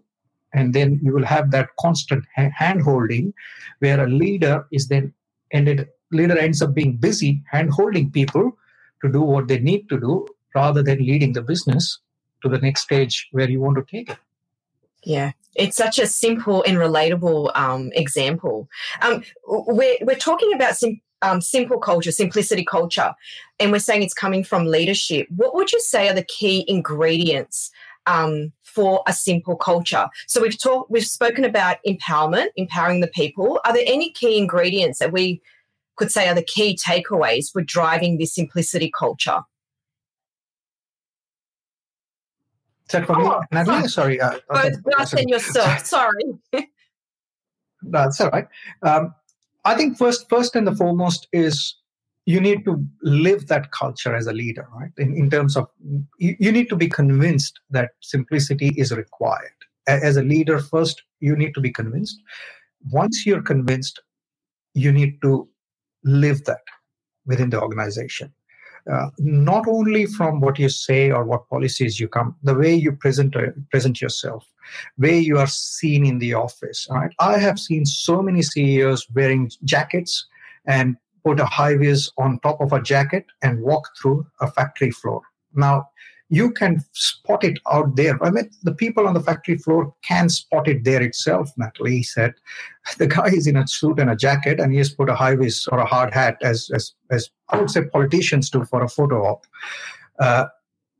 And 0.52 0.74
then 0.74 1.00
you 1.02 1.12
will 1.12 1.24
have 1.24 1.50
that 1.50 1.68
constant 1.78 2.24
hand 2.34 2.82
holding 2.82 3.34
where 3.80 4.02
a 4.02 4.08
leader 4.08 4.66
is 4.72 4.88
then 4.88 5.12
ended, 5.52 5.88
leader 6.12 6.38
ends 6.38 6.62
up 6.62 6.74
being 6.74 6.96
busy 6.96 7.42
hand 7.50 7.70
holding 7.70 8.10
people 8.10 8.52
to 9.02 9.12
do 9.12 9.20
what 9.20 9.48
they 9.48 9.58
need 9.58 9.88
to 9.88 9.98
do 9.98 10.26
rather 10.54 10.82
than 10.82 10.98
leading 10.98 11.32
the 11.32 11.42
business 11.42 11.98
to 12.42 12.48
the 12.48 12.58
next 12.58 12.82
stage 12.82 13.28
where 13.32 13.48
you 13.48 13.60
want 13.60 13.76
to 13.76 13.84
take 13.90 14.10
it. 14.10 14.18
Yeah, 15.02 15.32
it's 15.54 15.76
such 15.76 15.98
a 15.98 16.06
simple 16.06 16.62
and 16.66 16.76
relatable 16.76 17.56
um, 17.56 17.90
example. 17.94 18.68
Um, 19.00 19.22
we're, 19.46 19.96
we're 20.02 20.16
talking 20.16 20.52
about 20.54 20.76
sim- 20.76 21.00
um, 21.22 21.40
simple 21.40 21.78
culture, 21.78 22.12
simplicity 22.12 22.64
culture, 22.64 23.14
and 23.58 23.72
we're 23.72 23.78
saying 23.78 24.02
it's 24.02 24.14
coming 24.14 24.44
from 24.44 24.66
leadership. 24.66 25.26
What 25.34 25.54
would 25.54 25.72
you 25.72 25.80
say 25.80 26.08
are 26.08 26.14
the 26.14 26.24
key 26.24 26.64
ingredients 26.68 27.70
um, 28.06 28.52
for 28.62 29.02
a 29.06 29.12
simple 29.12 29.56
culture? 29.56 30.08
So 30.26 30.42
we've 30.42 30.58
talked, 30.58 30.90
we've 30.90 31.06
spoken 31.06 31.44
about 31.44 31.78
empowerment, 31.86 32.48
empowering 32.56 33.00
the 33.00 33.08
people. 33.08 33.60
Are 33.64 33.72
there 33.72 33.84
any 33.86 34.12
key 34.12 34.38
ingredients 34.38 34.98
that 34.98 35.12
we 35.12 35.40
could 35.96 36.10
say 36.10 36.28
are 36.28 36.34
the 36.34 36.42
key 36.42 36.76
takeaways 36.76 37.50
for 37.50 37.62
driving 37.62 38.18
this 38.18 38.34
simplicity 38.34 38.90
culture? 38.96 39.40
Oh, 42.94 43.86
sorry. 43.86 44.20
Uh, 44.20 44.38
Both 44.48 44.74
us 44.98 45.12
and 45.12 45.28
yourself. 45.28 45.84
Sorry. 45.86 46.22
That's 47.82 48.20
all 48.20 48.30
right. 48.30 48.48
Um, 48.82 49.14
I 49.64 49.74
think 49.74 49.98
first, 49.98 50.28
first 50.28 50.56
and 50.56 50.66
the 50.66 50.74
foremost 50.74 51.28
is 51.32 51.76
you 52.26 52.40
need 52.40 52.64
to 52.64 52.84
live 53.02 53.48
that 53.48 53.72
culture 53.72 54.14
as 54.14 54.26
a 54.26 54.32
leader, 54.32 54.66
right? 54.74 54.90
In, 54.98 55.16
in 55.16 55.30
terms 55.30 55.56
of 55.56 55.68
you, 56.18 56.36
you 56.38 56.52
need 56.52 56.68
to 56.68 56.76
be 56.76 56.88
convinced 56.88 57.60
that 57.70 57.90
simplicity 58.00 58.72
is 58.76 58.92
required. 58.92 59.52
As 59.86 60.16
a 60.16 60.22
leader, 60.22 60.58
first 60.58 61.02
you 61.20 61.36
need 61.36 61.54
to 61.54 61.60
be 61.60 61.70
convinced. 61.70 62.20
Once 62.90 63.26
you're 63.26 63.42
convinced, 63.42 64.00
you 64.74 64.92
need 64.92 65.20
to 65.22 65.48
live 66.04 66.44
that 66.44 66.62
within 67.26 67.50
the 67.50 67.60
organization 67.60 68.32
uh, 68.90 69.10
not 69.18 69.66
only 69.68 70.06
from 70.06 70.40
what 70.40 70.58
you 70.58 70.68
say 70.68 71.10
or 71.10 71.24
what 71.24 71.48
policies 71.48 72.00
you 72.00 72.08
come, 72.08 72.34
the 72.42 72.54
way 72.54 72.74
you 72.74 72.92
present 72.92 73.36
uh, 73.36 73.52
present 73.70 74.00
yourself, 74.00 74.46
way 74.98 75.18
you 75.18 75.38
are 75.38 75.46
seen 75.46 76.04
in 76.04 76.18
the 76.18 76.34
office. 76.34 76.86
Right? 76.90 77.12
I 77.18 77.38
have 77.38 77.58
seen 77.58 77.86
so 77.86 78.22
many 78.22 78.42
CEOs 78.42 79.06
wearing 79.14 79.50
jackets 79.64 80.26
and 80.66 80.96
put 81.24 81.40
a 81.40 81.44
high 81.44 81.76
vis 81.76 82.10
on 82.18 82.40
top 82.40 82.60
of 82.60 82.72
a 82.72 82.82
jacket 82.82 83.26
and 83.42 83.60
walk 83.60 83.88
through 84.00 84.26
a 84.40 84.50
factory 84.50 84.90
floor. 84.90 85.22
Now, 85.54 85.88
you 86.30 86.52
can 86.52 86.82
spot 86.92 87.42
it 87.42 87.58
out 87.70 87.96
there. 87.96 88.22
I 88.24 88.30
mean, 88.30 88.48
the 88.62 88.74
people 88.74 89.06
on 89.08 89.14
the 89.14 89.20
factory 89.20 89.58
floor 89.58 89.92
can 90.02 90.28
spot 90.28 90.68
it 90.68 90.84
there 90.84 91.02
itself, 91.02 91.52
Natalie 91.56 92.02
said. 92.04 92.34
The 92.98 93.08
guy 93.08 93.26
is 93.26 93.46
in 93.46 93.56
a 93.56 93.66
suit 93.66 93.98
and 93.98 94.10
a 94.10 94.16
jacket, 94.16 94.58
and 94.58 94.72
he 94.72 94.78
has 94.78 94.90
put 94.90 95.10
a 95.10 95.14
high 95.14 95.34
vis 95.34 95.66
or 95.66 95.78
a 95.78 95.84
hard 95.84 96.14
hat, 96.14 96.38
as, 96.42 96.70
as, 96.74 96.94
as 97.10 97.30
I 97.50 97.58
would 97.58 97.70
say 97.70 97.84
politicians 97.84 98.48
do 98.48 98.64
for 98.64 98.82
a 98.82 98.88
photo 98.88 99.26
op. 99.26 99.46
Uh, 100.18 100.46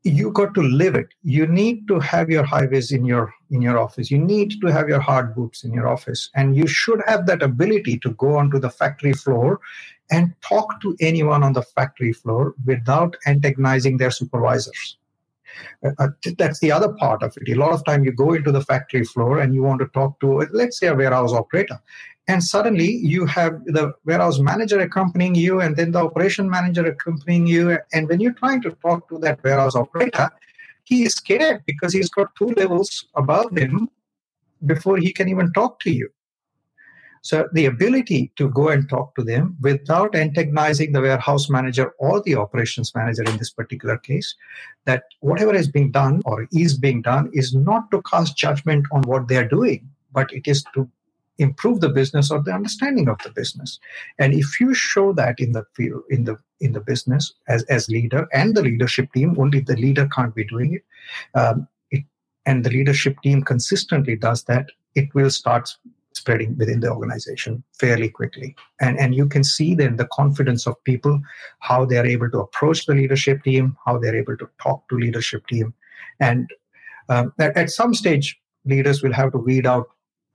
you 0.03 0.31
got 0.31 0.53
to 0.55 0.61
live 0.61 0.95
it. 0.95 1.07
You 1.23 1.47
need 1.47 1.87
to 1.87 1.99
have 1.99 2.29
your 2.29 2.43
high 2.43 2.67
vis 2.67 2.91
in 2.91 3.05
your 3.05 3.33
in 3.49 3.61
your 3.61 3.77
office. 3.79 4.11
You 4.11 4.19
need 4.19 4.59
to 4.61 4.67
have 4.67 4.89
your 4.89 4.99
hard 4.99 5.35
boots 5.35 5.63
in 5.63 5.73
your 5.73 5.87
office, 5.87 6.29
and 6.35 6.55
you 6.55 6.67
should 6.67 7.01
have 7.07 7.25
that 7.25 7.41
ability 7.41 7.99
to 7.99 8.11
go 8.11 8.37
onto 8.37 8.59
the 8.59 8.69
factory 8.69 9.13
floor 9.13 9.59
and 10.09 10.33
talk 10.41 10.81
to 10.81 10.95
anyone 10.99 11.43
on 11.43 11.53
the 11.53 11.61
factory 11.61 12.13
floor 12.13 12.53
without 12.65 13.15
antagonizing 13.25 13.97
their 13.97 14.11
supervisors 14.11 14.97
uh, 15.85 15.91
uh 15.99 16.07
that's 16.37 16.59
the 16.59 16.71
other 16.71 16.93
part 16.93 17.23
of 17.23 17.35
it. 17.37 17.51
A 17.51 17.55
lot 17.55 17.73
of 17.73 17.83
time 17.85 18.03
you 18.03 18.11
go 18.11 18.33
into 18.33 18.51
the 18.51 18.61
factory 18.61 19.03
floor 19.03 19.39
and 19.39 19.53
you 19.53 19.63
want 19.63 19.79
to 19.81 19.87
talk 19.87 20.19
to, 20.21 20.47
let's 20.51 20.79
say, 20.79 20.87
a 20.87 20.95
warehouse 20.95 21.33
operator. 21.33 21.79
And 22.27 22.43
suddenly 22.43 22.89
you 22.89 23.25
have 23.25 23.63
the 23.65 23.93
warehouse 24.05 24.39
manager 24.39 24.79
accompanying 24.79 25.35
you 25.35 25.59
and 25.59 25.75
then 25.75 25.91
the 25.91 25.99
operation 25.99 26.49
manager 26.49 26.85
accompanying 26.85 27.47
you. 27.47 27.77
And 27.93 28.07
when 28.07 28.19
you're 28.19 28.33
trying 28.33 28.61
to 28.61 28.71
talk 28.81 29.09
to 29.09 29.17
that 29.19 29.43
warehouse 29.43 29.75
operator, 29.75 30.29
he 30.83 31.03
is 31.03 31.13
scared 31.13 31.63
because 31.65 31.93
he's 31.93 32.09
got 32.09 32.35
two 32.35 32.49
levels 32.57 33.05
above 33.15 33.57
him 33.57 33.89
before 34.65 34.97
he 34.97 35.11
can 35.11 35.29
even 35.29 35.51
talk 35.53 35.79
to 35.81 35.91
you. 35.91 36.09
So 37.21 37.47
the 37.53 37.65
ability 37.65 38.31
to 38.37 38.49
go 38.49 38.69
and 38.69 38.89
talk 38.89 39.15
to 39.15 39.23
them 39.23 39.55
without 39.61 40.15
antagonizing 40.15 40.91
the 40.91 41.01
warehouse 41.01 41.49
manager 41.49 41.93
or 41.99 42.21
the 42.21 42.35
operations 42.35 42.93
manager 42.95 43.23
in 43.23 43.37
this 43.37 43.51
particular 43.51 43.97
case, 43.97 44.35
that 44.85 45.03
whatever 45.19 45.53
is 45.53 45.67
being 45.67 45.91
done 45.91 46.21
or 46.25 46.47
is 46.51 46.77
being 46.77 47.01
done 47.01 47.29
is 47.33 47.53
not 47.53 47.91
to 47.91 48.01
cast 48.01 48.37
judgment 48.37 48.85
on 48.91 49.03
what 49.03 49.27
they're 49.27 49.47
doing, 49.47 49.87
but 50.11 50.33
it 50.33 50.47
is 50.47 50.63
to 50.73 50.89
improve 51.37 51.79
the 51.79 51.89
business 51.89 52.31
or 52.31 52.41
the 52.41 52.53
understanding 52.53 53.07
of 53.07 53.17
the 53.23 53.31
business. 53.31 53.79
And 54.19 54.33
if 54.33 54.59
you 54.59 54.73
show 54.73 55.13
that 55.13 55.39
in 55.39 55.51
the 55.51 55.65
field, 55.73 56.03
in 56.09 56.23
the 56.23 56.37
in 56.59 56.73
the 56.73 56.81
business 56.81 57.33
as 57.47 57.63
as 57.63 57.89
leader 57.89 58.27
and 58.33 58.55
the 58.55 58.61
leadership 58.63 59.11
team, 59.13 59.35
only 59.37 59.59
the 59.59 59.75
leader 59.75 60.07
can't 60.07 60.33
be 60.33 60.45
doing 60.45 60.75
it. 60.75 61.39
Um, 61.39 61.67
it 61.91 62.03
and 62.45 62.63
the 62.63 62.69
leadership 62.69 63.21
team 63.21 63.43
consistently 63.43 64.15
does 64.15 64.43
that. 64.45 64.67
It 64.95 65.13
will 65.13 65.29
start 65.29 65.69
spreading 66.13 66.57
within 66.57 66.79
the 66.79 66.91
organization 66.91 67.63
fairly 67.79 68.09
quickly. 68.09 68.55
And, 68.79 68.99
and 68.99 69.15
you 69.15 69.27
can 69.27 69.43
see 69.43 69.75
then 69.75 69.95
the 69.95 70.07
confidence 70.07 70.67
of 70.67 70.81
people, 70.83 71.21
how 71.59 71.85
they're 71.85 72.05
able 72.05 72.29
to 72.31 72.39
approach 72.39 72.85
the 72.85 72.93
leadership 72.93 73.43
team, 73.43 73.77
how 73.85 73.97
they're 73.97 74.15
able 74.15 74.37
to 74.37 74.49
talk 74.61 74.87
to 74.89 74.97
leadership 74.97 75.47
team. 75.47 75.73
And 76.19 76.49
um, 77.09 77.33
at, 77.39 77.55
at 77.57 77.69
some 77.69 77.93
stage, 77.93 78.39
leaders 78.65 79.01
will 79.01 79.13
have 79.13 79.31
to 79.31 79.37
weed 79.37 79.65
out 79.65 79.87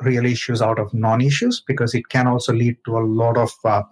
real 0.03 0.27
issues 0.27 0.61
out 0.61 0.79
of 0.79 0.93
non-issues 0.93 1.63
because 1.67 1.95
it 1.95 2.09
can 2.11 2.27
also 2.27 2.53
lead 2.53 2.77
to 2.85 2.99
a 2.99 3.01
lot 3.01 3.37
of 3.39 3.51
uh, 3.65 3.83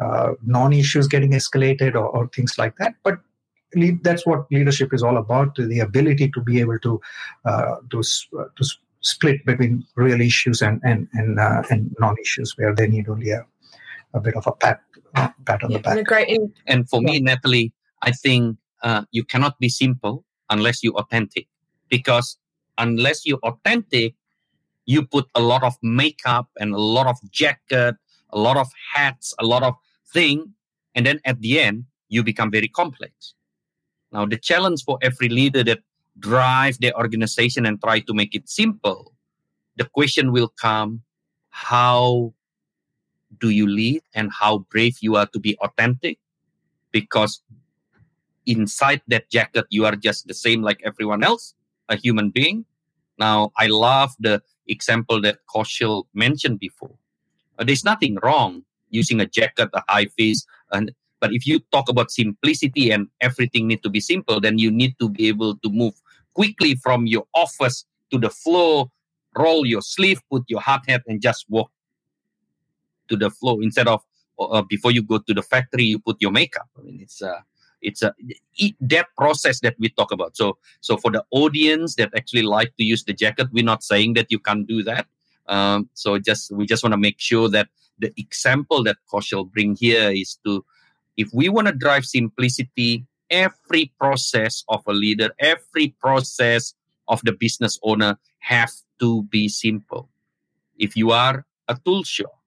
uh, 0.00 0.32
non-issues 0.44 1.08
getting 1.08 1.32
escalated 1.32 1.94
or, 1.94 2.06
or, 2.08 2.28
things 2.28 2.58
like 2.58 2.76
that 2.76 2.94
but 3.02 3.18
lead, 3.74 4.02
that's 4.04 4.26
what 4.26 4.44
leadership 4.50 4.92
is 4.92 5.02
all 5.02 5.16
about 5.16 5.54
the 5.56 5.80
ability 5.80 6.30
to 6.30 6.42
be 6.42 6.60
able 6.60 6.78
to 6.78 7.00
uh, 7.46 7.76
to, 7.90 8.02
to 8.56 8.64
split 9.06 9.44
between 9.46 9.84
real 9.94 10.20
issues 10.20 10.62
and 10.62 10.80
and 10.82 11.08
and, 11.14 11.38
uh, 11.38 11.62
and 11.70 11.94
non-issues 12.00 12.54
where 12.58 12.74
they 12.74 12.88
need 12.88 13.08
only 13.08 13.30
a, 13.30 13.44
a 14.14 14.20
bit 14.20 14.34
of 14.34 14.46
a 14.46 14.52
pat 14.52 14.80
uh, 15.14 15.28
pat 15.46 15.62
on 15.62 15.70
yeah, 15.70 15.78
the 15.78 15.82
back 15.82 16.04
great 16.04 16.40
and 16.66 16.88
for 16.90 17.00
yeah. 17.02 17.10
me 17.10 17.20
natalie 17.20 17.72
i 18.02 18.10
think 18.10 18.56
uh, 18.82 19.02
you 19.12 19.24
cannot 19.24 19.58
be 19.58 19.68
simple 19.68 20.24
unless 20.50 20.82
you 20.82 20.92
authentic 20.94 21.46
because 21.88 22.36
unless 22.78 23.24
you 23.24 23.38
authentic 23.42 24.14
you 24.86 25.04
put 25.04 25.26
a 25.34 25.40
lot 25.40 25.62
of 25.62 25.76
makeup 25.82 26.48
and 26.58 26.72
a 26.72 26.78
lot 26.78 27.06
of 27.06 27.18
jacket, 27.30 27.96
a 28.30 28.38
lot 28.38 28.56
of 28.56 28.68
hats, 28.94 29.34
a 29.38 29.44
lot 29.44 29.62
of 29.62 29.74
thing, 30.12 30.54
and 30.94 31.04
then 31.04 31.20
at 31.24 31.40
the 31.40 31.60
end 31.60 31.84
you 32.08 32.22
become 32.22 32.50
very 32.50 32.68
complex. 32.68 33.34
Now 34.12 34.24
the 34.24 34.38
challenge 34.38 34.84
for 34.84 34.98
every 35.02 35.28
leader 35.28 35.62
that 35.64 35.80
drive 36.18 36.78
the 36.78 36.94
organization 36.94 37.66
and 37.66 37.80
try 37.80 38.00
to 38.00 38.14
make 38.14 38.34
it 38.34 38.48
simple, 38.48 39.12
the 39.76 39.84
question 39.84 40.32
will 40.32 40.48
come: 40.48 41.02
How 41.50 42.32
do 43.38 43.50
you 43.50 43.66
lead, 43.66 44.02
and 44.14 44.30
how 44.32 44.58
brave 44.70 44.96
you 45.00 45.16
are 45.16 45.26
to 45.26 45.38
be 45.38 45.56
authentic? 45.58 46.18
Because 46.92 47.42
inside 48.46 49.02
that 49.08 49.28
jacket, 49.30 49.66
you 49.70 49.84
are 49.84 49.96
just 49.96 50.26
the 50.26 50.34
same 50.34 50.62
like 50.62 50.80
everyone 50.84 51.22
else, 51.22 51.54
a 51.88 51.96
human 51.96 52.30
being. 52.30 52.64
Now 53.18 53.52
I 53.56 53.66
love 53.66 54.14
the 54.18 54.42
example 54.68 55.20
that 55.22 55.38
Kaushal 55.52 56.04
mentioned 56.14 56.60
before. 56.60 56.94
Uh, 57.58 57.64
there's 57.64 57.84
nothing 57.84 58.18
wrong 58.22 58.62
using 58.90 59.20
a 59.20 59.26
jacket, 59.26 59.68
a 59.74 59.82
high 59.88 60.06
face, 60.06 60.46
and 60.72 60.92
but 61.20 61.32
if 61.32 61.46
you 61.46 61.60
talk 61.72 61.88
about 61.88 62.10
simplicity 62.10 62.90
and 62.90 63.08
everything 63.20 63.66
need 63.66 63.82
to 63.82 63.90
be 63.90 64.00
simple, 64.00 64.40
then 64.40 64.58
you 64.58 64.70
need 64.70 64.94
to 65.00 65.08
be 65.08 65.28
able 65.28 65.56
to 65.56 65.70
move 65.70 65.94
quickly 66.36 66.74
from 66.74 67.06
your 67.06 67.24
office 67.34 67.86
to 68.10 68.18
the 68.18 68.28
floor, 68.28 68.90
roll 69.36 69.64
your 69.66 69.80
sleeve, 69.80 70.20
put 70.30 70.42
your 70.48 70.60
hard 70.60 70.82
hat, 70.86 71.02
and 71.08 71.22
just 71.22 71.46
walk 71.48 71.70
to 73.08 73.16
the 73.16 73.30
floor. 73.30 73.62
Instead 73.62 73.88
of 73.88 74.02
uh, 74.38 74.62
before 74.68 74.90
you 74.90 75.02
go 75.02 75.18
to 75.18 75.32
the 75.32 75.42
factory, 75.42 75.84
you 75.84 75.98
put 75.98 76.16
your 76.20 76.30
makeup. 76.30 76.68
I 76.78 76.82
mean, 76.82 76.98
it's 77.00 77.22
uh, 77.22 77.40
it's 77.80 78.02
a 78.02 78.12
that 78.80 79.06
process 79.16 79.60
that 79.60 79.76
we 79.78 79.88
talk 79.88 80.12
about. 80.12 80.36
So 80.36 80.58
so 80.80 80.98
for 80.98 81.10
the 81.10 81.24
audience 81.30 81.94
that 81.96 82.10
actually 82.14 82.42
like 82.42 82.76
to 82.76 82.84
use 82.84 83.04
the 83.04 83.12
jacket 83.12 83.48
we're 83.52 83.64
not 83.64 83.82
saying 83.82 84.14
that 84.14 84.30
you 84.30 84.38
can't 84.38 84.66
do 84.66 84.82
that. 84.82 85.06
Um, 85.48 85.88
so 85.94 86.18
just 86.18 86.52
we 86.52 86.66
just 86.66 86.82
want 86.82 86.92
to 86.92 86.98
make 86.98 87.18
sure 87.18 87.48
that 87.48 87.68
the 87.98 88.12
example 88.18 88.82
that 88.84 88.96
Kaushal 89.10 89.50
bring 89.50 89.76
here 89.76 90.10
is 90.10 90.38
to 90.44 90.64
if 91.16 91.28
we 91.32 91.48
want 91.48 91.68
to 91.68 91.72
drive 91.72 92.04
simplicity 92.04 93.06
every 93.30 93.92
process 93.98 94.64
of 94.68 94.82
a 94.86 94.92
leader 94.92 95.30
every 95.38 95.88
process 96.00 96.74
of 97.08 97.20
the 97.24 97.32
business 97.32 97.78
owner 97.82 98.18
have 98.38 98.72
to 98.98 99.22
be 99.24 99.48
simple 99.48 100.08
if 100.78 100.96
you 100.96 101.10
are 101.10 101.44
a 101.68 101.76
tool 101.84 102.02
shop 102.02 102.38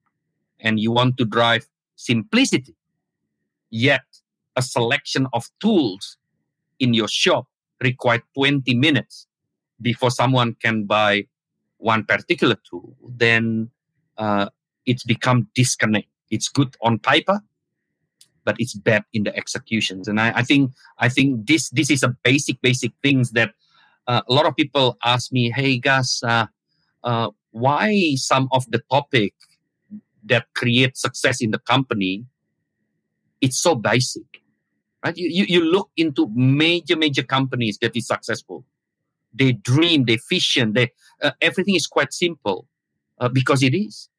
and 0.60 0.80
you 0.80 0.92
want 0.92 1.18
to 1.18 1.26
drive 1.26 1.68
simplicity 1.96 2.76
yet 3.70 4.02
a 4.56 4.62
selection 4.62 5.28
of 5.34 5.46
tools 5.62 6.18
in 6.80 6.94
your 6.94 7.08
shop 7.08 7.46
require 7.82 8.22
20 8.36 8.74
minutes 8.76 9.28
before 9.82 10.12
someone 10.12 10.56
can 10.62 10.86
buy 10.86 11.26
one 11.78 12.04
particular 12.04 12.58
tool, 12.70 12.96
then 13.08 13.70
uh, 14.18 14.50
it's 14.86 15.04
become 15.04 15.48
disconnect. 15.56 16.08
It's 16.30 16.50
good 16.50 16.76
on 16.82 17.00
paper, 17.00 17.42
but 18.46 18.56
it's 18.60 18.74
bad 18.74 19.04
in 19.14 19.24
the 19.24 19.36
executions. 19.36 20.08
And 20.08 20.20
I, 20.20 20.32
I 20.36 20.44
think 20.44 20.72
I 20.98 21.10
think 21.10 21.48
this 21.48 21.70
this 21.70 21.90
is 21.90 22.04
a 22.04 22.16
basic 22.24 22.62
basic 22.62 22.92
things 23.02 23.32
that 23.32 23.54
uh, 24.08 24.22
a 24.28 24.34
lot 24.34 24.46
of 24.46 24.56
people 24.56 24.98
ask 25.04 25.32
me, 25.32 25.52
"Hey, 25.52 25.78
guys, 25.78 26.20
uh, 26.24 26.48
uh, 27.04 27.30
why 27.52 28.14
some 28.16 28.48
of 28.52 28.66
the 28.70 28.82
topic 28.92 29.34
that 30.26 30.46
create 30.56 30.98
success 30.98 31.42
in 31.42 31.52
the 31.52 31.60
company 31.60 32.26
it's 33.42 33.58
so 33.58 33.74
basic 33.74 34.42
right? 35.04 35.16
You, 35.18 35.30
you, 35.30 35.46
you 35.48 35.64
look 35.64 35.90
into 35.98 36.30
major 36.34 36.96
major 36.96 37.24
companies 37.24 37.78
that 37.82 37.96
is 37.96 38.08
successful. 38.08 38.66
They 39.34 39.54
dream 39.54 40.06
they 40.06 40.18
vision 40.30 40.74
they 40.74 40.92
uh, 41.22 41.32
everything 41.42 41.76
is 41.76 41.88
quite 41.88 42.14
simple 42.14 42.68
uh, 43.20 43.30
because 43.30 43.62
it 43.62 43.76
is 43.76 44.10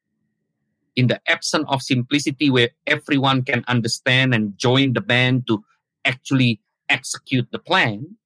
in 0.95 1.07
the 1.07 1.19
absence 1.27 1.65
of 1.69 1.81
simplicity 1.81 2.49
where 2.49 2.69
everyone 2.87 3.43
can 3.43 3.63
understand 3.67 4.33
and 4.33 4.57
join 4.57 4.93
the 4.93 5.01
band 5.01 5.47
to 5.47 5.63
actually 6.05 6.59
execute 6.89 7.47
the 7.51 7.59
plan 7.59 8.17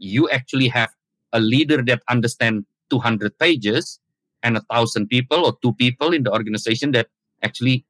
you 0.00 0.28
actually 0.30 0.66
have 0.68 0.90
a 1.32 1.38
leader 1.38 1.82
that 1.82 2.02
understand 2.08 2.64
200 2.88 3.38
pages 3.38 4.00
and 4.42 4.56
a 4.56 4.60
thousand 4.72 5.06
people 5.08 5.44
or 5.44 5.56
two 5.62 5.72
people 5.74 6.12
in 6.12 6.24
the 6.24 6.32
organization 6.32 6.90
that 6.92 7.08
actually 7.42 7.84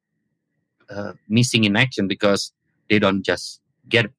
uh, 0.90 1.12
missing 1.28 1.64
in 1.64 1.76
action 1.76 2.06
because 2.08 2.52
they 2.90 2.98
don't 2.98 3.22
just 3.22 3.60
get 3.88 4.06
it. 4.06 4.12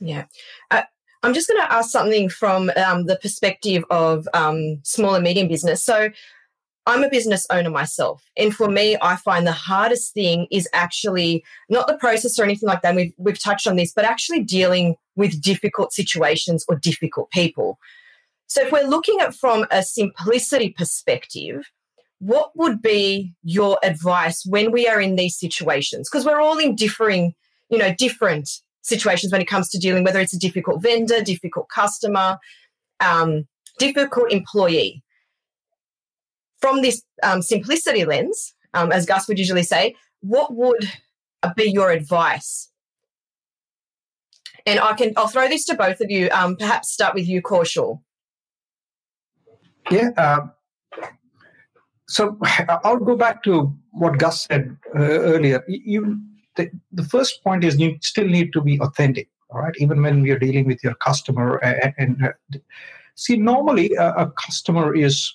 Yeah. 0.00 0.24
Uh, 0.70 0.82
I'm 1.22 1.32
just 1.32 1.48
going 1.48 1.60
to 1.60 1.72
ask 1.72 1.90
something 1.90 2.28
from 2.28 2.72
um, 2.76 3.06
the 3.06 3.16
perspective 3.16 3.84
of 3.90 4.28
um, 4.34 4.80
small 4.82 5.14
and 5.14 5.22
medium 5.22 5.46
business. 5.46 5.82
So, 5.84 6.10
I'm 6.86 7.04
a 7.04 7.10
business 7.10 7.46
owner 7.50 7.70
myself. 7.70 8.24
And 8.36 8.54
for 8.54 8.68
me, 8.68 8.96
I 9.00 9.16
find 9.16 9.46
the 9.46 9.52
hardest 9.52 10.14
thing 10.14 10.48
is 10.50 10.68
actually 10.72 11.44
not 11.68 11.86
the 11.86 11.96
process 11.96 12.38
or 12.38 12.44
anything 12.44 12.68
like 12.68 12.82
that. 12.82 12.96
We've, 12.96 13.12
we've 13.18 13.38
touched 13.38 13.66
on 13.66 13.76
this, 13.76 13.92
but 13.92 14.04
actually 14.04 14.42
dealing 14.42 14.96
with 15.14 15.40
difficult 15.40 15.92
situations 15.92 16.64
or 16.68 16.76
difficult 16.76 17.30
people. 17.30 17.78
So, 18.48 18.62
if 18.62 18.72
we're 18.72 18.86
looking 18.86 19.20
at 19.20 19.34
from 19.34 19.66
a 19.70 19.82
simplicity 19.82 20.70
perspective, 20.70 21.70
what 22.18 22.50
would 22.54 22.82
be 22.82 23.32
your 23.42 23.78
advice 23.82 24.44
when 24.44 24.72
we 24.72 24.86
are 24.86 25.00
in 25.00 25.16
these 25.16 25.38
situations? 25.38 26.08
Because 26.08 26.26
we're 26.26 26.40
all 26.40 26.58
in 26.58 26.76
differing, 26.76 27.34
you 27.70 27.78
know, 27.78 27.94
different 27.94 28.48
situations 28.82 29.32
when 29.32 29.40
it 29.40 29.48
comes 29.48 29.68
to 29.70 29.78
dealing, 29.78 30.04
whether 30.04 30.20
it's 30.20 30.34
a 30.34 30.38
difficult 30.38 30.82
vendor, 30.82 31.22
difficult 31.22 31.68
customer, 31.68 32.38
um, 33.00 33.46
difficult 33.78 34.30
employee. 34.30 35.02
From 36.62 36.80
this 36.80 37.02
um, 37.22 37.42
simplicity 37.42 38.06
lens, 38.06 38.54
um, 38.72 38.90
as 38.90 39.04
Gus 39.04 39.28
would 39.28 39.38
usually 39.38 39.62
say, 39.64 39.94
what 40.20 40.54
would 40.54 40.90
be 41.56 41.64
your 41.64 41.90
advice? 41.90 42.70
And 44.64 44.80
I 44.80 44.94
can 44.94 45.12
I'll 45.16 45.28
throw 45.28 45.48
this 45.48 45.66
to 45.66 45.74
both 45.74 46.00
of 46.00 46.10
you. 46.10 46.30
Um, 46.30 46.56
perhaps 46.56 46.90
start 46.90 47.14
with 47.14 47.28
you, 47.28 47.42
Kaushal. 47.42 48.00
Yeah. 49.90 50.10
Uh, 50.16 50.46
so 52.08 52.38
I'll 52.84 52.96
go 52.96 53.16
back 53.16 53.42
to 53.42 53.74
what 53.90 54.18
Gus 54.18 54.44
said 54.44 54.76
uh, 54.96 55.02
earlier. 55.02 55.64
You 55.68 56.18
the, 56.56 56.70
the 56.92 57.04
first 57.04 57.42
point 57.42 57.64
is 57.64 57.78
you 57.78 57.98
still 58.00 58.26
need 58.26 58.52
to 58.52 58.60
be 58.60 58.78
authentic 58.80 59.28
all 59.52 59.60
right 59.60 59.74
even 59.78 60.02
when 60.02 60.22
we 60.22 60.30
are 60.30 60.38
dealing 60.38 60.66
with 60.66 60.82
your 60.82 60.94
customer 60.94 61.56
and, 61.58 61.94
and 61.98 62.24
uh, 62.24 62.58
see 63.14 63.36
normally 63.36 63.92
a, 63.94 64.10
a, 64.14 64.30
customer 64.32 64.94
is 64.94 65.32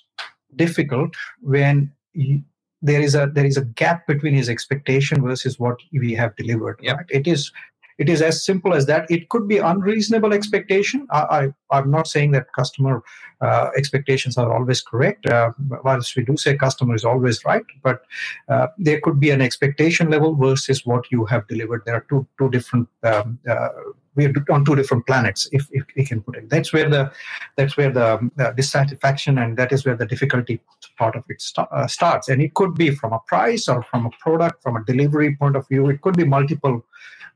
difficult 0.57 1.15
when 1.41 1.91
you, 2.13 2.41
there 2.81 3.01
is 3.01 3.15
a 3.15 3.29
there 3.33 3.45
is 3.45 3.57
a 3.57 3.65
gap 3.65 4.05
between 4.07 4.33
his 4.33 4.49
expectation 4.49 5.21
versus 5.21 5.59
what 5.59 5.77
we 5.91 6.13
have 6.13 6.35
delivered 6.35 6.79
yep. 6.81 6.97
right? 6.97 7.05
It 7.09 7.27
is 7.27 7.51
it 7.97 8.09
is 8.09 8.21
as 8.21 8.45
simple 8.45 8.75
as 8.75 8.85
that. 8.85 9.09
It 9.09 9.29
could 9.29 9.47
be 9.47 9.57
unreasonable 9.57 10.31
expectation. 10.31 11.07
I, 11.09 11.49
I 11.71 11.79
am 11.79 11.89
not 11.89 12.07
saying 12.07 12.31
that 12.33 12.45
customer 12.53 13.01
uh, 13.41 13.69
expectations 13.75 14.37
are 14.37 14.53
always 14.53 14.81
correct. 14.81 15.25
Uh, 15.25 15.51
whilst 15.83 16.15
we 16.15 16.23
do 16.23 16.37
say 16.37 16.55
customer 16.55 16.93
is 16.93 17.03
always 17.03 17.43
right 17.43 17.65
but 17.81 18.03
uh, 18.49 18.67
there 18.77 19.01
could 19.01 19.19
be 19.19 19.31
an 19.31 19.41
expectation 19.41 20.11
level 20.11 20.35
versus 20.35 20.85
what 20.85 21.11
you 21.11 21.25
have 21.25 21.47
delivered. 21.47 21.81
There 21.85 21.95
are 21.95 22.05
two 22.09 22.27
two 22.37 22.49
different 22.49 22.87
um, 23.03 23.39
uh, 23.49 23.69
we're 24.17 24.33
on 24.49 24.65
two 24.65 24.75
different 24.75 25.05
planets 25.05 25.47
if, 25.53 25.67
if 25.71 25.85
we 25.95 26.03
can 26.03 26.21
put 26.21 26.35
it. 26.35 26.49
That's 26.49 26.73
where 26.73 26.89
the 26.89 27.11
that's 27.55 27.77
where 27.77 27.91
the 27.91 28.29
uh, 28.39 28.51
dissatisfaction 28.51 29.37
and 29.37 29.55
that 29.57 29.71
is 29.71 29.85
where 29.85 29.95
the 29.95 30.07
difficulty 30.07 30.59
part 30.97 31.15
of 31.15 31.23
it 31.29 31.39
st- 31.39 31.67
uh, 31.71 31.87
starts. 31.87 32.27
And 32.27 32.41
it 32.41 32.55
could 32.55 32.73
be 32.73 32.89
from 32.89 33.13
a 33.13 33.19
price 33.27 33.67
or 33.69 33.83
from 33.83 34.07
a 34.07 34.09
product 34.19 34.63
from 34.63 34.75
a 34.75 34.83
delivery 34.85 35.35
point 35.35 35.55
of 35.55 35.67
view. 35.69 35.87
It 35.89 36.01
could 36.01 36.17
be 36.17 36.25
multiple 36.25 36.83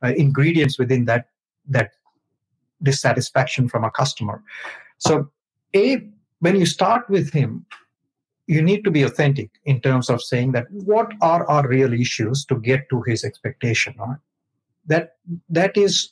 uh, 0.04 0.14
ingredients 0.18 0.80
within 0.80 1.06
that 1.06 1.28
that 1.70 1.92
dissatisfaction 2.82 3.70
from 3.70 3.84
a 3.84 3.92
customer. 3.92 4.44
So 4.98 5.30
a 5.76 6.08
when 6.40 6.60
you 6.60 6.66
start 6.66 7.08
with 7.10 7.32
him 7.32 7.66
you 8.48 8.62
need 8.62 8.84
to 8.84 8.92
be 8.92 9.04
authentic 9.04 9.52
in 9.66 9.80
terms 9.80 10.10
of 10.10 10.22
saying 10.22 10.52
that 10.52 10.66
what 10.72 11.14
are 11.22 11.48
our 11.48 11.66
real 11.68 11.94
issues 11.94 12.44
to 12.44 12.56
get 12.56 12.90
to 12.90 13.02
his 13.04 13.24
expectation 13.24 13.94
right? 14.00 14.18
that 14.88 15.16
that 15.50 15.78
is 15.78 16.10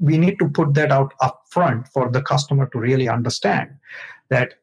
we 0.00 0.18
need 0.18 0.38
to 0.38 0.48
put 0.48 0.74
that 0.74 0.90
out 0.90 1.14
up 1.20 1.42
front 1.50 1.88
for 1.88 2.10
the 2.10 2.22
customer 2.22 2.66
to 2.66 2.78
really 2.78 3.08
understand 3.08 3.70
that 4.28 4.54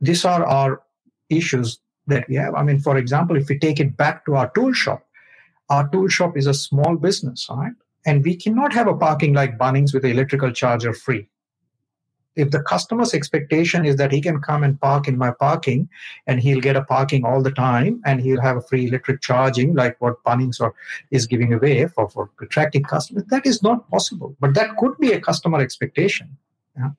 these 0.00 0.24
are 0.24 0.44
our 0.44 0.82
issues 1.28 1.80
that 2.06 2.28
we 2.28 2.36
have. 2.36 2.54
I 2.54 2.62
mean, 2.62 2.78
for 2.78 2.96
example, 2.96 3.36
if 3.36 3.48
we 3.48 3.58
take 3.58 3.80
it 3.80 3.96
back 3.96 4.24
to 4.26 4.36
our 4.36 4.50
tool 4.50 4.72
shop, 4.72 5.04
our 5.68 5.88
tool 5.88 6.08
shop 6.08 6.36
is 6.36 6.46
a 6.46 6.54
small 6.54 6.96
business, 6.96 7.46
right? 7.50 7.72
And 8.06 8.24
we 8.24 8.36
cannot 8.36 8.72
have 8.72 8.86
a 8.86 8.94
parking 8.94 9.34
like 9.34 9.58
Bunnings 9.58 9.92
with 9.92 10.04
electrical 10.04 10.52
charger 10.52 10.94
free 10.94 11.28
if 12.38 12.52
the 12.52 12.62
customer's 12.62 13.14
expectation 13.14 13.84
is 13.84 13.96
that 13.96 14.12
he 14.12 14.20
can 14.20 14.40
come 14.40 14.62
and 14.62 14.80
park 14.80 15.08
in 15.08 15.18
my 15.18 15.32
parking 15.32 15.88
and 16.28 16.40
he'll 16.40 16.60
get 16.60 16.76
a 16.76 16.84
parking 16.84 17.24
all 17.24 17.42
the 17.42 17.50
time 17.50 18.00
and 18.06 18.20
he'll 18.20 18.40
have 18.40 18.56
a 18.56 18.62
free 18.62 18.86
electric 18.86 19.20
charging 19.20 19.74
like 19.74 20.00
what 20.00 20.22
Bunnings 20.22 20.60
or 20.60 20.72
is 21.10 21.26
giving 21.26 21.52
away 21.52 21.86
for, 21.88 22.08
for 22.08 22.30
attracting 22.40 22.84
customers, 22.84 23.24
that 23.30 23.44
is 23.44 23.60
not 23.62 23.90
possible. 23.90 24.36
But 24.38 24.54
that 24.54 24.76
could 24.76 24.96
be 24.98 25.12
a 25.12 25.20
customer 25.20 25.60
expectation. 25.60 26.36
Yeah. 26.76 26.90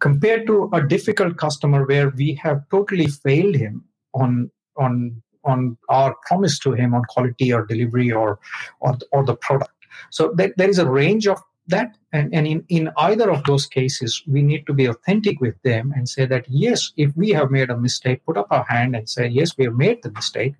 Compared 0.00 0.46
to 0.48 0.68
a 0.74 0.86
difficult 0.86 1.38
customer 1.38 1.86
where 1.86 2.10
we 2.10 2.34
have 2.34 2.68
totally 2.70 3.06
failed 3.06 3.54
him 3.54 3.84
on 4.12 4.50
on 4.76 5.22
on 5.44 5.78
our 5.88 6.14
promise 6.26 6.58
to 6.58 6.72
him 6.72 6.94
on 6.94 7.04
quality 7.04 7.52
or 7.54 7.64
delivery 7.64 8.12
or 8.12 8.38
or, 8.80 8.98
or 9.12 9.24
the 9.24 9.36
product. 9.36 9.72
So 10.10 10.32
there, 10.36 10.52
there 10.58 10.68
is 10.68 10.78
a 10.78 10.88
range 10.88 11.26
of 11.26 11.40
that 11.66 11.96
and, 12.12 12.34
and 12.34 12.46
in, 12.46 12.64
in 12.68 12.90
either 12.98 13.30
of 13.30 13.42
those 13.44 13.66
cases 13.66 14.22
we 14.26 14.42
need 14.42 14.66
to 14.66 14.72
be 14.72 14.86
authentic 14.86 15.40
with 15.40 15.60
them 15.62 15.92
and 15.96 16.08
say 16.08 16.26
that 16.26 16.44
yes 16.48 16.92
if 16.96 17.16
we 17.16 17.30
have 17.30 17.50
made 17.50 17.70
a 17.70 17.76
mistake 17.76 18.24
put 18.26 18.36
up 18.36 18.48
our 18.50 18.64
hand 18.64 18.94
and 18.94 19.08
say 19.08 19.26
yes 19.26 19.56
we 19.56 19.64
have 19.64 19.74
made 19.74 20.02
the 20.02 20.10
mistake 20.12 20.54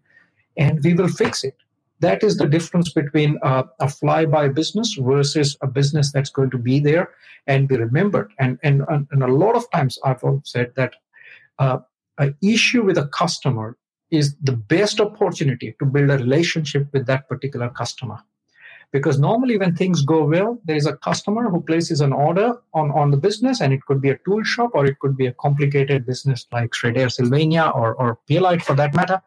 and 0.56 0.82
we 0.82 0.94
will 0.94 1.08
fix 1.08 1.44
it. 1.44 1.56
That 2.00 2.22
is 2.22 2.36
the 2.36 2.46
difference 2.46 2.92
between 2.92 3.38
a, 3.42 3.64
a 3.80 3.88
fly-by 3.88 4.48
business 4.48 4.94
versus 4.94 5.56
a 5.62 5.66
business 5.66 6.12
that's 6.12 6.30
going 6.30 6.50
to 6.50 6.58
be 6.58 6.80
there 6.80 7.10
and 7.46 7.68
be 7.68 7.76
remembered. 7.76 8.32
And 8.38 8.58
and, 8.62 8.82
and 8.88 9.22
a 9.22 9.32
lot 9.32 9.54
of 9.54 9.70
times 9.70 9.98
i've 10.04 10.22
said 10.44 10.72
that 10.76 10.94
uh, 11.58 11.78
an 12.18 12.34
issue 12.42 12.82
with 12.84 12.98
a 12.98 13.08
customer 13.08 13.76
is 14.10 14.36
the 14.42 14.52
best 14.52 15.00
opportunity 15.00 15.74
to 15.78 15.86
build 15.86 16.10
a 16.10 16.18
relationship 16.18 16.88
with 16.92 17.06
that 17.06 17.28
particular 17.28 17.68
customer 17.70 18.18
because 18.94 19.18
normally 19.18 19.58
when 19.58 19.74
things 19.74 20.02
go 20.02 20.24
well 20.24 20.56
there 20.64 20.76
is 20.76 20.86
a 20.86 20.96
customer 21.08 21.50
who 21.50 21.60
places 21.60 22.00
an 22.00 22.12
order 22.12 22.48
on, 22.74 22.92
on 22.92 23.10
the 23.10 23.16
business 23.16 23.60
and 23.60 23.72
it 23.72 23.84
could 23.86 24.00
be 24.00 24.10
a 24.10 24.18
tool 24.24 24.42
shop 24.44 24.70
or 24.72 24.86
it 24.86 24.96
could 25.00 25.16
be 25.16 25.26
a 25.26 25.32
complicated 25.32 26.06
business 26.06 26.46
like 26.52 26.70
Schréder 26.70 27.10
Sylvania 27.10 27.72
or, 27.74 27.94
or 27.96 28.18
Pierlite 28.30 28.62
for 28.62 28.76
that 28.76 28.94
matter. 28.94 29.20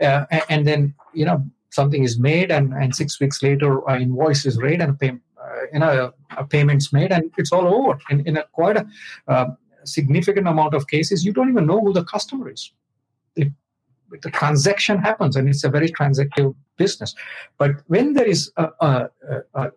Uh, 0.00 0.24
and, 0.48 0.66
then 0.66 0.94
you 1.12 1.26
know 1.26 1.44
something 1.68 2.02
is 2.02 2.18
made 2.18 2.50
and, 2.50 2.72
and 2.72 2.96
six 2.96 3.20
weeks 3.20 3.42
later 3.42 3.86
an 3.90 4.00
invoice 4.00 4.46
is 4.46 4.56
read 4.56 4.80
and 4.80 4.98
pay, 4.98 5.10
uh, 5.10 5.60
you 5.72 5.80
know, 5.80 5.92
a, 6.38 6.40
a 6.40 6.44
payment's 6.46 6.90
made 6.90 7.12
and 7.12 7.30
it's 7.36 7.52
all 7.52 7.66
over. 7.66 7.98
In, 8.08 8.26
in 8.26 8.38
a 8.38 8.44
quite 8.52 8.78
a 8.78 8.86
uh, 9.28 9.48
significant 9.84 10.48
amount 10.48 10.72
of 10.72 10.86
cases 10.86 11.26
you 11.26 11.34
don't 11.34 11.50
even 11.50 11.66
know 11.66 11.80
who 11.80 11.92
the 11.92 12.04
customer 12.04 12.48
is. 12.50 12.72
It, 13.36 13.48
the 14.22 14.30
transaction 14.30 14.98
happens 14.98 15.36
and 15.36 15.48
it's 15.48 15.64
a 15.64 15.68
very 15.68 15.88
transactive 15.88 16.54
business. 16.76 17.14
But 17.58 17.72
when 17.86 18.14
there 18.14 18.26
is 18.26 18.50
a, 18.56 18.68
a, 18.80 19.10
a, 19.54 19.70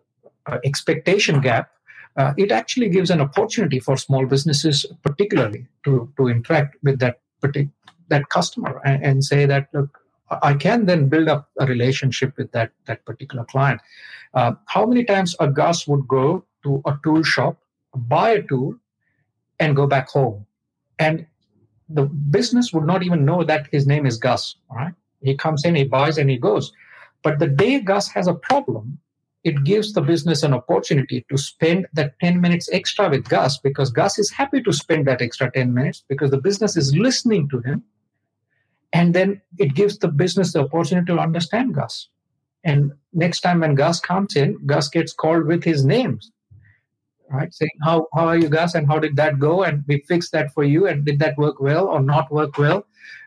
a 0.46 0.60
expectation 0.64 1.40
gap, 1.40 1.70
uh, 2.16 2.32
it 2.36 2.52
actually 2.52 2.88
gives 2.88 3.10
an 3.10 3.20
opportunity 3.20 3.80
for 3.80 3.96
small 3.96 4.26
businesses, 4.26 4.86
particularly, 5.02 5.66
to, 5.84 6.12
to 6.16 6.28
interact 6.28 6.76
with 6.82 6.98
that 7.00 7.20
particular 7.40 7.70
that 8.08 8.28
customer 8.28 8.80
and, 8.84 9.04
and 9.04 9.24
say 9.24 9.46
that 9.46 9.68
look, 9.72 10.00
I 10.42 10.54
can 10.54 10.86
then 10.86 11.08
build 11.08 11.28
up 11.28 11.48
a 11.58 11.66
relationship 11.66 12.36
with 12.36 12.52
that 12.52 12.70
that 12.86 13.04
particular 13.04 13.44
client. 13.44 13.80
Uh, 14.32 14.52
how 14.66 14.86
many 14.86 15.04
times 15.04 15.36
a 15.40 15.48
Gus 15.48 15.86
would 15.86 16.08
go 16.08 16.44
to 16.64 16.82
a 16.86 16.98
tool 17.02 17.22
shop, 17.22 17.56
buy 17.94 18.30
a 18.30 18.42
tool, 18.42 18.74
and 19.60 19.76
go 19.76 19.86
back 19.86 20.08
home, 20.08 20.46
and 20.98 21.26
the 21.94 22.04
business 22.04 22.72
would 22.72 22.84
not 22.84 23.02
even 23.02 23.24
know 23.24 23.44
that 23.44 23.68
his 23.72 23.86
name 23.86 24.06
is 24.06 24.16
Gus. 24.18 24.56
Right, 24.70 24.94
he 25.22 25.36
comes 25.36 25.64
in, 25.64 25.74
he 25.74 25.84
buys, 25.84 26.18
and 26.18 26.28
he 26.28 26.36
goes. 26.36 26.72
But 27.22 27.38
the 27.38 27.46
day 27.46 27.80
Gus 27.80 28.08
has 28.08 28.26
a 28.26 28.34
problem, 28.34 28.98
it 29.44 29.64
gives 29.64 29.92
the 29.92 30.00
business 30.00 30.42
an 30.42 30.54
opportunity 30.54 31.24
to 31.30 31.36
spend 31.36 31.86
that 31.92 32.18
10 32.20 32.40
minutes 32.40 32.68
extra 32.72 33.08
with 33.08 33.28
Gus 33.28 33.58
because 33.58 33.90
Gus 33.90 34.18
is 34.18 34.30
happy 34.30 34.62
to 34.62 34.72
spend 34.72 35.06
that 35.06 35.22
extra 35.22 35.50
10 35.50 35.72
minutes 35.72 36.02
because 36.08 36.30
the 36.30 36.40
business 36.40 36.76
is 36.76 36.96
listening 36.96 37.48
to 37.50 37.60
him. 37.60 37.82
And 38.92 39.14
then 39.14 39.40
it 39.58 39.74
gives 39.74 39.98
the 39.98 40.08
business 40.08 40.52
the 40.52 40.60
opportunity 40.60 41.06
to 41.06 41.18
understand 41.18 41.74
Gus. 41.74 42.08
And 42.64 42.92
next 43.12 43.40
time 43.40 43.60
when 43.60 43.74
Gus 43.74 44.00
comes 44.00 44.34
in, 44.34 44.58
Gus 44.66 44.88
gets 44.88 45.12
called 45.12 45.46
with 45.46 45.62
his 45.62 45.84
names, 45.84 46.30
right? 47.30 47.52
Saying, 47.52 47.70
how, 47.82 48.06
how 48.14 48.26
are 48.28 48.36
you, 48.36 48.48
Gus? 48.48 48.74
And 48.74 48.86
how 48.86 48.98
did 48.98 49.16
that 49.16 49.38
go? 49.38 49.62
And 49.64 49.84
we 49.86 50.00
fixed 50.08 50.32
that 50.32 50.52
for 50.52 50.64
you. 50.64 50.86
And 50.86 51.04
did 51.04 51.18
that 51.20 51.36
work 51.38 51.60
well 51.60 51.86
or 51.88 52.00
not 52.00 52.30
work 52.30 52.58
well? 52.58 52.86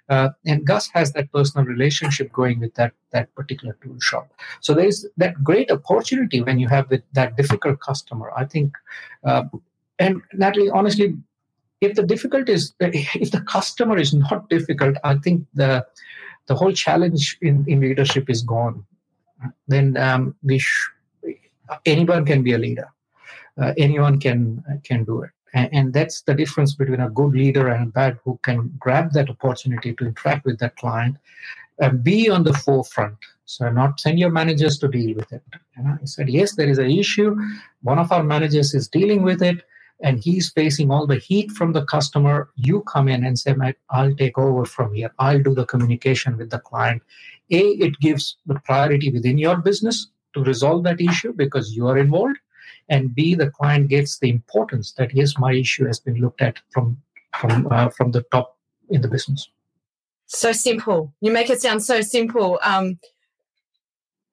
Uh, 0.09 0.29
and 0.45 0.65
Gus 0.65 0.89
has 0.93 1.11
that 1.13 1.31
personal 1.33 1.65
relationship 1.65 2.31
going 2.31 2.59
with 2.61 2.73
that 2.75 2.93
that 3.11 3.33
particular 3.35 3.77
tool 3.83 3.99
shop. 3.99 4.31
So 4.61 4.73
there 4.73 4.85
is 4.85 5.07
that 5.17 5.43
great 5.43 5.69
opportunity 5.69 6.41
when 6.41 6.59
you 6.59 6.69
have 6.69 6.89
with 6.89 7.01
that 7.13 7.35
difficult 7.35 7.81
customer. 7.81 8.31
I 8.35 8.45
think, 8.45 8.73
uh, 9.25 9.43
and 9.99 10.21
Natalie, 10.33 10.69
honestly, 10.69 11.17
if 11.81 11.95
the 11.95 12.03
difficult 12.03 12.47
is 12.47 12.73
if 12.79 13.31
the 13.31 13.41
customer 13.41 13.97
is 13.97 14.13
not 14.13 14.49
difficult, 14.49 14.95
I 15.03 15.15
think 15.15 15.45
the 15.53 15.85
the 16.47 16.55
whole 16.55 16.71
challenge 16.71 17.37
in, 17.41 17.65
in 17.67 17.81
leadership 17.81 18.29
is 18.29 18.41
gone. 18.43 18.85
Then 19.67 19.97
um, 19.97 20.35
we 20.41 20.59
sh- 20.59 20.89
anyone 21.85 22.25
can 22.25 22.43
be 22.43 22.53
a 22.53 22.57
leader. 22.57 22.87
Uh, 23.59 23.73
anyone 23.77 24.19
can 24.19 24.63
can 24.83 25.03
do 25.03 25.23
it. 25.23 25.31
And, 25.53 25.69
and 25.73 25.93
that's 25.93 26.21
the 26.21 26.33
difference 26.33 26.75
between 26.75 26.99
a 26.99 27.09
good 27.09 27.33
leader 27.33 27.69
and 27.69 27.87
a 27.87 27.91
bad 27.91 28.19
who 28.23 28.39
can 28.43 28.73
grab 28.77 29.13
that 29.13 29.29
opportunity 29.29 29.93
to 29.95 30.05
interact 30.05 30.45
with 30.45 30.59
that 30.59 30.75
client 30.75 31.17
and 31.79 32.03
be 32.03 32.29
on 32.29 32.43
the 32.43 32.53
forefront. 32.53 33.17
So 33.45 33.69
not 33.69 33.99
send 33.99 34.19
your 34.19 34.29
managers 34.29 34.77
to 34.79 34.87
deal 34.87 35.15
with 35.15 35.31
it. 35.31 35.41
And 35.75 35.87
I 35.87 35.97
said, 36.03 36.29
yes, 36.29 36.55
there 36.55 36.69
is 36.69 36.79
an 36.79 36.91
issue. 36.91 37.35
One 37.81 37.97
of 37.97 38.11
our 38.11 38.23
managers 38.23 38.73
is 38.73 38.87
dealing 38.87 39.23
with 39.23 39.41
it 39.41 39.63
and 40.01 40.19
he's 40.19 40.51
facing 40.51 40.91
all 40.91 41.07
the 41.07 41.15
heat 41.15 41.51
from 41.51 41.73
the 41.73 41.85
customer. 41.85 42.49
You 42.55 42.81
come 42.81 43.07
in 43.07 43.23
and 43.23 43.39
say, 43.39 43.55
I'll 43.89 44.13
take 44.15 44.37
over 44.37 44.65
from 44.65 44.93
here. 44.93 45.11
I'll 45.17 45.41
do 45.41 45.55
the 45.55 45.65
communication 45.65 46.37
with 46.37 46.49
the 46.49 46.59
client. 46.59 47.01
A, 47.51 47.59
it 47.59 47.97
gives 47.99 48.35
the 48.45 48.59
priority 48.65 49.09
within 49.11 49.37
your 49.37 49.57
business 49.57 50.07
to 50.33 50.43
resolve 50.43 50.83
that 50.83 50.99
issue 50.99 51.33
because 51.33 51.75
you 51.75 51.87
are 51.87 51.97
involved 51.97 52.37
and 52.89 53.13
b 53.13 53.35
the 53.35 53.49
client 53.49 53.87
gets 53.89 54.19
the 54.19 54.29
importance 54.29 54.91
that 54.93 55.13
yes 55.13 55.37
my 55.37 55.53
issue 55.53 55.85
has 55.85 55.99
been 55.99 56.15
looked 56.15 56.41
at 56.41 56.59
from 56.71 56.97
from 57.39 57.67
uh, 57.71 57.89
from 57.89 58.11
the 58.11 58.23
top 58.31 58.57
in 58.89 59.01
the 59.01 59.07
business 59.07 59.49
so 60.25 60.51
simple 60.51 61.13
you 61.21 61.31
make 61.31 61.49
it 61.49 61.61
sound 61.61 61.83
so 61.83 62.01
simple 62.01 62.59
um 62.63 62.97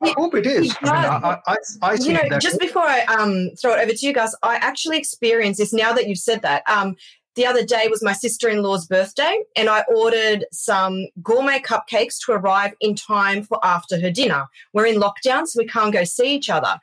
I 0.03 0.13
hope 0.19 0.35
it 0.35 0.47
is. 0.47 0.77
I, 0.83 0.85
mean, 0.85 1.23
I, 1.25 1.39
I, 1.47 1.57
I 1.81 1.95
you 1.95 2.13
know, 2.13 2.39
just 2.39 2.61
before 2.61 2.83
I 2.83 3.05
um, 3.05 3.51
throw 3.59 3.75
it 3.75 3.83
over 3.83 3.93
to 3.93 4.07
you 4.07 4.13
guys, 4.13 4.35
I 4.43 4.57
actually 4.57 4.99
experienced 4.99 5.59
this 5.59 5.73
now 5.73 5.93
that 5.95 6.09
you've 6.09 6.19
said 6.19 6.43
that. 6.43 6.63
Um, 6.69 6.97
the 7.37 7.47
other 7.47 7.65
day 7.65 7.89
was 7.89 8.03
my 8.03 8.13
sister 8.13 8.49
in 8.49 8.63
law's 8.63 8.87
birthday, 8.87 9.43
and 9.57 9.69
I 9.69 9.83
ordered 9.89 10.45
some 10.53 11.07
gourmet 11.23 11.59
cupcakes 11.59 12.19
to 12.25 12.33
arrive 12.33 12.75
in 12.81 12.95
time 12.95 13.43
for 13.43 13.59
after 13.65 14.01
her 14.01 14.11
dinner. 14.11 14.47
We're 14.73 14.87
in 14.87 15.01
lockdown, 15.01 15.47
so 15.47 15.59
we 15.59 15.67
can't 15.67 15.93
go 15.93 16.05
see 16.05 16.35
each 16.35 16.49
other. 16.49 16.79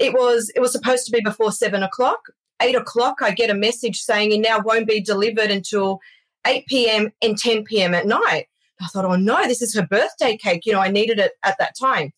It 0.00 0.12
was 0.14 0.50
it 0.56 0.60
was 0.60 0.72
supposed 0.72 1.06
to 1.06 1.12
be 1.12 1.20
before 1.20 1.52
seven 1.52 1.82
o'clock. 1.82 2.20
Eight 2.60 2.74
o'clock, 2.74 3.18
I 3.22 3.30
get 3.30 3.50
a 3.50 3.54
message 3.54 4.00
saying 4.00 4.32
it 4.32 4.40
now 4.40 4.60
won't 4.60 4.88
be 4.88 5.00
delivered 5.00 5.50
until 5.50 6.00
8 6.46 6.66
p.m. 6.66 7.10
and 7.22 7.38
10 7.38 7.64
p.m. 7.64 7.94
at 7.94 8.06
night. 8.06 8.48
I 8.82 8.86
thought, 8.86 9.06
oh 9.06 9.16
no, 9.16 9.42
this 9.46 9.62
is 9.62 9.74
her 9.74 9.86
birthday 9.86 10.36
cake. 10.36 10.66
You 10.66 10.72
know, 10.72 10.80
I 10.80 10.90
needed 10.90 11.18
it 11.18 11.32
at 11.42 11.56
that 11.58 11.74
time. 11.78 12.12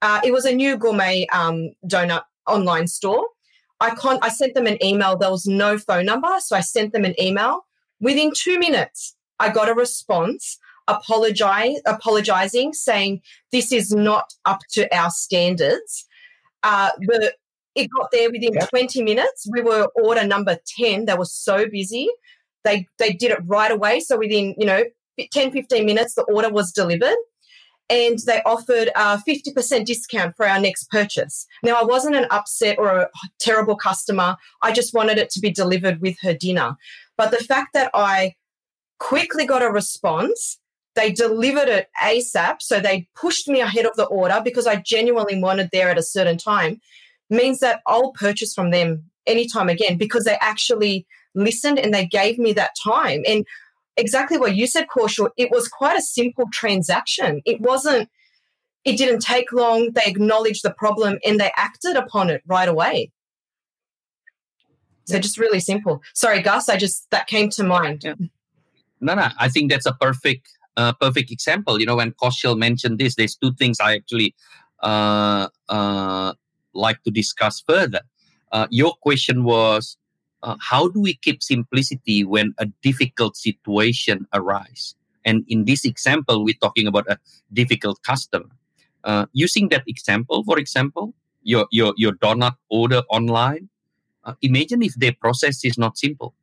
Uh, 0.00 0.20
it 0.24 0.32
was 0.32 0.44
a 0.44 0.54
new 0.54 0.76
gourmet 0.76 1.26
um, 1.32 1.72
donut 1.86 2.22
online 2.46 2.86
store. 2.86 3.26
I 3.80 3.96
I 4.22 4.28
sent 4.28 4.54
them 4.54 4.66
an 4.66 4.82
email. 4.84 5.16
There 5.16 5.30
was 5.30 5.46
no 5.46 5.76
phone 5.76 6.06
number, 6.06 6.32
so 6.38 6.56
I 6.56 6.60
sent 6.60 6.92
them 6.92 7.04
an 7.04 7.20
email. 7.20 7.66
Within 8.00 8.32
two 8.34 8.58
minutes, 8.58 9.16
I 9.38 9.50
got 9.50 9.68
a 9.68 9.74
response 9.74 10.58
apologize, 10.88 11.80
apologizing, 11.86 12.72
saying 12.72 13.22
this 13.50 13.72
is 13.72 13.92
not 13.92 14.34
up 14.44 14.60
to 14.72 14.94
our 14.96 15.10
standards. 15.10 16.06
Uh, 16.62 16.90
the, 17.00 17.34
it 17.74 17.88
got 17.96 18.10
there 18.12 18.30
within 18.30 18.54
20 18.54 19.02
minutes. 19.02 19.48
We 19.50 19.62
were 19.62 19.88
order 19.94 20.26
number 20.26 20.58
10. 20.78 21.06
They 21.06 21.14
were 21.14 21.24
so 21.24 21.66
busy. 21.68 22.08
They, 22.64 22.86
they 22.98 23.12
did 23.12 23.32
it 23.32 23.40
right 23.46 23.70
away. 23.70 24.00
So 24.00 24.18
within, 24.18 24.54
you 24.58 24.66
know, 24.66 24.84
10, 25.32 25.52
15 25.52 25.84
minutes, 25.84 26.14
the 26.14 26.22
order 26.22 26.50
was 26.50 26.72
delivered 26.72 27.16
and 27.90 28.18
they 28.20 28.40
offered 28.46 28.88
a 28.94 29.18
50% 29.28 29.84
discount 29.84 30.36
for 30.36 30.48
our 30.48 30.58
next 30.58 30.90
purchase. 30.90 31.46
Now, 31.62 31.74
I 31.74 31.84
wasn't 31.84 32.16
an 32.16 32.26
upset 32.30 32.78
or 32.78 32.88
a 32.88 33.10
terrible 33.38 33.76
customer. 33.76 34.36
I 34.62 34.72
just 34.72 34.94
wanted 34.94 35.18
it 35.18 35.30
to 35.30 35.40
be 35.40 35.50
delivered 35.50 36.00
with 36.00 36.16
her 36.22 36.32
dinner. 36.32 36.76
But 37.18 37.30
the 37.30 37.44
fact 37.44 37.74
that 37.74 37.90
I 37.92 38.34
quickly 38.98 39.44
got 39.44 39.62
a 39.62 39.70
response 39.70 40.58
they 40.94 41.12
delivered 41.12 41.68
it 41.68 41.88
ASAP. 42.02 42.60
So 42.60 42.80
they 42.80 43.08
pushed 43.14 43.48
me 43.48 43.60
ahead 43.60 43.86
of 43.86 43.96
the 43.96 44.04
order 44.04 44.40
because 44.44 44.66
I 44.66 44.76
genuinely 44.76 45.40
wanted 45.40 45.70
there 45.72 45.90
at 45.90 45.98
a 45.98 46.02
certain 46.02 46.38
time, 46.38 46.80
means 47.30 47.60
that 47.60 47.80
I'll 47.86 48.12
purchase 48.12 48.54
from 48.54 48.70
them 48.70 49.04
anytime 49.26 49.68
again 49.68 49.96
because 49.96 50.24
they 50.24 50.36
actually 50.40 51.06
listened 51.34 51.78
and 51.78 51.94
they 51.94 52.06
gave 52.06 52.38
me 52.38 52.52
that 52.52 52.72
time. 52.84 53.22
And 53.26 53.46
exactly 53.96 54.36
what 54.36 54.54
you 54.56 54.66
said, 54.66 54.86
Kaushal. 54.94 55.30
It 55.36 55.50
was 55.50 55.68
quite 55.68 55.98
a 55.98 56.02
simple 56.02 56.46
transaction. 56.52 57.40
It 57.44 57.60
wasn't, 57.60 58.10
it 58.84 58.98
didn't 58.98 59.20
take 59.20 59.52
long. 59.52 59.92
They 59.92 60.04
acknowledged 60.04 60.62
the 60.62 60.72
problem 60.72 61.18
and 61.24 61.40
they 61.40 61.52
acted 61.56 61.96
upon 61.96 62.30
it 62.30 62.42
right 62.46 62.68
away. 62.68 63.12
So 65.04 65.18
just 65.18 65.38
really 65.38 65.60
simple. 65.60 66.02
Sorry, 66.14 66.40
Gus, 66.42 66.68
I 66.68 66.76
just, 66.76 67.10
that 67.10 67.26
came 67.26 67.48
to 67.50 67.64
mind. 67.64 68.04
Yeah. 68.04 68.14
No, 69.00 69.14
no, 69.14 69.28
I 69.38 69.48
think 69.48 69.70
that's 69.70 69.86
a 69.86 69.94
perfect, 69.94 70.48
uh, 70.76 70.92
perfect 70.94 71.30
example. 71.30 71.80
You 71.80 71.86
know, 71.86 71.96
when 71.96 72.12
Kaushal 72.12 72.56
mentioned 72.58 72.98
this, 72.98 73.14
there's 73.16 73.36
two 73.36 73.52
things 73.54 73.78
I 73.80 73.94
actually 73.94 74.34
uh, 74.82 75.48
uh, 75.68 76.34
like 76.74 77.02
to 77.04 77.10
discuss 77.10 77.60
further. 77.60 78.00
Uh, 78.52 78.66
your 78.70 78.94
question 79.02 79.44
was, 79.44 79.96
uh, 80.42 80.56
how 80.60 80.88
do 80.88 81.00
we 81.00 81.14
keep 81.14 81.42
simplicity 81.42 82.24
when 82.24 82.54
a 82.58 82.66
difficult 82.82 83.36
situation 83.36 84.26
arises? 84.32 84.94
And 85.24 85.44
in 85.48 85.64
this 85.64 85.84
example, 85.84 86.44
we're 86.44 86.54
talking 86.60 86.86
about 86.86 87.08
a 87.08 87.18
difficult 87.52 88.02
customer. 88.02 88.50
Uh, 89.04 89.26
using 89.32 89.68
that 89.68 89.84
example, 89.86 90.42
for 90.44 90.58
example, 90.58 91.14
your 91.42 91.66
your 91.70 91.94
your 91.96 92.12
donut 92.12 92.54
order 92.70 93.02
online. 93.08 93.68
Imagine 94.42 94.82
if 94.82 94.94
their 94.94 95.12
process 95.20 95.64
is 95.64 95.76
not 95.76 95.98
simple. 95.98 96.34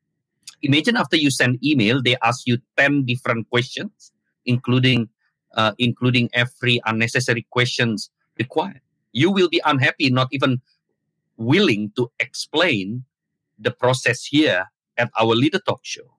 Imagine 0.61 0.97
after 0.97 1.15
you 1.15 1.31
send 1.31 1.63
email, 1.63 2.01
they 2.01 2.17
ask 2.21 2.45
you 2.45 2.57
ten 2.77 3.05
different 3.05 3.49
questions, 3.49 4.11
including 4.45 5.09
uh, 5.55 5.73
including 5.77 6.29
every 6.33 6.79
unnecessary 6.85 7.45
questions 7.49 8.09
required. 8.37 8.81
You 9.11 9.31
will 9.31 9.49
be 9.49 9.61
unhappy, 9.65 10.09
not 10.09 10.27
even 10.31 10.61
willing 11.37 11.91
to 11.95 12.11
explain 12.19 13.03
the 13.57 13.71
process 13.71 14.23
here 14.23 14.65
at 14.97 15.09
our 15.19 15.35
leader 15.35 15.59
talk 15.59 15.81
show. 15.83 16.13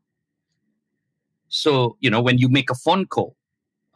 So 1.49 1.97
you 2.01 2.11
know 2.11 2.23
when 2.23 2.39
you 2.39 2.49
make 2.49 2.71
a 2.71 2.75
phone 2.75 3.07
call 3.07 3.37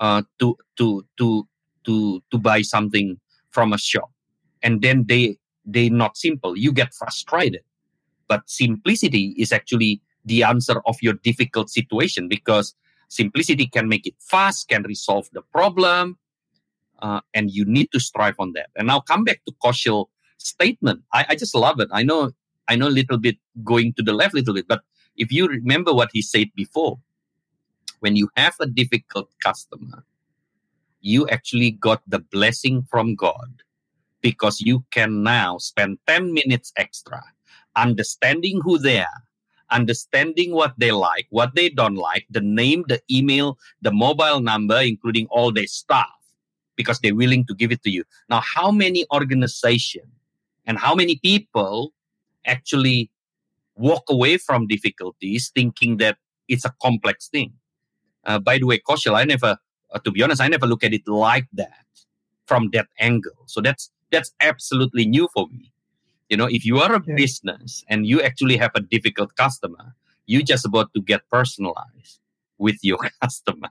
uh, 0.00 0.22
to 0.38 0.56
to 0.76 1.04
to 1.18 1.46
to 1.84 2.22
to 2.30 2.38
buy 2.38 2.62
something 2.62 3.18
from 3.50 3.72
a 3.72 3.78
shop, 3.78 4.10
and 4.62 4.82
then 4.82 5.06
they 5.08 5.38
they 5.64 5.88
not 5.88 6.16
simple, 6.16 6.56
you 6.56 6.72
get 6.72 6.94
frustrated. 6.94 7.62
But 8.28 8.48
simplicity 8.48 9.34
is 9.38 9.52
actually 9.52 10.00
the 10.24 10.42
answer 10.42 10.80
of 10.86 10.96
your 11.02 11.14
difficult 11.14 11.70
situation 11.70 12.28
because 12.28 12.74
simplicity 13.08 13.66
can 13.66 13.88
make 13.88 14.06
it 14.06 14.14
fast, 14.18 14.68
can 14.68 14.82
resolve 14.82 15.28
the 15.32 15.42
problem, 15.42 16.18
uh, 17.00 17.20
and 17.32 17.50
you 17.50 17.64
need 17.64 17.90
to 17.92 18.00
strive 18.00 18.36
on 18.38 18.52
that. 18.52 18.70
And 18.76 18.86
now 18.86 19.00
come 19.00 19.24
back 19.24 19.40
to 19.46 19.52
Kaushal 19.62 20.06
statement. 20.38 21.02
I, 21.12 21.26
I 21.30 21.34
just 21.36 21.54
love 21.54 21.80
it. 21.80 21.88
I 21.92 22.02
know 22.02 22.32
I 22.68 22.76
know 22.76 22.88
a 22.88 22.98
little 23.00 23.18
bit 23.18 23.36
going 23.62 23.92
to 23.94 24.02
the 24.02 24.12
left 24.12 24.34
a 24.34 24.38
little 24.38 24.54
bit, 24.54 24.68
but 24.68 24.82
if 25.16 25.30
you 25.30 25.46
remember 25.46 25.92
what 25.92 26.10
he 26.12 26.22
said 26.22 26.48
before, 26.56 26.98
when 28.00 28.16
you 28.16 28.30
have 28.36 28.54
a 28.60 28.66
difficult 28.66 29.28
customer, 29.42 30.04
you 31.00 31.28
actually 31.28 31.72
got 31.72 32.02
the 32.06 32.18
blessing 32.18 32.82
from 32.90 33.14
God 33.14 33.62
because 34.22 34.60
you 34.60 34.84
can 34.90 35.22
now 35.22 35.58
spend 35.58 35.98
10 36.06 36.32
minutes 36.32 36.72
extra 36.76 37.22
understanding 37.76 38.60
who 38.62 38.78
they 38.78 39.00
are, 39.00 39.22
understanding 39.70 40.52
what 40.52 40.74
they 40.78 40.92
like, 40.92 41.26
what 41.30 41.54
they 41.54 41.68
don't 41.68 41.96
like, 41.96 42.26
the 42.30 42.40
name, 42.40 42.84
the 42.88 43.00
email, 43.10 43.58
the 43.82 43.92
mobile 43.92 44.40
number, 44.40 44.80
including 44.80 45.26
all 45.30 45.52
their 45.52 45.66
stuff, 45.66 46.06
because 46.76 46.98
they're 47.00 47.14
willing 47.14 47.44
to 47.46 47.54
give 47.54 47.72
it 47.72 47.82
to 47.82 47.90
you. 47.90 48.04
Now, 48.28 48.40
how 48.40 48.70
many 48.70 49.06
organizations 49.12 50.06
and 50.66 50.78
how 50.78 50.94
many 50.94 51.16
people 51.16 51.92
actually 52.46 53.10
walk 53.76 54.04
away 54.08 54.36
from 54.36 54.66
difficulties 54.66 55.50
thinking 55.54 55.96
that 55.98 56.16
it's 56.48 56.64
a 56.64 56.74
complex 56.82 57.28
thing. 57.28 57.52
Uh, 58.24 58.38
by 58.38 58.58
the 58.58 58.66
way, 58.66 58.78
Kaushal, 58.78 59.14
I 59.14 59.24
never, 59.24 59.56
uh, 59.92 59.98
to 60.00 60.10
be 60.10 60.22
honest, 60.22 60.40
I 60.40 60.48
never 60.48 60.66
look 60.66 60.84
at 60.84 60.94
it 60.94 61.06
like 61.06 61.46
that 61.54 61.84
from 62.46 62.70
that 62.72 62.88
angle. 62.98 63.44
So 63.46 63.60
that's 63.60 63.90
that's 64.10 64.32
absolutely 64.40 65.06
new 65.06 65.28
for 65.34 65.48
me. 65.48 65.72
You 66.34 66.38
know, 66.38 66.48
if 66.50 66.64
you 66.64 66.78
are 66.80 66.92
a 66.92 67.02
yeah. 67.06 67.14
business 67.14 67.84
and 67.88 68.04
you 68.04 68.20
actually 68.20 68.56
have 68.56 68.72
a 68.74 68.80
difficult 68.80 69.36
customer, 69.36 69.94
you 70.26 70.42
just 70.42 70.66
about 70.66 70.92
to 70.94 71.00
get 71.00 71.20
personalized 71.30 72.18
with 72.58 72.74
your 72.82 72.98
customer 73.22 73.68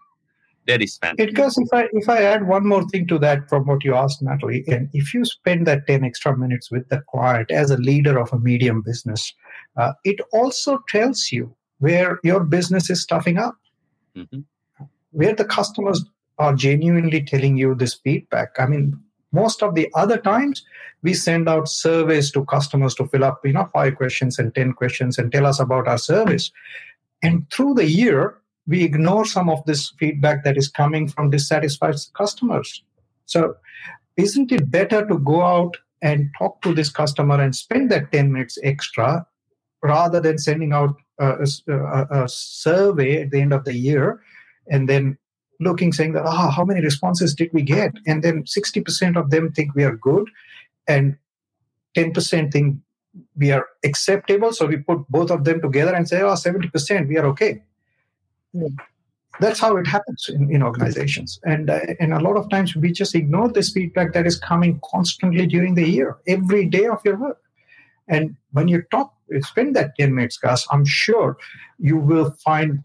that 0.68 0.82
is 0.82 0.98
fantastic. 0.98 1.36
Because 1.36 1.58
if 1.58 1.68
I 1.74 1.88
if 1.92 2.08
I 2.08 2.24
add 2.24 2.48
one 2.48 2.66
more 2.66 2.88
thing 2.88 3.06
to 3.08 3.20
that 3.20 3.50
from 3.50 3.66
what 3.66 3.84
you 3.84 3.96
asked, 3.96 4.22
Natalie, 4.22 4.64
and 4.68 4.90
if 4.94 5.14
you 5.14 5.26
spend 5.26 5.68
that 5.68 5.86
ten 5.88 6.06
extra 6.06 6.38
minutes 6.38 6.72
with 6.72 6.88
the 6.88 7.02
client 7.12 7.52
as 7.52 7.70
a 7.70 7.78
leader 7.78 8.18
of 8.18 8.32
a 8.32 8.40
medium 8.40 8.82
business, 8.82 9.34
uh, 9.76 9.92
it 10.06 10.22
also 10.32 10.80
tells 10.88 11.34
you 11.34 11.54
where 11.80 12.20
your 12.24 12.46
business 12.46 12.90
is 12.90 13.02
stuffing 13.02 13.38
up, 13.38 13.58
mm-hmm. 14.16 14.40
where 15.12 15.36
the 15.36 15.46
customers 15.46 16.02
are 16.40 16.56
genuinely 16.56 17.22
telling 17.22 17.58
you 17.58 17.76
this 17.76 17.96
feedback. 17.96 18.52
I 18.58 18.66
mean, 18.66 19.03
most 19.34 19.64
of 19.64 19.76
the 19.76 19.90
other 19.96 20.18
times 20.18 20.64
we 21.02 21.14
send 21.14 21.50
out 21.50 21.68
surveys 21.68 22.32
to 22.32 22.46
customers 22.46 22.96
to 22.96 23.08
fill 23.08 23.26
up, 23.26 23.46
you 23.46 23.54
know, 23.54 23.70
five 23.74 23.96
questions 23.96 24.40
and 24.40 24.56
ten 24.56 24.74
questions 24.74 25.18
and 25.18 25.32
tell 25.32 25.46
us 25.46 25.60
about 25.60 25.88
our 25.88 25.98
service. 25.98 26.52
And 27.22 27.50
through 27.52 27.74
the 27.74 27.86
year, 27.86 28.38
we 28.68 28.84
ignore 28.84 29.26
some 29.26 29.50
of 29.50 29.66
this 29.66 29.92
feedback 30.00 30.44
that 30.46 30.58
is 30.58 30.70
coming 30.70 31.08
from 31.08 31.30
dissatisfied 31.30 31.96
customers. 32.16 32.84
So, 33.26 33.56
isn't 34.16 34.52
it 34.52 34.72
better 34.72 35.06
to 35.08 35.18
go 35.20 35.42
out 35.42 35.76
and 36.02 36.30
talk 36.38 36.62
to 36.62 36.74
this 36.74 36.90
customer 36.90 37.42
and 37.42 37.56
spend 37.56 37.90
that 37.92 38.12
10 38.12 38.32
minutes 38.32 38.58
extra 38.64 39.26
rather 39.82 40.20
than 40.20 40.38
sending 40.38 40.72
out 40.72 40.96
a, 41.20 41.48
a, 41.68 42.24
a 42.24 42.30
survey 42.30 43.24
at 43.24 43.32
the 43.32 43.42
end 43.42 43.54
of 43.54 43.66
the 43.66 43.76
year 43.76 44.22
and 44.70 44.88
then 44.88 45.18
looking 45.60 45.92
saying 45.92 46.14
that 46.14 46.26
ah 46.26 46.50
how 46.50 46.66
many 46.66 46.82
responses 46.82 47.34
did 47.34 47.50
we 47.54 47.62
get? 47.62 47.94
And 48.08 48.24
then 48.24 48.44
60% 48.44 49.18
of 49.18 49.30
them 49.30 49.52
think 49.52 49.76
we 49.76 49.84
are 49.84 49.96
good 49.96 50.30
and 50.88 51.18
10% 51.96 52.52
think 52.52 52.78
we 53.36 53.52
are 53.52 53.68
acceptable. 53.84 54.52
So 54.52 54.66
we 54.66 54.78
put 54.78 55.08
both 55.10 55.32
of 55.32 55.44
them 55.44 55.62
together 55.62 55.94
and 55.94 56.08
say 56.08 56.22
oh 56.22 56.34
70% 56.34 57.08
we 57.08 57.18
are 57.18 57.26
okay. 57.28 57.62
That's 59.40 59.60
how 59.60 59.78
it 59.78 59.88
happens 59.88 60.30
in, 60.30 60.52
in 60.52 60.62
organizations. 60.62 61.40
And 61.44 61.70
uh, 61.70 61.80
and 62.00 62.14
a 62.14 62.20
lot 62.20 62.38
of 62.38 62.50
times 62.50 62.76
we 62.76 62.92
just 62.92 63.16
ignore 63.16 63.52
this 63.52 63.72
feedback 63.72 64.14
that 64.14 64.28
is 64.28 64.38
coming 64.38 64.80
constantly 64.92 65.48
during 65.48 65.74
the 65.74 65.90
year 65.90 66.18
every 66.28 66.68
day 66.68 66.86
of 66.86 67.00
your 67.04 67.18
work. 67.18 67.40
And 68.08 68.36
when 68.52 68.68
you 68.68 68.84
talk 68.92 69.14
spend 69.42 69.76
that 69.76 69.96
10 69.98 70.14
minutes 70.14 70.38
guys 70.38 70.66
i'm 70.72 70.86
sure 70.86 71.38
you 71.80 71.98
will 71.98 72.32
find 72.44 72.84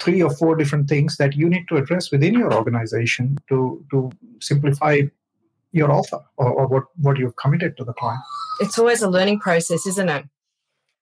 three 0.00 0.22
or 0.22 0.30
four 0.30 0.56
different 0.56 0.88
things 0.88 1.16
that 1.16 1.34
you 1.34 1.48
need 1.48 1.66
to 1.68 1.76
address 1.76 2.10
within 2.10 2.34
your 2.34 2.52
organization 2.54 3.38
to 3.48 3.84
to 3.90 4.10
simplify 4.40 5.00
your 5.72 5.90
offer 5.90 6.20
or, 6.36 6.50
or 6.52 6.66
what 6.66 6.84
what 6.96 7.18
you've 7.18 7.36
committed 7.36 7.76
to 7.76 7.84
the 7.84 7.92
client 7.94 8.20
it's 8.60 8.78
always 8.78 9.02
a 9.02 9.08
learning 9.08 9.38
process 9.38 9.86
isn't 9.86 10.08
it 10.08 10.24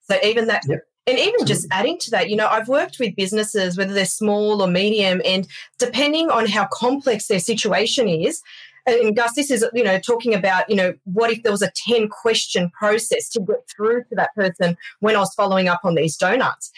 so 0.02 0.16
even 0.22 0.46
that 0.46 0.62
yep. 0.68 0.80
And 1.06 1.18
even 1.18 1.46
just 1.46 1.66
adding 1.72 1.98
to 2.00 2.10
that, 2.10 2.28
you 2.28 2.36
know, 2.36 2.46
I've 2.46 2.68
worked 2.68 2.98
with 3.00 3.16
businesses, 3.16 3.76
whether 3.76 3.92
they're 3.92 4.04
small 4.04 4.62
or 4.62 4.68
medium, 4.68 5.22
and 5.24 5.48
depending 5.78 6.30
on 6.30 6.46
how 6.46 6.68
complex 6.70 7.26
their 7.26 7.40
situation 7.40 8.06
is, 8.06 8.42
and 8.86 9.16
Gus, 9.16 9.34
this 9.34 9.50
is, 9.50 9.64
you 9.74 9.84
know, 9.84 9.98
talking 9.98 10.34
about, 10.34 10.68
you 10.68 10.76
know, 10.76 10.94
what 11.04 11.30
if 11.30 11.42
there 11.42 11.52
was 11.52 11.62
a 11.62 11.72
10 11.86 12.08
question 12.08 12.70
process 12.70 13.28
to 13.30 13.40
get 13.40 13.68
through 13.68 14.04
to 14.04 14.14
that 14.16 14.34
person 14.34 14.76
when 15.00 15.16
I 15.16 15.20
was 15.20 15.34
following 15.34 15.68
up 15.68 15.80
on 15.84 15.94
these 15.94 16.16
donuts? 16.16 16.70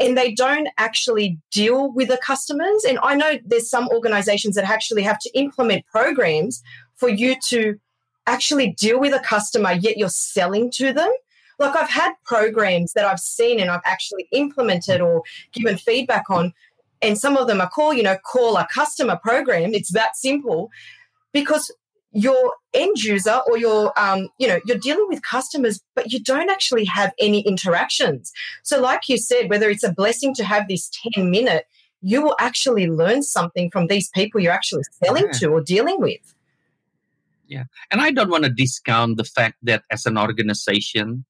And 0.00 0.16
they 0.16 0.32
don't 0.32 0.68
actually 0.78 1.38
deal 1.52 1.92
with 1.92 2.08
the 2.08 2.16
customers. 2.16 2.84
And 2.84 2.98
I 3.02 3.14
know 3.14 3.38
there's 3.44 3.68
some 3.68 3.88
organizations 3.90 4.56
that 4.56 4.64
actually 4.64 5.02
have 5.02 5.18
to 5.20 5.30
implement 5.38 5.86
programs 5.86 6.62
for 6.96 7.10
you 7.10 7.36
to 7.48 7.78
actually 8.26 8.72
deal 8.72 8.98
with 8.98 9.12
a 9.12 9.20
customer, 9.20 9.72
yet 9.72 9.98
you're 9.98 10.08
selling 10.08 10.70
to 10.72 10.92
them. 10.92 11.10
Like 11.58 11.76
I've 11.76 11.90
had 11.90 12.12
programs 12.24 12.94
that 12.94 13.04
I've 13.04 13.20
seen 13.20 13.60
and 13.60 13.70
I've 13.70 13.82
actually 13.84 14.26
implemented 14.32 15.02
or 15.02 15.22
given 15.52 15.76
feedback 15.76 16.30
on, 16.30 16.54
and 17.02 17.18
some 17.18 17.36
of 17.36 17.46
them 17.46 17.60
are 17.60 17.68
called, 17.68 17.96
you 17.96 18.02
know, 18.02 18.16
call 18.24 18.56
a 18.56 18.66
customer 18.72 19.18
program. 19.22 19.74
It's 19.74 19.92
that 19.92 20.16
simple 20.16 20.70
because 21.32 21.70
your 22.12 22.54
end 22.74 23.02
user 23.02 23.40
or 23.46 23.56
your 23.56 23.92
um, 23.98 24.28
you 24.38 24.48
know 24.48 24.60
you're 24.64 24.78
dealing 24.78 25.06
with 25.08 25.22
customers 25.22 25.80
but 25.94 26.12
you 26.12 26.20
don't 26.20 26.50
actually 26.50 26.84
have 26.84 27.12
any 27.18 27.40
interactions 27.42 28.32
so 28.62 28.80
like 28.80 29.08
you 29.08 29.16
said 29.16 29.48
whether 29.48 29.70
it's 29.70 29.84
a 29.84 29.92
blessing 29.92 30.34
to 30.34 30.44
have 30.44 30.66
this 30.68 30.90
10 31.14 31.30
minute 31.30 31.66
you 32.02 32.22
will 32.22 32.36
actually 32.40 32.88
learn 32.88 33.22
something 33.22 33.70
from 33.70 33.86
these 33.86 34.08
people 34.10 34.40
you're 34.40 34.52
actually 34.52 34.82
selling 35.04 35.26
yeah. 35.26 35.32
to 35.32 35.46
or 35.48 35.60
dealing 35.60 36.00
with 36.00 36.34
yeah 37.46 37.64
and 37.90 38.00
i 38.00 38.10
don't 38.10 38.30
want 38.30 38.44
to 38.44 38.50
discount 38.50 39.16
the 39.16 39.24
fact 39.24 39.56
that 39.62 39.84
as 39.90 40.04
an 40.04 40.18
organization 40.18 41.24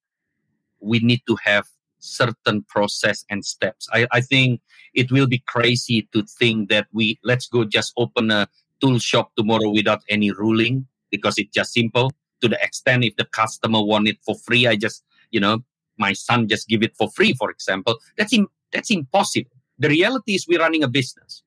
we 0.80 0.98
need 1.00 1.20
to 1.26 1.36
have 1.44 1.66
certain 2.00 2.62
process 2.62 3.24
and 3.30 3.44
steps. 3.44 3.88
I, 3.92 4.06
I 4.10 4.20
think 4.20 4.60
it 4.94 5.12
will 5.12 5.26
be 5.26 5.42
crazy 5.46 6.08
to 6.12 6.22
think 6.22 6.70
that 6.70 6.88
we 6.92 7.18
let's 7.22 7.46
go 7.46 7.64
just 7.64 7.92
open 7.96 8.30
a 8.30 8.48
tool 8.80 8.98
shop 8.98 9.32
tomorrow 9.36 9.70
without 9.70 10.02
any 10.08 10.30
ruling 10.30 10.86
because 11.10 11.38
it's 11.38 11.50
just 11.54 11.72
simple. 11.72 12.12
To 12.42 12.48
the 12.48 12.58
extent 12.62 13.04
if 13.04 13.16
the 13.16 13.26
customer 13.26 13.82
want 13.82 14.08
it 14.08 14.18
for 14.24 14.34
free, 14.34 14.66
I 14.66 14.76
just 14.76 15.04
you 15.30 15.40
know 15.40 15.64
my 15.98 16.12
son 16.14 16.48
just 16.48 16.68
give 16.68 16.82
it 16.82 16.96
for 16.96 17.10
free, 17.10 17.34
for 17.34 17.50
example. 17.50 17.98
That's 18.16 18.32
Im- 18.32 18.48
that's 18.72 18.90
impossible 18.90 19.50
The 19.78 19.88
reality 19.88 20.34
is 20.34 20.46
we're 20.48 20.60
running 20.60 20.82
a 20.84 20.88
business. 20.88 21.42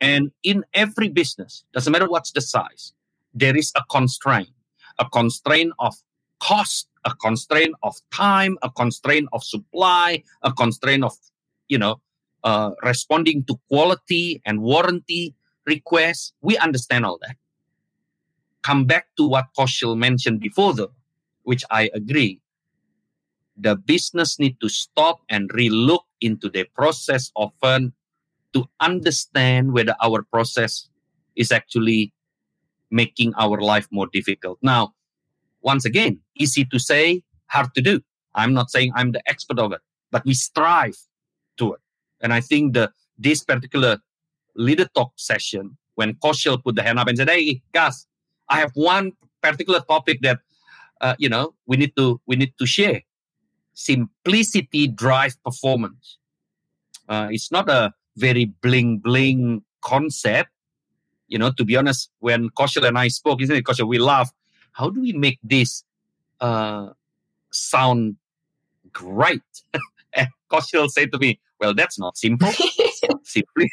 And 0.00 0.30
in 0.42 0.64
every 0.74 1.08
business, 1.08 1.64
doesn't 1.72 1.92
matter 1.92 2.08
what's 2.08 2.32
the 2.32 2.40
size, 2.40 2.92
there 3.34 3.56
is 3.56 3.72
a 3.76 3.82
constraint, 3.90 4.50
a 4.98 5.08
constraint 5.08 5.72
of 5.78 5.94
cost, 6.40 6.88
a 7.04 7.14
constraint 7.14 7.74
of 7.82 7.96
time, 8.12 8.58
a 8.62 8.70
constraint 8.70 9.28
of 9.32 9.42
supply, 9.42 10.22
a 10.42 10.52
constraint 10.52 11.04
of, 11.04 11.14
you 11.68 11.78
know, 11.78 12.00
uh, 12.44 12.70
responding 12.84 13.44
to 13.44 13.58
quality 13.68 14.40
and 14.46 14.62
warranty 14.62 15.34
requests. 15.68 16.32
We 16.40 16.56
understand 16.58 17.06
all 17.06 17.18
that. 17.22 17.36
Come 18.62 18.86
back 18.86 19.06
to 19.16 19.28
what 19.28 19.46
Kaushal 19.56 19.96
mentioned 19.96 20.40
before, 20.40 20.74
though, 20.74 20.92
which 21.44 21.64
I 21.70 21.90
agree. 21.94 22.40
The 23.56 23.76
business 23.76 24.38
need 24.38 24.60
to 24.60 24.68
stop 24.68 25.20
and 25.28 25.50
relook 25.50 26.04
into 26.20 26.48
the 26.48 26.64
process 26.74 27.30
often 27.36 27.92
to 28.52 28.68
understand 28.80 29.72
whether 29.72 29.94
our 30.02 30.22
process 30.22 30.88
is 31.36 31.52
actually 31.52 32.12
making 32.90 33.34
our 33.38 33.60
life 33.60 33.86
more 33.90 34.08
difficult. 34.12 34.58
Now, 34.62 34.94
once 35.60 35.84
again, 35.84 36.20
easy 36.36 36.64
to 36.64 36.78
say, 36.78 37.22
hard 37.46 37.74
to 37.74 37.82
do. 37.82 38.00
I'm 38.34 38.54
not 38.54 38.70
saying 38.70 38.92
I'm 38.94 39.12
the 39.12 39.22
expert 39.28 39.58
of 39.58 39.72
it, 39.72 39.80
but 40.10 40.24
we 40.24 40.34
strive 40.34 40.96
to 41.58 41.74
it. 41.74 41.80
And 42.20 42.32
I 42.32 42.40
think 42.40 42.74
the 42.74 42.90
this 43.18 43.42
particular 43.42 43.98
leader 44.54 44.86
talk 44.94 45.12
session, 45.16 45.76
when 45.94 46.14
Kaushal 46.14 46.62
put 46.62 46.76
the 46.76 46.82
hand 46.82 46.98
up 46.98 47.08
and 47.08 47.18
said, 47.18 47.28
"Hey, 47.28 47.62
guys, 47.72 48.06
I 48.48 48.60
have 48.60 48.72
one 48.74 49.12
particular 49.42 49.80
topic 49.80 50.20
that 50.22 50.38
uh, 51.00 51.14
you 51.18 51.28
know 51.28 51.54
we 51.66 51.76
need 51.76 51.94
to 51.96 52.20
we 52.26 52.36
need 52.36 52.52
to 52.58 52.66
share. 52.66 53.02
Simplicity 53.74 54.88
drive 54.88 55.36
performance. 55.44 56.18
Uh, 57.08 57.28
it's 57.30 57.50
not 57.50 57.68
a 57.68 57.92
very 58.16 58.46
bling 58.46 58.98
bling 58.98 59.62
concept. 59.82 60.50
You 61.28 61.38
know, 61.38 61.50
to 61.52 61.64
be 61.64 61.76
honest, 61.76 62.10
when 62.20 62.48
Kaushal 62.50 62.86
and 62.86 62.98
I 62.98 63.08
spoke, 63.08 63.42
isn't 63.42 63.54
it, 63.54 63.64
Kaushal? 63.64 63.88
We 63.88 63.98
laugh. 63.98 64.30
How 64.72 64.90
do 64.90 65.00
we 65.00 65.12
make 65.12 65.38
this 65.42 65.84
uh, 66.40 66.90
sound 67.50 68.16
great? 68.92 69.42
and 70.12 70.28
Kaushal 70.50 70.88
said 70.90 71.12
to 71.12 71.18
me, 71.18 71.38
"Well, 71.60 71.74
that's 71.74 71.98
not 71.98 72.16
simple. 72.16 72.50
Simply, 73.22 73.70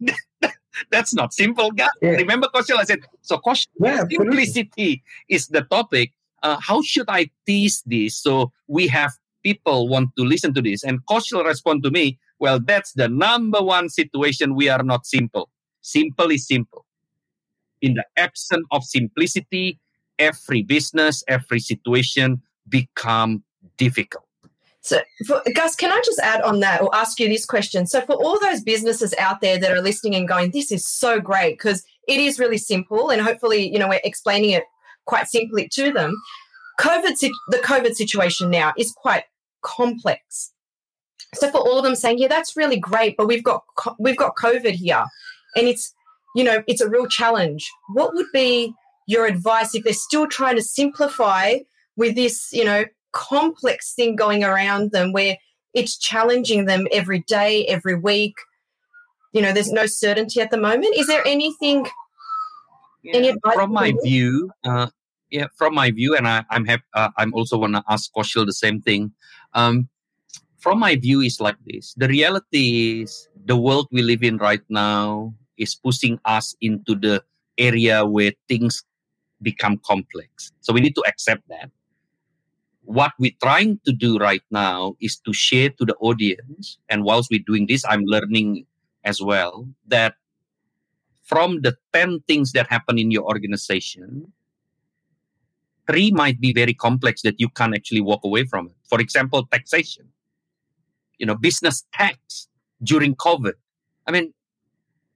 that's 0.90 1.14
not 1.14 1.32
simple, 1.32 1.70
guys. 1.70 1.88
Yeah. 2.02 2.10
Remember, 2.10 2.48
Kaushal? 2.54 2.78
I 2.78 2.84
said, 2.84 3.00
so 3.22 3.38
Kaushal, 3.38 3.66
Yeah, 3.80 4.02
absolutely. 4.02 4.44
simplicity 4.46 5.02
is 5.28 5.48
the 5.48 5.62
topic. 5.62 6.12
Uh, 6.42 6.58
how 6.60 6.82
should 6.82 7.06
I 7.08 7.30
tease 7.46 7.82
this 7.86 8.16
so 8.16 8.52
we 8.68 8.86
have 8.88 9.12
people 9.42 9.88
want 9.88 10.10
to 10.16 10.24
listen 10.24 10.52
to 10.54 10.62
this? 10.62 10.84
And 10.84 11.04
Kaushal 11.06 11.44
respond 11.44 11.82
to 11.84 11.90
me, 11.90 12.18
well, 12.38 12.60
that's 12.60 12.92
the 12.92 13.08
number 13.08 13.62
one 13.62 13.88
situation 13.88 14.54
we 14.54 14.68
are 14.68 14.82
not 14.82 15.06
simple. 15.06 15.48
Simple 15.80 16.30
is 16.30 16.46
simple. 16.46 16.84
In 17.80 17.94
the 17.94 18.04
absence 18.16 18.66
of 18.70 18.84
simplicity, 18.84 19.78
every 20.18 20.62
business, 20.62 21.24
every 21.28 21.60
situation 21.60 22.42
become 22.68 23.42
difficult. 23.78 24.25
So, 24.86 25.00
for, 25.26 25.42
Gus, 25.52 25.74
can 25.74 25.90
I 25.90 26.00
just 26.04 26.20
add 26.20 26.42
on 26.42 26.60
that 26.60 26.80
or 26.80 26.94
ask 26.94 27.18
you 27.18 27.28
this 27.28 27.44
question? 27.44 27.88
So, 27.88 28.00
for 28.02 28.14
all 28.14 28.38
those 28.38 28.62
businesses 28.62 29.12
out 29.18 29.40
there 29.40 29.58
that 29.58 29.72
are 29.72 29.82
listening 29.82 30.14
and 30.14 30.28
going, 30.28 30.52
this 30.52 30.70
is 30.70 30.86
so 30.86 31.18
great 31.18 31.58
because 31.58 31.84
it 32.06 32.20
is 32.20 32.38
really 32.38 32.56
simple, 32.56 33.10
and 33.10 33.20
hopefully, 33.20 33.68
you 33.68 33.80
know, 33.80 33.88
we're 33.88 34.00
explaining 34.04 34.50
it 34.50 34.62
quite 35.04 35.26
simply 35.26 35.68
to 35.72 35.92
them. 35.92 36.14
COVID, 36.78 37.16
the 37.48 37.58
COVID 37.58 37.94
situation 37.94 38.48
now 38.48 38.74
is 38.78 38.92
quite 38.92 39.24
complex. 39.62 40.52
So, 41.34 41.50
for 41.50 41.58
all 41.58 41.78
of 41.78 41.84
them 41.84 41.96
saying, 41.96 42.20
yeah, 42.20 42.28
that's 42.28 42.56
really 42.56 42.78
great, 42.78 43.16
but 43.16 43.26
we've 43.26 43.42
got 43.42 43.64
we've 43.98 44.16
got 44.16 44.36
COVID 44.36 44.74
here, 44.74 45.04
and 45.56 45.66
it's 45.66 45.92
you 46.36 46.44
know 46.44 46.62
it's 46.68 46.80
a 46.80 46.88
real 46.88 47.08
challenge. 47.08 47.68
What 47.92 48.14
would 48.14 48.30
be 48.32 48.72
your 49.08 49.26
advice 49.26 49.74
if 49.74 49.82
they're 49.82 49.92
still 49.94 50.28
trying 50.28 50.54
to 50.54 50.62
simplify 50.62 51.56
with 51.96 52.14
this, 52.14 52.52
you 52.52 52.64
know, 52.64 52.84
complex 53.16 53.94
thing 53.94 54.14
going 54.14 54.44
around 54.44 54.92
them 54.92 55.12
where 55.12 55.38
it's 55.72 55.96
challenging 55.96 56.66
them 56.66 56.86
every 56.92 57.20
day, 57.20 57.64
every 57.66 57.94
week. 57.94 58.36
You 59.32 59.40
know, 59.40 59.52
there's 59.52 59.72
no 59.72 59.86
certainty 59.86 60.40
at 60.40 60.50
the 60.50 60.58
moment. 60.58 60.94
Is 60.96 61.06
there 61.06 61.26
anything? 61.26 61.86
Any 63.12 63.28
advice 63.28 63.54
from 63.54 63.72
my 63.72 63.94
view, 64.02 64.50
uh, 64.64 64.88
yeah, 65.30 65.46
from 65.56 65.74
my 65.74 65.92
view, 65.92 66.16
and 66.16 66.26
I, 66.26 66.44
I'm 66.50 66.64
happy. 66.64 66.82
Uh, 66.92 67.10
I'm 67.16 67.32
also 67.34 67.56
want 67.56 67.74
to 67.74 67.84
ask 67.88 68.12
Kaushal 68.12 68.44
the 68.44 68.52
same 68.52 68.82
thing. 68.82 69.12
Um, 69.54 69.88
from 70.58 70.80
my 70.80 70.96
view, 70.96 71.20
is 71.20 71.40
like 71.40 71.56
this: 71.64 71.94
the 71.96 72.08
reality 72.08 73.00
is 73.02 73.28
the 73.44 73.56
world 73.56 73.86
we 73.92 74.02
live 74.02 74.24
in 74.24 74.38
right 74.38 74.64
now 74.68 75.34
is 75.56 75.76
pushing 75.76 76.18
us 76.24 76.56
into 76.60 76.96
the 76.96 77.22
area 77.58 78.04
where 78.04 78.32
things 78.48 78.82
become 79.40 79.78
complex. 79.86 80.50
So 80.60 80.72
we 80.72 80.80
need 80.80 80.96
to 80.96 81.04
accept 81.06 81.46
that. 81.48 81.70
What 82.86 83.12
we're 83.18 83.36
trying 83.42 83.80
to 83.84 83.92
do 83.92 84.16
right 84.16 84.42
now 84.50 84.94
is 85.00 85.18
to 85.26 85.32
share 85.32 85.70
to 85.70 85.84
the 85.84 85.96
audience, 85.96 86.78
and 86.88 87.02
whilst 87.02 87.30
we're 87.30 87.42
doing 87.44 87.66
this, 87.66 87.84
I'm 87.88 88.04
learning 88.04 88.64
as 89.02 89.20
well 89.20 89.68
that 89.88 90.14
from 91.24 91.62
the 91.62 91.76
10 91.92 92.20
things 92.28 92.52
that 92.52 92.68
happen 92.70 92.96
in 92.96 93.10
your 93.10 93.24
organization, 93.24 94.32
three 95.88 96.12
might 96.12 96.40
be 96.40 96.52
very 96.52 96.74
complex 96.74 97.22
that 97.22 97.40
you 97.40 97.48
can't 97.48 97.74
actually 97.74 98.00
walk 98.00 98.22
away 98.22 98.44
from 98.44 98.68
it. 98.68 98.76
For 98.88 99.00
example, 99.00 99.44
taxation, 99.50 100.06
you 101.18 101.26
know, 101.26 101.34
business 101.34 101.84
tax 101.92 102.46
during 102.82 103.16
COVID. 103.16 103.54
I 104.06 104.12
mean, 104.12 104.32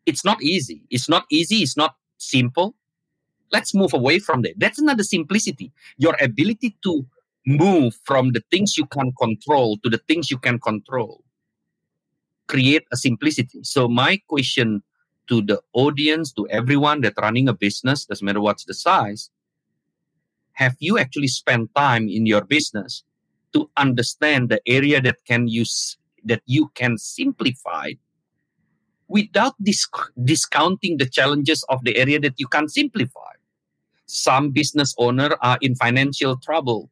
it's 0.07 0.25
not 0.25 0.43
easy. 0.43 0.83
It's 0.91 1.09
not 1.09 1.25
easy. 1.31 1.59
It's 1.59 1.77
not 1.77 1.95
simple. 2.18 2.75
Let's 3.53 3.75
move 3.75 3.95
away 3.95 4.18
from 4.18 4.43
that. 4.43 4.55
That's 4.57 4.81
not 4.81 4.97
the 4.97 5.05
simplicity. 5.05 5.73
Your 5.99 6.16
ability 6.21 6.77
to 6.83 7.07
move 7.47 7.95
from 8.05 8.32
the 8.32 8.43
things 8.51 8.76
you 8.76 8.86
can't 8.86 9.14
control 9.16 9.78
to 9.78 9.91
the 9.91 9.99
things 10.09 10.30
you 10.30 10.38
can 10.38 10.59
control 10.59 11.24
create 12.51 12.84
a 12.91 12.97
simplicity. 12.97 13.61
So 13.62 13.86
my 13.86 14.20
question 14.26 14.82
to 15.28 15.41
the 15.41 15.62
audience, 15.72 16.32
to 16.32 16.49
everyone 16.49 17.01
that 17.03 17.14
running 17.16 17.49
a 17.49 17.55
business, 17.55 18.05
doesn't 18.07 18.26
matter 18.26 18.41
what's 18.41 18.64
the 18.64 18.74
size, 18.74 19.30
have 20.55 20.74
you 20.80 20.99
actually 20.99 21.28
spent 21.28 21.72
time 21.76 22.09
in 22.09 22.26
your 22.26 22.43
business 22.43 23.05
to 23.53 23.70
understand 23.76 24.49
the 24.49 24.61
area 24.66 25.01
that 25.01 25.24
can 25.24 25.47
use 25.47 25.97
that 26.24 26.43
you 26.47 26.68
can 26.74 26.99
simplify 26.99 27.93
without 29.07 29.55
dis- 29.62 29.86
discounting 30.24 30.99
the 30.99 31.09
challenges 31.09 31.64
of 31.68 31.82
the 31.84 31.97
area 31.97 32.18
that 32.18 32.34
you 32.36 32.49
can 32.49 32.68
simplify. 32.68 33.32
Some 34.07 34.51
business 34.51 34.93
owner 34.99 35.36
are 35.41 35.59
in 35.61 35.76
financial 35.76 36.36
trouble 36.36 36.91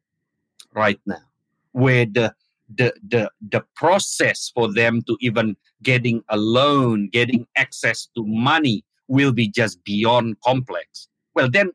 right 0.73 0.99
now, 1.05 1.23
where 1.71 2.05
the 2.05 2.33
the 2.75 2.93
the 3.07 3.31
the 3.41 3.63
process 3.75 4.51
for 4.53 4.71
them 4.71 5.01
to 5.03 5.17
even 5.21 5.55
getting 5.83 6.23
a 6.29 6.37
loan, 6.37 7.09
getting 7.11 7.47
access 7.55 8.07
to 8.15 8.23
money 8.25 8.83
will 9.07 9.33
be 9.33 9.49
just 9.49 9.83
beyond 9.83 10.37
complex. 10.45 11.07
Well, 11.33 11.49
then 11.49 11.71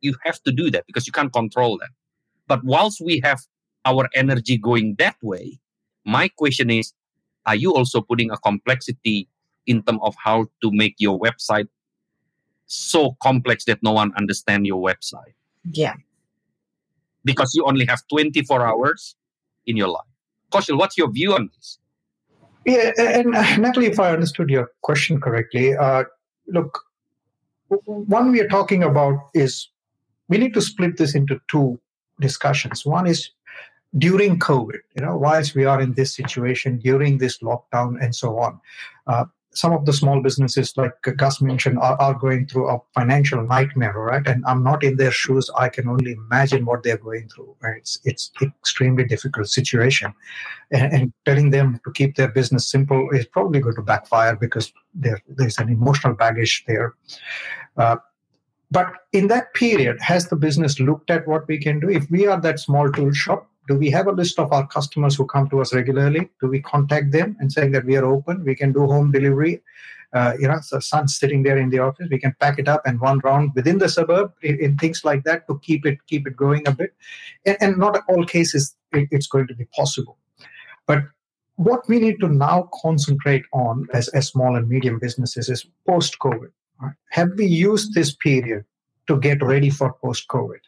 you 0.00 0.14
have 0.24 0.42
to 0.42 0.52
do 0.52 0.70
that 0.70 0.86
because 0.86 1.06
you 1.06 1.12
can't 1.12 1.32
control 1.32 1.78
that. 1.78 1.90
But 2.46 2.64
whilst 2.64 3.00
we 3.00 3.20
have 3.24 3.40
our 3.84 4.08
energy 4.14 4.56
going 4.56 4.96
that 4.98 5.16
way, 5.22 5.60
my 6.04 6.28
question 6.28 6.70
is, 6.70 6.92
are 7.46 7.54
you 7.54 7.74
also 7.74 8.00
putting 8.00 8.30
a 8.30 8.36
complexity 8.38 9.28
in 9.66 9.82
terms 9.82 10.00
of 10.02 10.14
how 10.22 10.46
to 10.62 10.70
make 10.72 10.94
your 10.98 11.18
website 11.18 11.68
so 12.66 13.16
complex 13.22 13.64
that 13.66 13.82
no 13.82 13.92
one 13.92 14.12
understand 14.16 14.66
your 14.66 14.82
website? 14.82 15.34
Yeah. 15.64 15.94
Because 17.24 17.54
you 17.54 17.64
only 17.66 17.84
have 17.86 18.00
24 18.08 18.66
hours 18.66 19.16
in 19.66 19.76
your 19.76 19.88
life. 19.88 20.06
Kaushal, 20.52 20.78
what's 20.78 20.96
your 20.96 21.10
view 21.10 21.34
on 21.34 21.50
this? 21.54 21.78
Yeah, 22.64 22.92
and 22.98 23.34
uh, 23.34 23.56
Natalie, 23.56 23.86
if 23.86 24.00
I 24.00 24.12
understood 24.12 24.50
your 24.50 24.70
question 24.82 25.20
correctly, 25.20 25.74
uh, 25.74 26.04
look, 26.46 26.80
one 27.84 28.30
we 28.30 28.40
are 28.40 28.48
talking 28.48 28.82
about 28.82 29.18
is 29.34 29.68
we 30.28 30.38
need 30.38 30.54
to 30.54 30.60
split 30.60 30.96
this 30.96 31.14
into 31.14 31.40
two 31.48 31.80
discussions. 32.20 32.84
One 32.84 33.06
is 33.06 33.30
during 33.96 34.38
COVID, 34.38 34.80
you 34.96 35.04
know, 35.04 35.16
whilst 35.16 35.54
we 35.54 35.64
are 35.64 35.80
in 35.80 35.94
this 35.94 36.14
situation, 36.14 36.78
during 36.78 37.18
this 37.18 37.38
lockdown, 37.38 38.02
and 38.02 38.14
so 38.14 38.38
on. 38.38 38.60
Uh, 39.06 39.24
some 39.58 39.72
of 39.72 39.84
the 39.86 39.92
small 39.92 40.22
businesses, 40.22 40.72
like 40.76 40.92
Gus 41.16 41.42
mentioned, 41.42 41.80
are, 41.80 42.00
are 42.00 42.14
going 42.14 42.46
through 42.46 42.68
a 42.68 42.78
financial 42.94 43.42
nightmare, 43.44 43.92
right? 43.92 44.24
And 44.24 44.44
I'm 44.46 44.62
not 44.62 44.84
in 44.84 44.96
their 44.96 45.10
shoes. 45.10 45.50
I 45.56 45.68
can 45.68 45.88
only 45.88 46.12
imagine 46.12 46.64
what 46.64 46.84
they're 46.84 47.04
going 47.08 47.28
through. 47.28 47.56
Right? 47.60 47.78
It's 47.78 47.98
it's 48.04 48.30
extremely 48.40 49.04
difficult 49.04 49.48
situation, 49.48 50.14
and, 50.70 50.92
and 50.92 51.12
telling 51.24 51.50
them 51.50 51.80
to 51.84 51.90
keep 51.90 52.14
their 52.14 52.28
business 52.28 52.70
simple 52.70 53.10
is 53.10 53.26
probably 53.26 53.58
going 53.58 53.74
to 53.74 53.82
backfire 53.82 54.36
because 54.36 54.72
there 54.94 55.20
there's 55.26 55.58
an 55.58 55.68
emotional 55.70 56.14
baggage 56.14 56.64
there. 56.68 56.94
Uh, 57.76 57.96
but 58.70 58.92
in 59.12 59.26
that 59.26 59.54
period, 59.54 59.96
has 60.00 60.28
the 60.28 60.36
business 60.36 60.78
looked 60.78 61.10
at 61.10 61.26
what 61.26 61.48
we 61.48 61.58
can 61.58 61.80
do? 61.80 61.90
If 61.90 62.08
we 62.12 62.28
are 62.28 62.40
that 62.40 62.60
small 62.60 62.92
tool 62.92 63.12
shop, 63.12 63.50
Do 63.68 63.76
we 63.76 63.90
have 63.90 64.06
a 64.06 64.12
list 64.12 64.38
of 64.38 64.52
our 64.52 64.66
customers 64.66 65.14
who 65.14 65.26
come 65.26 65.48
to 65.50 65.60
us 65.60 65.74
regularly? 65.74 66.30
Do 66.40 66.48
we 66.48 66.60
contact 66.62 67.12
them 67.12 67.36
and 67.38 67.52
saying 67.52 67.72
that 67.72 67.84
we 67.84 67.96
are 67.96 68.06
open? 68.06 68.44
We 68.44 68.54
can 68.54 68.72
do 68.72 68.86
home 68.86 69.12
delivery. 69.12 69.62
Uh, 70.14 70.32
you 70.40 70.48
know, 70.48 70.58
so 70.62 70.80
son's 70.80 71.18
sitting 71.18 71.42
there 71.42 71.58
in 71.58 71.68
the 71.68 71.78
office. 71.78 72.08
We 72.10 72.18
can 72.18 72.34
pack 72.40 72.58
it 72.58 72.66
up 72.66 72.80
and 72.86 72.98
one 72.98 73.18
round 73.18 73.52
within 73.54 73.76
the 73.76 73.90
suburb 73.90 74.32
in, 74.42 74.58
in 74.58 74.78
things 74.78 75.04
like 75.04 75.24
that 75.24 75.46
to 75.48 75.58
keep 75.58 75.84
it 75.84 75.98
keep 76.06 76.26
it 76.26 76.34
going 76.34 76.66
a 76.66 76.72
bit. 76.72 76.94
And, 77.44 77.56
and 77.60 77.76
not 77.76 78.00
all 78.08 78.24
cases 78.24 78.74
it, 78.92 79.08
it's 79.10 79.26
going 79.26 79.48
to 79.48 79.54
be 79.54 79.66
possible. 79.66 80.16
But 80.86 81.02
what 81.56 81.86
we 81.88 81.98
need 81.98 82.20
to 82.20 82.28
now 82.28 82.70
concentrate 82.80 83.44
on 83.52 83.86
as, 83.92 84.08
as 84.08 84.28
small 84.28 84.56
and 84.56 84.66
medium 84.68 84.98
businesses 84.98 85.50
is 85.50 85.66
post 85.86 86.18
COVID. 86.20 86.50
Right? 86.80 86.94
Have 87.10 87.32
we 87.36 87.44
used 87.44 87.92
this 87.92 88.14
period 88.14 88.64
to 89.08 89.18
get 89.18 89.42
ready 89.42 89.68
for 89.68 89.92
post 89.92 90.26
COVID? 90.28 90.60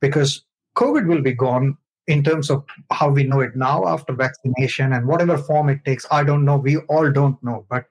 Because 0.00 0.44
COVID 0.76 1.08
will 1.08 1.22
be 1.22 1.32
gone 1.32 1.76
in 2.10 2.24
terms 2.24 2.50
of 2.50 2.64
how 2.90 3.08
we 3.08 3.22
know 3.22 3.40
it 3.40 3.54
now 3.54 3.86
after 3.86 4.12
vaccination 4.12 4.92
and 4.92 5.06
whatever 5.06 5.38
form 5.38 5.68
it 5.68 5.84
takes. 5.84 6.04
I 6.10 6.24
don't 6.24 6.44
know. 6.44 6.56
We 6.56 6.78
all 6.92 7.10
don't 7.10 7.42
know. 7.42 7.64
But 7.70 7.84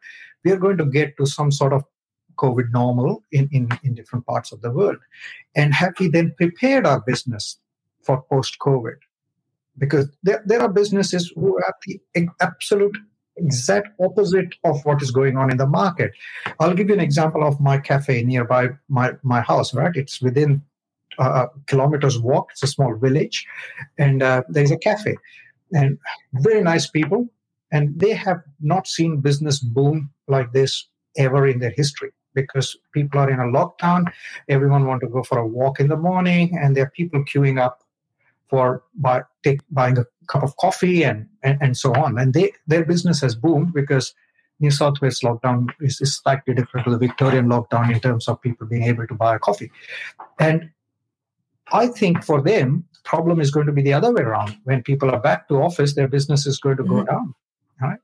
we 0.43 0.51
are 0.51 0.57
going 0.57 0.78
to 0.78 0.86
get 0.86 1.15
to 1.17 1.26
some 1.26 1.51
sort 1.51 1.72
of 1.72 1.84
COVID 2.38 2.72
normal 2.72 3.24
in, 3.32 3.47
in, 3.51 3.70
in 3.84 3.95
different 3.95 4.26
parts 4.26 4.51
of 4.51 4.61
the 4.61 4.72
world. 4.72 4.97
And 5.55 5.74
have 5.74 5.93
we 5.99 6.09
then 6.09 6.34
prepared 6.38 6.86
our 6.86 7.01
business 7.01 7.57
for 8.03 8.22
post 8.24 8.57
COVID? 8.59 8.97
Because 9.78 10.09
there, 10.24 10.43
there 10.45 10.61
are 10.61 10.70
businesses 10.70 11.32
who 11.36 11.55
are 11.55 11.74
the 11.86 12.28
absolute 12.41 12.97
exact 13.38 13.88
opposite 14.01 14.55
of 14.65 14.84
what 14.84 15.01
is 15.01 15.11
going 15.11 15.38
on 15.38 15.49
in 15.49 15.55
the 15.55 15.65
market. 15.65 16.11
I'll 16.59 16.74
give 16.74 16.89
you 16.89 16.93
an 16.93 16.99
example 16.99 17.47
of 17.47 17.61
my 17.61 17.78
cafe 17.78 18.22
nearby 18.24 18.70
my, 18.89 19.13
my 19.24 19.39
house, 19.39 19.74
right? 19.74 19.95
It's 19.95 20.22
within 20.22 20.61
uh, 21.20 21.47
kilometers 21.67 22.17
walk. 22.20 22.49
It's 22.51 22.63
a 22.63 22.67
small 22.67 22.95
village, 22.95 23.45
and 23.97 24.24
uh, 24.24 24.43
there 24.49 24.63
is 24.63 24.72
a 24.72 24.78
cafe, 24.78 25.15
and 25.74 25.97
very 26.34 26.61
nice 26.63 26.88
people, 26.89 27.28
and 27.72 27.99
they 27.99 28.13
have 28.13 28.41
not 28.59 28.88
seen 28.88 29.22
business 29.22 29.59
boom 29.59 30.11
like 30.28 30.51
this 30.53 30.88
ever 31.17 31.47
in 31.47 31.59
their 31.59 31.74
history 31.76 32.11
because 32.34 32.78
people 32.93 33.20
are 33.20 33.30
in 33.30 33.39
a 33.39 33.43
lockdown. 33.43 34.11
Everyone 34.47 34.86
want 34.86 35.01
to 35.01 35.07
go 35.07 35.24
for 35.24 35.38
a 35.39 35.47
walk 35.47 35.80
in 35.80 35.88
the 35.88 35.97
morning, 35.97 36.57
and 36.57 36.76
there 36.76 36.86
are 36.86 36.91
people 36.95 37.24
queuing 37.26 37.61
up 37.61 37.84
for 38.49 38.84
buy, 38.95 39.22
take, 39.43 39.59
buying 39.70 39.97
a 39.97 40.05
cup 40.28 40.43
of 40.43 40.55
coffee 40.57 41.03
and, 41.03 41.28
and, 41.43 41.57
and 41.61 41.78
so 41.78 41.93
on. 41.93 42.17
And 42.17 42.34
they 42.34 42.51
their 42.67 42.86
business 42.86 43.22
has 43.22 43.36
boomed 43.36 43.74
because 43.74 44.13
New 44.59 44.72
South 44.72 44.99
Wales 45.01 45.22
lockdown 45.22 45.70
is, 45.80 46.01
is 46.01 46.15
slightly 46.17 46.53
different 46.53 46.86
to 46.86 46.91
the 46.91 46.97
Victorian 46.97 47.47
lockdown 47.47 47.93
in 47.93 47.99
terms 47.99 48.28
of 48.28 48.41
people 48.41 48.67
being 48.67 48.84
able 48.84 49.07
to 49.07 49.13
buy 49.13 49.36
a 49.36 49.39
coffee. 49.39 49.72
And 50.39 50.70
I 51.72 51.88
think 51.88 52.24
for 52.24 52.41
them, 52.41 52.86
problem 53.03 53.39
is 53.39 53.51
going 53.51 53.65
to 53.65 53.72
be 53.72 53.82
the 53.82 53.93
other 53.93 54.13
way 54.13 54.22
around. 54.22 54.57
When 54.63 54.84
people 54.84 55.09
are 55.09 55.20
back 55.20 55.47
to 55.47 55.61
office, 55.61 55.95
their 55.95 56.07
business 56.07 56.45
is 56.45 56.59
going 56.59 56.78
to 56.78 56.84
go 56.84 56.95
mm-hmm. 56.95 57.11
down. 57.13 57.36
Right? 57.82 57.99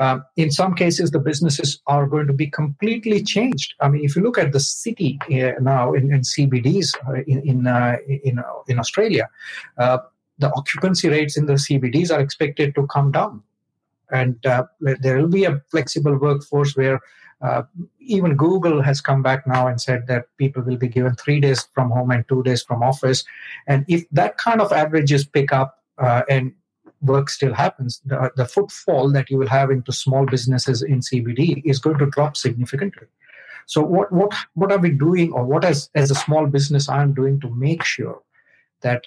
Um, 0.00 0.24
in 0.36 0.50
some 0.50 0.74
cases, 0.74 1.10
the 1.10 1.18
businesses 1.18 1.80
are 1.86 2.06
going 2.06 2.28
to 2.28 2.32
be 2.32 2.46
completely 2.46 3.22
changed. 3.22 3.74
I 3.80 3.88
mean, 3.88 4.04
if 4.04 4.14
you 4.14 4.22
look 4.22 4.38
at 4.38 4.52
the 4.52 4.60
city 4.60 5.18
uh, 5.26 5.52
now 5.60 5.92
in, 5.92 6.12
in 6.12 6.20
CBDs 6.20 6.94
uh, 7.08 7.22
in 7.26 7.40
in, 7.50 7.66
uh, 7.66 7.96
in, 8.06 8.42
in 8.68 8.78
Australia, 8.78 9.28
uh, 9.76 9.98
the 10.38 10.52
occupancy 10.54 11.08
rates 11.08 11.36
in 11.36 11.46
the 11.46 11.54
CBDs 11.54 12.14
are 12.14 12.20
expected 12.20 12.76
to 12.76 12.86
come 12.86 13.10
down, 13.10 13.42
and 14.12 14.44
uh, 14.46 14.64
there 14.80 15.18
will 15.18 15.28
be 15.28 15.44
a 15.44 15.60
flexible 15.68 16.16
workforce 16.16 16.76
where 16.76 17.00
uh, 17.40 17.62
even 18.00 18.36
Google 18.36 18.82
has 18.82 19.00
come 19.00 19.22
back 19.22 19.46
now 19.46 19.68
and 19.68 19.80
said 19.80 20.06
that 20.08 20.26
people 20.38 20.62
will 20.62 20.76
be 20.76 20.88
given 20.88 21.14
three 21.14 21.40
days 21.40 21.68
from 21.72 21.90
home 21.90 22.10
and 22.10 22.26
two 22.28 22.42
days 22.42 22.62
from 22.62 22.82
office. 22.82 23.24
And 23.66 23.84
if 23.88 24.04
that 24.10 24.38
kind 24.38 24.60
of 24.60 24.72
averages 24.72 25.24
pick 25.24 25.52
up 25.52 25.78
uh, 25.98 26.22
and 26.28 26.52
work 27.00 27.30
still 27.30 27.54
happens, 27.54 28.00
the, 28.04 28.32
the 28.36 28.46
footfall 28.46 29.12
that 29.12 29.30
you 29.30 29.38
will 29.38 29.48
have 29.48 29.70
into 29.70 29.92
small 29.92 30.26
businesses 30.26 30.82
in 30.82 30.98
CBD 30.98 31.62
is 31.64 31.78
going 31.78 31.98
to 31.98 32.06
drop 32.06 32.36
significantly. 32.36 33.06
So 33.66 33.82
what 33.82 34.10
what 34.10 34.32
what 34.54 34.72
are 34.72 34.78
we 34.78 34.90
doing, 34.90 35.30
or 35.32 35.44
what 35.44 35.62
as 35.62 35.90
as 35.94 36.10
a 36.10 36.14
small 36.14 36.46
business 36.46 36.88
I 36.88 37.02
am 37.02 37.12
doing 37.12 37.38
to 37.40 37.50
make 37.50 37.84
sure 37.84 38.22
that 38.80 39.06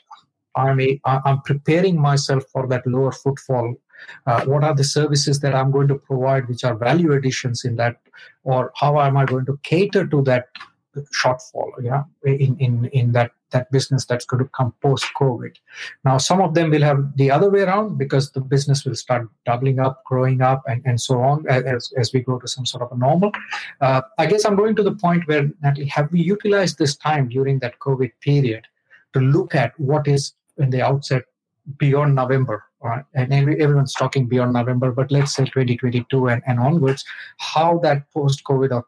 I'm 0.55 0.79
a, 0.79 1.01
I'm 1.03 1.41
preparing 1.41 1.99
myself 1.99 2.43
for 2.53 2.67
that 2.67 2.85
lower 2.85 3.11
footfall 3.11 3.75
uh, 4.25 4.45
what 4.45 4.63
are 4.63 4.75
the 4.75 4.83
services 4.83 5.39
that 5.39 5.55
i'm 5.55 5.71
going 5.71 5.87
to 5.87 5.95
provide 5.95 6.47
which 6.47 6.63
are 6.63 6.75
value 6.75 7.13
additions 7.13 7.65
in 7.65 7.75
that 7.75 7.97
or 8.43 8.71
how 8.75 8.99
am 9.01 9.17
i 9.17 9.25
going 9.25 9.45
to 9.45 9.57
cater 9.63 10.05
to 10.07 10.21
that 10.21 10.47
shortfall 11.21 11.71
yeah 11.81 12.03
in 12.25 12.57
in 12.59 12.85
in 12.85 13.11
that 13.11 13.31
that 13.51 13.71
business 13.71 14.05
that's 14.05 14.25
going 14.25 14.43
to 14.43 14.49
come 14.49 14.73
post 14.81 15.05
covid 15.19 15.55
now 16.03 16.17
some 16.17 16.41
of 16.41 16.53
them 16.53 16.69
will 16.69 16.81
have 16.81 16.99
the 17.15 17.29
other 17.31 17.49
way 17.49 17.61
around 17.61 17.97
because 17.97 18.31
the 18.31 18.41
business 18.41 18.83
will 18.85 18.95
start 18.95 19.27
doubling 19.45 19.79
up 19.79 20.03
growing 20.05 20.41
up 20.41 20.61
and, 20.67 20.81
and 20.85 20.99
so 20.99 21.21
on 21.21 21.45
as, 21.47 21.93
as 21.97 22.13
we 22.13 22.19
go 22.21 22.37
to 22.39 22.47
some 22.47 22.65
sort 22.65 22.83
of 22.83 22.91
a 22.91 22.97
normal. 22.97 23.31
Uh, 23.79 24.01
i 24.17 24.25
guess 24.25 24.45
i'm 24.45 24.55
going 24.55 24.75
to 24.75 24.83
the 24.83 24.95
point 24.95 25.25
where 25.27 25.49
natalie 25.61 25.85
have 25.85 26.11
we 26.11 26.21
utilized 26.21 26.77
this 26.77 26.95
time 26.97 27.27
during 27.29 27.59
that 27.59 27.79
covid 27.79 28.11
period 28.19 28.67
to 29.13 29.19
look 29.19 29.55
at 29.55 29.77
what 29.79 30.07
is 30.07 30.33
in 30.57 30.69
the 30.69 30.81
outset 30.81 31.23
beyond 31.77 32.15
november 32.15 32.65
right? 32.83 33.03
and 33.13 33.31
everyone's 33.33 33.93
talking 33.93 34.27
beyond 34.27 34.53
November, 34.53 34.91
but 34.91 35.11
let's 35.11 35.35
say 35.35 35.45
2022 35.45 36.27
and, 36.27 36.41
and 36.47 36.59
onwards, 36.59 37.05
how 37.37 37.79
that 37.79 38.09
post 38.11 38.43
COVID 38.43 38.71
or 38.71 38.85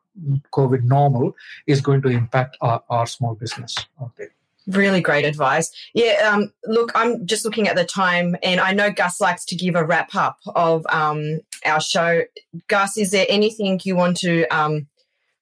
COVID 0.51 0.83
normal 0.83 1.35
is 1.67 1.81
going 1.81 2.01
to 2.01 2.09
impact 2.09 2.57
our, 2.61 2.83
our 2.89 3.05
small 3.05 3.35
business 3.35 3.75
out 4.01 4.11
there. 4.17 4.31
Really 4.67 5.01
great 5.01 5.25
advice. 5.25 5.71
Yeah, 5.93 6.31
um, 6.31 6.53
look, 6.65 6.91
I'm 6.95 7.25
just 7.25 7.43
looking 7.43 7.67
at 7.67 7.75
the 7.75 7.83
time, 7.83 8.37
and 8.41 8.61
I 8.61 8.71
know 8.71 8.91
Gus 8.91 9.19
likes 9.19 9.43
to 9.45 9.55
give 9.55 9.75
a 9.75 9.83
wrap 9.83 10.15
up 10.15 10.37
of 10.55 10.85
um, 10.89 11.41
our 11.65 11.81
show. 11.81 12.21
Gus, 12.69 12.97
is 12.97 13.11
there 13.11 13.25
anything 13.27 13.81
you 13.83 13.97
want 13.97 14.17
to 14.17 14.45
um, 14.45 14.87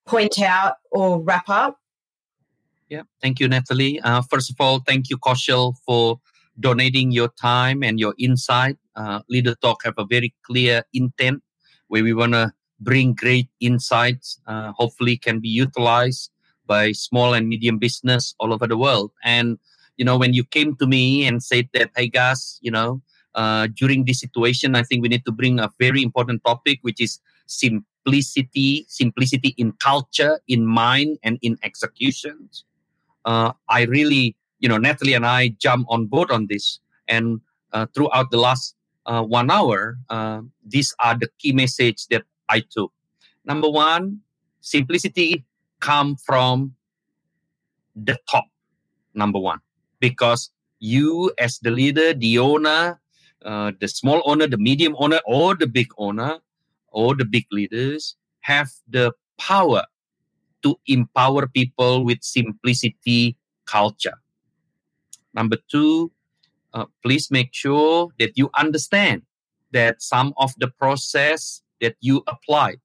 point 0.07 0.41
out 0.41 0.77
or 0.89 1.21
wrap 1.21 1.49
up? 1.49 1.79
Yeah, 2.89 3.03
thank 3.21 3.39
you, 3.39 3.47
Natalie. 3.47 4.01
Uh, 4.01 4.23
first 4.23 4.49
of 4.49 4.55
all, 4.59 4.79
thank 4.79 5.09
you, 5.09 5.17
Kaushal, 5.19 5.75
for 5.85 6.19
donating 6.61 7.11
your 7.11 7.29
time 7.41 7.83
and 7.83 7.99
your 7.99 8.13
insight. 8.17 8.77
Uh, 8.95 9.21
Leader 9.29 9.55
Talk 9.61 9.81
have 9.83 9.95
a 9.97 10.05
very 10.05 10.33
clear 10.43 10.83
intent 10.93 11.43
where 11.87 12.03
we 12.03 12.13
want 12.13 12.33
to 12.33 12.51
bring 12.79 13.13
great 13.13 13.47
insights, 13.59 14.39
uh, 14.47 14.71
hopefully 14.71 15.17
can 15.17 15.39
be 15.39 15.49
utilized 15.49 16.31
by 16.65 16.91
small 16.91 17.33
and 17.33 17.47
medium 17.47 17.77
business 17.77 18.33
all 18.39 18.53
over 18.53 18.67
the 18.67 18.77
world. 18.77 19.11
And, 19.23 19.59
you 19.97 20.05
know, 20.05 20.17
when 20.17 20.33
you 20.33 20.43
came 20.43 20.75
to 20.77 20.87
me 20.87 21.27
and 21.27 21.43
said 21.43 21.69
that, 21.73 21.91
hey 21.95 22.07
guys, 22.07 22.59
you 22.61 22.71
know, 22.71 23.01
uh, 23.35 23.67
during 23.75 24.05
this 24.05 24.19
situation, 24.19 24.75
I 24.75 24.83
think 24.83 25.01
we 25.01 25.09
need 25.09 25.25
to 25.25 25.31
bring 25.31 25.59
a 25.59 25.69
very 25.79 26.01
important 26.01 26.43
topic, 26.43 26.79
which 26.81 26.99
is 26.99 27.19
simplicity, 27.45 28.85
simplicity 28.87 29.53
in 29.57 29.73
culture, 29.73 30.39
in 30.47 30.65
mind, 30.65 31.19
and 31.23 31.37
in 31.41 31.57
executions. 31.63 32.65
Uh, 33.25 33.51
I 33.69 33.83
really 33.83 34.35
you 34.61 34.69
know, 34.69 34.77
Natalie 34.77 35.13
and 35.13 35.25
I 35.25 35.49
jump 35.59 35.87
on 35.89 36.05
board 36.05 36.31
on 36.31 36.47
this. 36.47 36.79
And 37.07 37.41
uh, 37.73 37.87
throughout 37.93 38.31
the 38.31 38.37
last 38.37 38.75
uh, 39.05 39.23
one 39.23 39.51
hour, 39.51 39.97
uh, 40.09 40.41
these 40.65 40.95
are 40.99 41.17
the 41.17 41.27
key 41.39 41.51
message 41.51 42.07
that 42.07 42.23
I 42.47 42.61
took. 42.61 42.93
Number 43.43 43.69
one, 43.69 44.21
simplicity 44.61 45.43
come 45.79 46.15
from 46.15 46.75
the 47.95 48.17
top. 48.29 48.45
Number 49.13 49.39
one, 49.39 49.59
because 49.99 50.51
you 50.79 51.33
as 51.37 51.59
the 51.59 51.71
leader, 51.71 52.13
the 52.13 52.37
owner, 52.37 53.01
uh, 53.43 53.71
the 53.81 53.87
small 53.87 54.21
owner, 54.25 54.47
the 54.47 54.57
medium 54.57 54.95
owner, 54.99 55.19
or 55.25 55.55
the 55.55 55.67
big 55.67 55.89
owner, 55.97 56.39
or 56.91 57.15
the 57.15 57.25
big 57.25 57.45
leaders 57.51 58.15
have 58.41 58.69
the 58.87 59.11
power 59.37 59.83
to 60.63 60.79
empower 60.87 61.47
people 61.47 62.05
with 62.05 62.21
simplicity 62.21 63.35
culture. 63.65 64.21
Number 65.33 65.57
two, 65.69 66.11
uh, 66.73 66.85
please 67.03 67.31
make 67.31 67.53
sure 67.53 68.09
that 68.19 68.37
you 68.37 68.49
understand 68.57 69.23
that 69.71 70.01
some 70.01 70.33
of 70.37 70.53
the 70.57 70.67
process 70.67 71.61
that 71.79 71.95
you 71.99 72.23
apply 72.27 72.75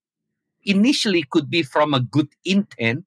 initially 0.65 1.25
could 1.31 1.51
be 1.51 1.63
from 1.63 1.95
a 1.95 2.01
good 2.01 2.29
intent. 2.45 3.05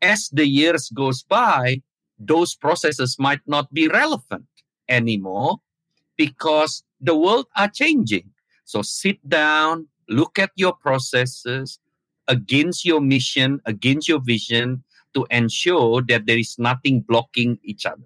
As 0.00 0.28
the 0.32 0.46
years 0.46 0.90
goes 0.90 1.22
by, 1.22 1.82
those 2.18 2.54
processes 2.54 3.16
might 3.18 3.40
not 3.46 3.72
be 3.72 3.88
relevant 3.88 4.46
anymore 4.88 5.58
because 6.16 6.82
the 7.00 7.16
world 7.16 7.46
are 7.56 7.68
changing. 7.68 8.30
So 8.64 8.82
sit 8.82 9.18
down, 9.28 9.88
look 10.08 10.38
at 10.38 10.50
your 10.56 10.72
processes 10.72 11.78
against 12.28 12.84
your 12.84 13.00
mission, 13.00 13.60
against 13.66 14.08
your 14.08 14.20
vision, 14.20 14.84
to 15.14 15.26
ensure 15.30 16.02
that 16.08 16.26
there 16.26 16.38
is 16.38 16.58
nothing 16.58 17.00
blocking 17.00 17.58
each 17.62 17.86
other. 17.86 18.04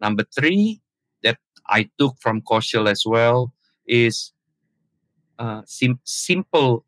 Number 0.00 0.24
three, 0.24 0.80
that 1.22 1.38
I 1.66 1.88
took 1.98 2.16
from 2.20 2.42
Kaushal 2.42 2.88
as 2.90 3.04
well, 3.06 3.52
is 3.86 4.32
uh, 5.38 5.62
sim- 5.66 6.00
simple. 6.04 6.84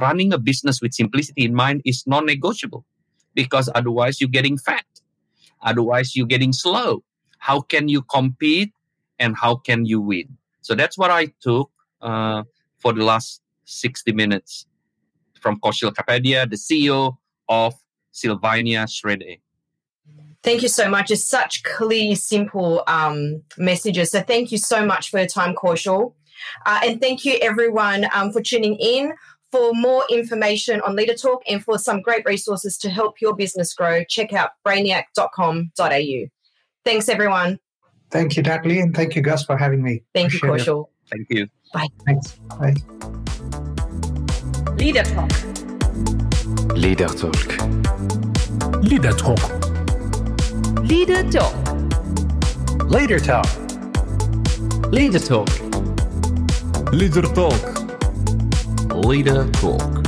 Running 0.00 0.32
a 0.32 0.38
business 0.38 0.80
with 0.80 0.94
simplicity 0.94 1.44
in 1.44 1.54
mind 1.54 1.82
is 1.84 2.04
non 2.06 2.24
negotiable 2.24 2.84
because 3.34 3.68
otherwise 3.74 4.20
you're 4.20 4.30
getting 4.30 4.56
fat. 4.56 4.84
Otherwise, 5.62 6.16
you're 6.16 6.26
getting 6.26 6.52
slow. 6.52 7.02
how 7.40 7.60
can 7.60 7.88
you 7.88 8.02
compete 8.02 8.72
and 9.18 9.36
how 9.36 9.56
can 9.56 9.84
you 9.86 10.00
win. 10.00 10.36
So 10.60 10.74
that's 10.74 10.96
what 10.96 11.10
I 11.10 11.32
took 11.40 11.70
uh, 12.00 12.44
for 12.78 12.92
the 12.92 13.02
last 13.02 13.42
60 13.64 14.12
minutes 14.12 14.66
from 15.40 15.58
Kaushal 15.60 15.92
Kapadia, 15.92 16.48
the 16.48 16.56
CEO 16.56 17.16
of 17.48 17.74
Sylvania 18.12 18.86
Schréder 18.86 19.40
Thank 20.42 20.62
you 20.62 20.68
so 20.68 20.88
much. 20.88 21.10
It's 21.10 21.28
such 21.28 21.62
clear, 21.64 22.16
simple 22.16 22.82
um, 22.86 23.42
messages. 23.58 24.10
So 24.10 24.22
thank 24.22 24.50
you 24.50 24.58
so 24.58 24.86
much 24.86 25.10
for 25.10 25.18
your 25.18 25.28
time, 25.28 25.54
Kaushal. 25.54 26.14
Uh, 26.64 26.80
and 26.84 27.00
thank 27.00 27.26
you, 27.26 27.36
everyone, 27.42 28.06
um, 28.14 28.32
for 28.32 28.40
tuning 28.40 28.76
in. 28.76 29.12
For 29.52 29.74
more 29.74 30.04
information 30.08 30.80
on 30.82 30.94
Leader 30.94 31.14
Talk 31.14 31.42
and 31.48 31.62
for 31.62 31.76
some 31.76 32.00
great 32.02 32.24
resources 32.24 32.78
to 32.78 32.88
help 32.88 33.20
your 33.20 33.34
business 33.34 33.74
grow, 33.74 34.04
check 34.04 34.32
out 34.32 34.50
brainiac.com.au. 34.66 36.28
Thanks, 36.84 37.08
everyone. 37.08 37.58
Thank 38.10 38.36
you, 38.36 38.42
Natalie, 38.42 38.78
and 38.80 38.94
thank 38.94 39.16
you, 39.16 39.22
Gus, 39.22 39.44
for 39.44 39.56
having 39.56 39.82
me. 39.82 40.04
Thank 40.14 40.34
Appreciate 40.34 40.66
you, 40.66 40.72
Kaushal. 40.72 40.86
Thank 41.10 41.26
you. 41.30 41.48
Bye. 41.74 41.88
Thanks. 42.06 42.38
Bye. 42.58 42.74
Leader 44.76 45.02
Talk. 45.02 45.30
Leader 46.74 47.08
Talk. 47.08 47.34
Leader 48.82 49.12
Talk. 49.12 49.40
Leader 50.82 51.22
Talk. 51.30 51.54
Later 52.90 53.18
Talk. 53.18 53.46
Leader 54.92 55.18
Talk. 55.18 55.48
Leader 56.92 57.22
Talk. 57.22 59.04
Leader 59.04 59.50
Talk. 59.52 59.99